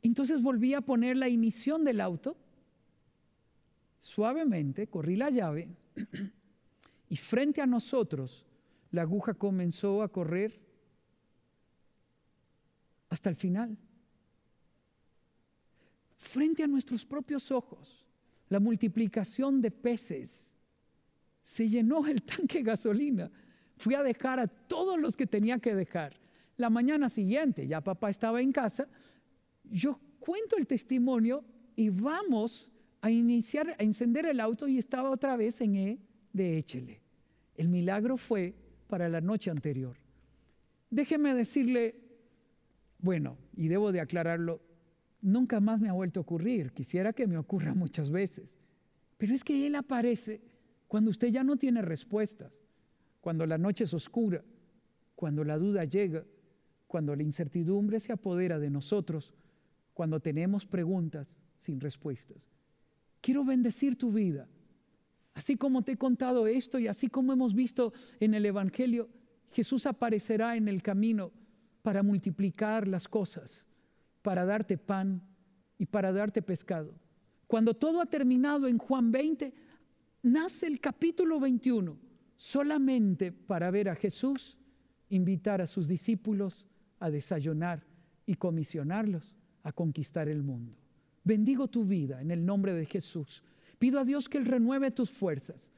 Entonces 0.00 0.40
volví 0.40 0.72
a 0.72 0.80
poner 0.80 1.18
la 1.18 1.28
inición 1.28 1.84
del 1.84 2.00
auto. 2.00 2.34
Suavemente 3.98 4.86
corrí 4.86 5.16
la 5.16 5.28
llave 5.28 5.68
y 7.10 7.16
frente 7.16 7.60
a 7.60 7.66
nosotros 7.66 8.46
la 8.90 9.02
aguja 9.02 9.34
comenzó 9.34 10.02
a 10.02 10.08
correr 10.08 10.58
hasta 13.10 13.28
el 13.28 13.36
final 13.36 13.76
frente 16.20 16.62
a 16.62 16.68
nuestros 16.68 17.04
propios 17.04 17.50
ojos, 17.50 18.04
la 18.48 18.60
multiplicación 18.60 19.60
de 19.60 19.70
peces. 19.70 20.44
Se 21.42 21.68
llenó 21.68 22.06
el 22.06 22.22
tanque 22.22 22.58
de 22.58 22.64
gasolina. 22.64 23.30
Fui 23.78 23.94
a 23.94 24.02
dejar 24.02 24.38
a 24.38 24.46
todos 24.46 25.00
los 25.00 25.16
que 25.16 25.26
tenía 25.26 25.58
que 25.58 25.74
dejar. 25.74 26.20
La 26.58 26.68
mañana 26.68 27.08
siguiente, 27.08 27.66
ya 27.66 27.80
papá 27.80 28.10
estaba 28.10 28.42
en 28.42 28.52
casa, 28.52 28.86
yo 29.64 29.98
cuento 30.18 30.58
el 30.58 30.66
testimonio 30.66 31.42
y 31.74 31.88
vamos 31.88 32.68
a 33.00 33.10
iniciar, 33.10 33.74
a 33.78 33.82
encender 33.82 34.26
el 34.26 34.40
auto 34.40 34.68
y 34.68 34.76
estaba 34.76 35.10
otra 35.10 35.36
vez 35.36 35.62
en 35.62 35.76
E 35.76 35.98
de 36.34 36.58
échele. 36.58 37.00
El 37.56 37.68
milagro 37.68 38.18
fue 38.18 38.54
para 38.88 39.08
la 39.08 39.22
noche 39.22 39.50
anterior. 39.50 39.96
Déjeme 40.90 41.34
decirle, 41.34 41.94
bueno, 42.98 43.38
y 43.56 43.68
debo 43.68 43.90
de 43.90 44.00
aclararlo, 44.00 44.60
nunca 45.22 45.60
más 45.60 45.80
me 45.80 45.88
ha 45.88 45.92
vuelto 45.92 46.20
a 46.20 46.22
ocurrir. 46.22 46.72
Quisiera 46.72 47.12
que 47.12 47.26
me 47.26 47.38
ocurra 47.38 47.74
muchas 47.74 48.10
veces. 48.10 48.56
Pero 49.18 49.34
es 49.34 49.44
que 49.44 49.66
Él 49.66 49.74
aparece 49.74 50.40
cuando 50.88 51.10
usted 51.10 51.28
ya 51.28 51.44
no 51.44 51.56
tiene 51.56 51.82
respuestas, 51.82 52.52
cuando 53.20 53.46
la 53.46 53.58
noche 53.58 53.84
es 53.84 53.94
oscura, 53.94 54.42
cuando 55.14 55.44
la 55.44 55.58
duda 55.58 55.84
llega, 55.84 56.24
cuando 56.86 57.14
la 57.14 57.22
incertidumbre 57.22 58.00
se 58.00 58.12
apodera 58.12 58.58
de 58.58 58.70
nosotros, 58.70 59.34
cuando 59.94 60.20
tenemos 60.20 60.66
preguntas 60.66 61.36
sin 61.56 61.80
respuestas. 61.80 62.50
Quiero 63.20 63.44
bendecir 63.44 63.96
tu 63.96 64.10
vida. 64.10 64.48
Así 65.34 65.56
como 65.56 65.82
te 65.82 65.92
he 65.92 65.96
contado 65.96 66.46
esto 66.46 66.78
y 66.78 66.88
así 66.88 67.08
como 67.08 67.32
hemos 67.32 67.54
visto 67.54 67.92
en 68.18 68.34
el 68.34 68.46
Evangelio, 68.46 69.08
Jesús 69.52 69.86
aparecerá 69.86 70.56
en 70.56 70.66
el 70.66 70.82
camino 70.82 71.30
para 71.82 72.02
multiplicar 72.02 72.88
las 72.88 73.06
cosas 73.06 73.64
para 74.22 74.44
darte 74.44 74.76
pan 74.78 75.22
y 75.78 75.86
para 75.86 76.12
darte 76.12 76.42
pescado. 76.42 76.94
Cuando 77.46 77.74
todo 77.74 78.00
ha 78.00 78.06
terminado 78.06 78.66
en 78.68 78.78
Juan 78.78 79.10
20, 79.10 79.52
nace 80.22 80.66
el 80.66 80.80
capítulo 80.80 81.40
21, 81.40 81.96
solamente 82.36 83.32
para 83.32 83.70
ver 83.70 83.88
a 83.88 83.94
Jesús 83.94 84.56
invitar 85.08 85.60
a 85.60 85.66
sus 85.66 85.88
discípulos 85.88 86.66
a 87.00 87.10
desayunar 87.10 87.84
y 88.26 88.34
comisionarlos 88.34 89.34
a 89.62 89.72
conquistar 89.72 90.28
el 90.28 90.42
mundo. 90.42 90.76
Bendigo 91.24 91.68
tu 91.68 91.84
vida 91.84 92.20
en 92.20 92.30
el 92.30 92.44
nombre 92.44 92.72
de 92.74 92.86
Jesús. 92.86 93.42
Pido 93.78 93.98
a 94.00 94.04
Dios 94.04 94.28
que 94.28 94.38
Él 94.38 94.46
renueve 94.46 94.90
tus 94.90 95.10
fuerzas. 95.10 95.70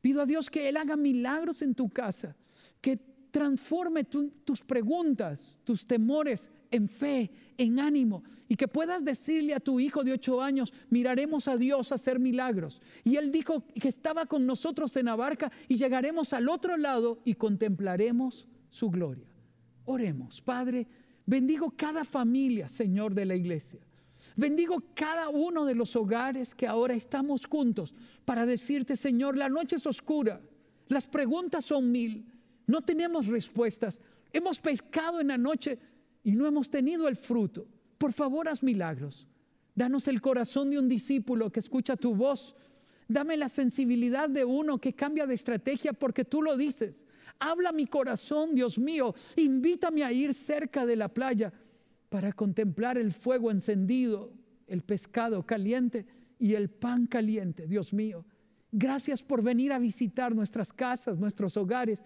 Pido 0.00 0.22
a 0.22 0.26
Dios 0.26 0.50
que 0.50 0.68
Él 0.68 0.76
haga 0.76 0.96
milagros 0.96 1.62
en 1.62 1.74
tu 1.74 1.88
casa, 1.88 2.34
que 2.80 2.96
transforme 3.30 4.04
tu- 4.04 4.30
tus 4.44 4.60
preguntas, 4.60 5.58
tus 5.64 5.86
temores 5.86 6.50
en 6.72 6.88
fe, 6.88 7.30
en 7.56 7.78
ánimo, 7.78 8.24
y 8.48 8.56
que 8.56 8.68
puedas 8.68 9.04
decirle 9.04 9.54
a 9.54 9.60
tu 9.60 9.80
hijo 9.80 10.04
de 10.04 10.12
ocho 10.12 10.42
años, 10.42 10.72
miraremos 10.90 11.48
a 11.48 11.56
Dios 11.56 11.92
hacer 11.92 12.18
milagros. 12.18 12.82
Y 13.04 13.16
él 13.16 13.30
dijo 13.30 13.64
que 13.80 13.88
estaba 13.88 14.26
con 14.26 14.44
nosotros 14.44 14.94
en 14.96 15.06
la 15.06 15.16
barca 15.16 15.50
y 15.68 15.76
llegaremos 15.76 16.32
al 16.32 16.48
otro 16.48 16.76
lado 16.76 17.20
y 17.24 17.34
contemplaremos 17.34 18.46
su 18.68 18.90
gloria. 18.90 19.26
Oremos, 19.84 20.42
Padre, 20.42 20.86
bendigo 21.24 21.72
cada 21.76 22.04
familia, 22.04 22.68
Señor 22.68 23.14
de 23.14 23.24
la 23.24 23.36
iglesia. 23.36 23.80
Bendigo 24.36 24.82
cada 24.94 25.28
uno 25.28 25.64
de 25.64 25.74
los 25.74 25.96
hogares 25.96 26.54
que 26.54 26.66
ahora 26.66 26.94
estamos 26.94 27.46
juntos 27.46 27.94
para 28.24 28.46
decirte, 28.46 28.96
Señor, 28.96 29.36
la 29.36 29.48
noche 29.48 29.76
es 29.76 29.86
oscura, 29.86 30.40
las 30.88 31.06
preguntas 31.06 31.64
son 31.64 31.90
mil, 31.90 32.26
no 32.66 32.82
tenemos 32.82 33.26
respuestas, 33.26 34.00
hemos 34.32 34.58
pescado 34.58 35.20
en 35.20 35.28
la 35.28 35.38
noche 35.38 35.78
y 36.22 36.32
no 36.32 36.46
hemos 36.46 36.70
tenido 36.70 37.08
el 37.08 37.16
fruto. 37.16 37.66
Por 37.98 38.12
favor, 38.12 38.48
haz 38.48 38.62
milagros. 38.62 39.26
Danos 39.74 40.06
el 40.08 40.20
corazón 40.20 40.70
de 40.70 40.78
un 40.78 40.88
discípulo 40.88 41.50
que 41.50 41.60
escucha 41.60 41.96
tu 41.96 42.14
voz. 42.14 42.54
Dame 43.08 43.36
la 43.36 43.48
sensibilidad 43.48 44.28
de 44.28 44.44
uno 44.44 44.78
que 44.78 44.92
cambia 44.92 45.26
de 45.26 45.34
estrategia 45.34 45.92
porque 45.92 46.24
tú 46.24 46.42
lo 46.42 46.56
dices. 46.56 47.02
Habla 47.38 47.72
mi 47.72 47.86
corazón, 47.86 48.54
Dios 48.54 48.78
mío. 48.78 49.14
Invítame 49.36 50.04
a 50.04 50.12
ir 50.12 50.34
cerca 50.34 50.86
de 50.86 50.96
la 50.96 51.08
playa 51.08 51.52
para 52.08 52.32
contemplar 52.32 52.98
el 52.98 53.12
fuego 53.12 53.50
encendido, 53.50 54.32
el 54.66 54.82
pescado 54.82 55.44
caliente 55.44 56.06
y 56.38 56.54
el 56.54 56.68
pan 56.68 57.06
caliente, 57.06 57.66
Dios 57.66 57.92
mío. 57.92 58.24
Gracias 58.70 59.22
por 59.22 59.42
venir 59.42 59.72
a 59.72 59.78
visitar 59.78 60.34
nuestras 60.34 60.72
casas, 60.72 61.18
nuestros 61.18 61.56
hogares, 61.56 62.02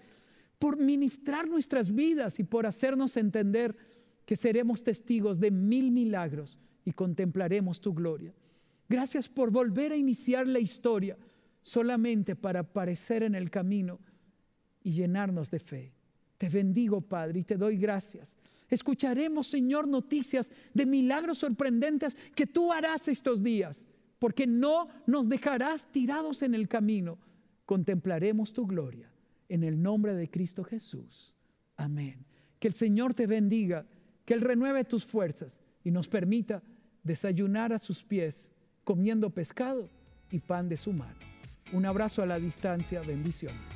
por 0.59 0.77
ministrar 0.77 1.49
nuestras 1.49 1.95
vidas 1.95 2.39
y 2.39 2.45
por 2.45 2.67
hacernos 2.67 3.17
entender 3.17 3.77
que 4.27 4.37
seremos 4.37 4.83
testigos 4.83 5.41
de 5.41 5.51
mil 5.51 5.91
milagros 5.91 6.59
y 6.85 6.93
contemplaremos 6.93 7.81
tu 7.81 7.95
gloria. 7.95 8.35
Gracias 8.89 9.29
por 9.29 9.51
volver 9.51 9.93
a 9.93 9.97
iniciar 9.97 10.47
la 10.47 10.59
historia 10.59 11.17
solamente 11.63 12.37
para 12.37 12.61
aparecer 12.61 13.23
en 13.23 13.35
el 13.35 13.51
camino 13.51 13.99
y 14.83 14.93
llenarnos 14.93 15.51
de 15.51 15.59
fe. 15.59 15.93
Te 16.39 16.49
bendigo, 16.49 17.01
Padre, 17.01 17.41
y 17.41 17.45
te 17.45 17.57
doy 17.57 17.77
gracias. 17.77 18.37
Escucharemos, 18.69 19.47
Señor, 19.47 19.89
noticias 19.89 20.53
de 20.75 20.87
milagros 20.87 21.39
sorprendentes 21.39 22.17
que 22.35 22.47
tú 22.47 22.73
harás 22.73 23.09
estos 23.09 23.43
días, 23.43 23.85
porque 24.19 24.47
no 24.47 24.89
nos 25.07 25.29
dejarás 25.29 25.91
tirados 25.91 26.43
en 26.43 26.55
el 26.55 26.69
camino. 26.69 27.19
Contemplaremos 27.65 28.53
tu 28.53 28.67
gloria 28.67 29.11
en 29.49 29.63
el 29.63 29.81
nombre 29.81 30.15
de 30.15 30.29
Cristo 30.29 30.65
Jesús. 30.65 31.35
Amén. 31.77 32.25
Que 32.59 32.69
el 32.69 32.75
Señor 32.75 33.15
te 33.15 33.27
bendiga, 33.27 33.87
que 34.27 34.35
Él 34.35 34.43
renueve 34.43 34.85
tus 34.85 35.07
fuerzas 35.07 35.59
y 35.83 35.91
nos 35.91 36.09
permita 36.09 36.63
desayunar 37.03 37.73
a 37.73 37.79
sus 37.79 38.03
pies 38.03 38.51
comiendo 38.85 39.31
pescado 39.31 39.89
y 40.31 40.41
pan 40.41 40.69
de 40.69 40.77
su 40.77 40.93
mano. 40.93 41.17
Un 41.73 41.87
abrazo 41.87 42.23
a 42.23 42.27
la 42.27 42.39
distancia, 42.39 43.01
bendiciones. 43.01 43.76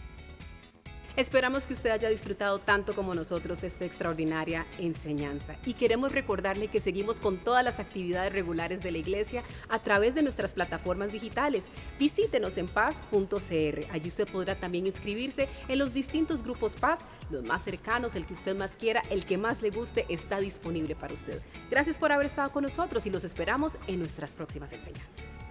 Esperamos 1.20 1.66
que 1.66 1.74
usted 1.74 1.90
haya 1.90 2.08
disfrutado 2.08 2.60
tanto 2.60 2.94
como 2.94 3.14
nosotros 3.14 3.62
esta 3.62 3.84
extraordinaria 3.84 4.66
enseñanza 4.78 5.54
y 5.66 5.74
queremos 5.74 6.12
recordarle 6.12 6.68
que 6.68 6.80
seguimos 6.80 7.20
con 7.20 7.36
todas 7.36 7.62
las 7.62 7.78
actividades 7.78 8.32
regulares 8.32 8.82
de 8.82 8.90
la 8.90 8.96
iglesia 8.96 9.42
a 9.68 9.80
través 9.80 10.14
de 10.14 10.22
nuestras 10.22 10.52
plataformas 10.52 11.12
digitales. 11.12 11.66
Visítenos 11.98 12.56
en 12.56 12.68
paz.cr. 12.68 13.92
Allí 13.92 14.08
usted 14.08 14.28
podrá 14.28 14.54
también 14.54 14.86
inscribirse 14.86 15.46
en 15.68 15.78
los 15.78 15.92
distintos 15.92 16.42
grupos 16.42 16.72
Paz, 16.72 17.00
los 17.28 17.44
más 17.44 17.64
cercanos, 17.64 18.14
el 18.14 18.24
que 18.24 18.32
usted 18.32 18.56
más 18.56 18.74
quiera, 18.76 19.02
el 19.10 19.26
que 19.26 19.36
más 19.36 19.60
le 19.60 19.68
guste, 19.68 20.06
está 20.08 20.38
disponible 20.38 20.96
para 20.96 21.12
usted. 21.12 21.42
Gracias 21.70 21.98
por 21.98 22.12
haber 22.12 22.24
estado 22.24 22.50
con 22.50 22.62
nosotros 22.62 23.04
y 23.04 23.10
los 23.10 23.24
esperamos 23.24 23.74
en 23.88 23.98
nuestras 23.98 24.32
próximas 24.32 24.72
enseñanzas. 24.72 25.49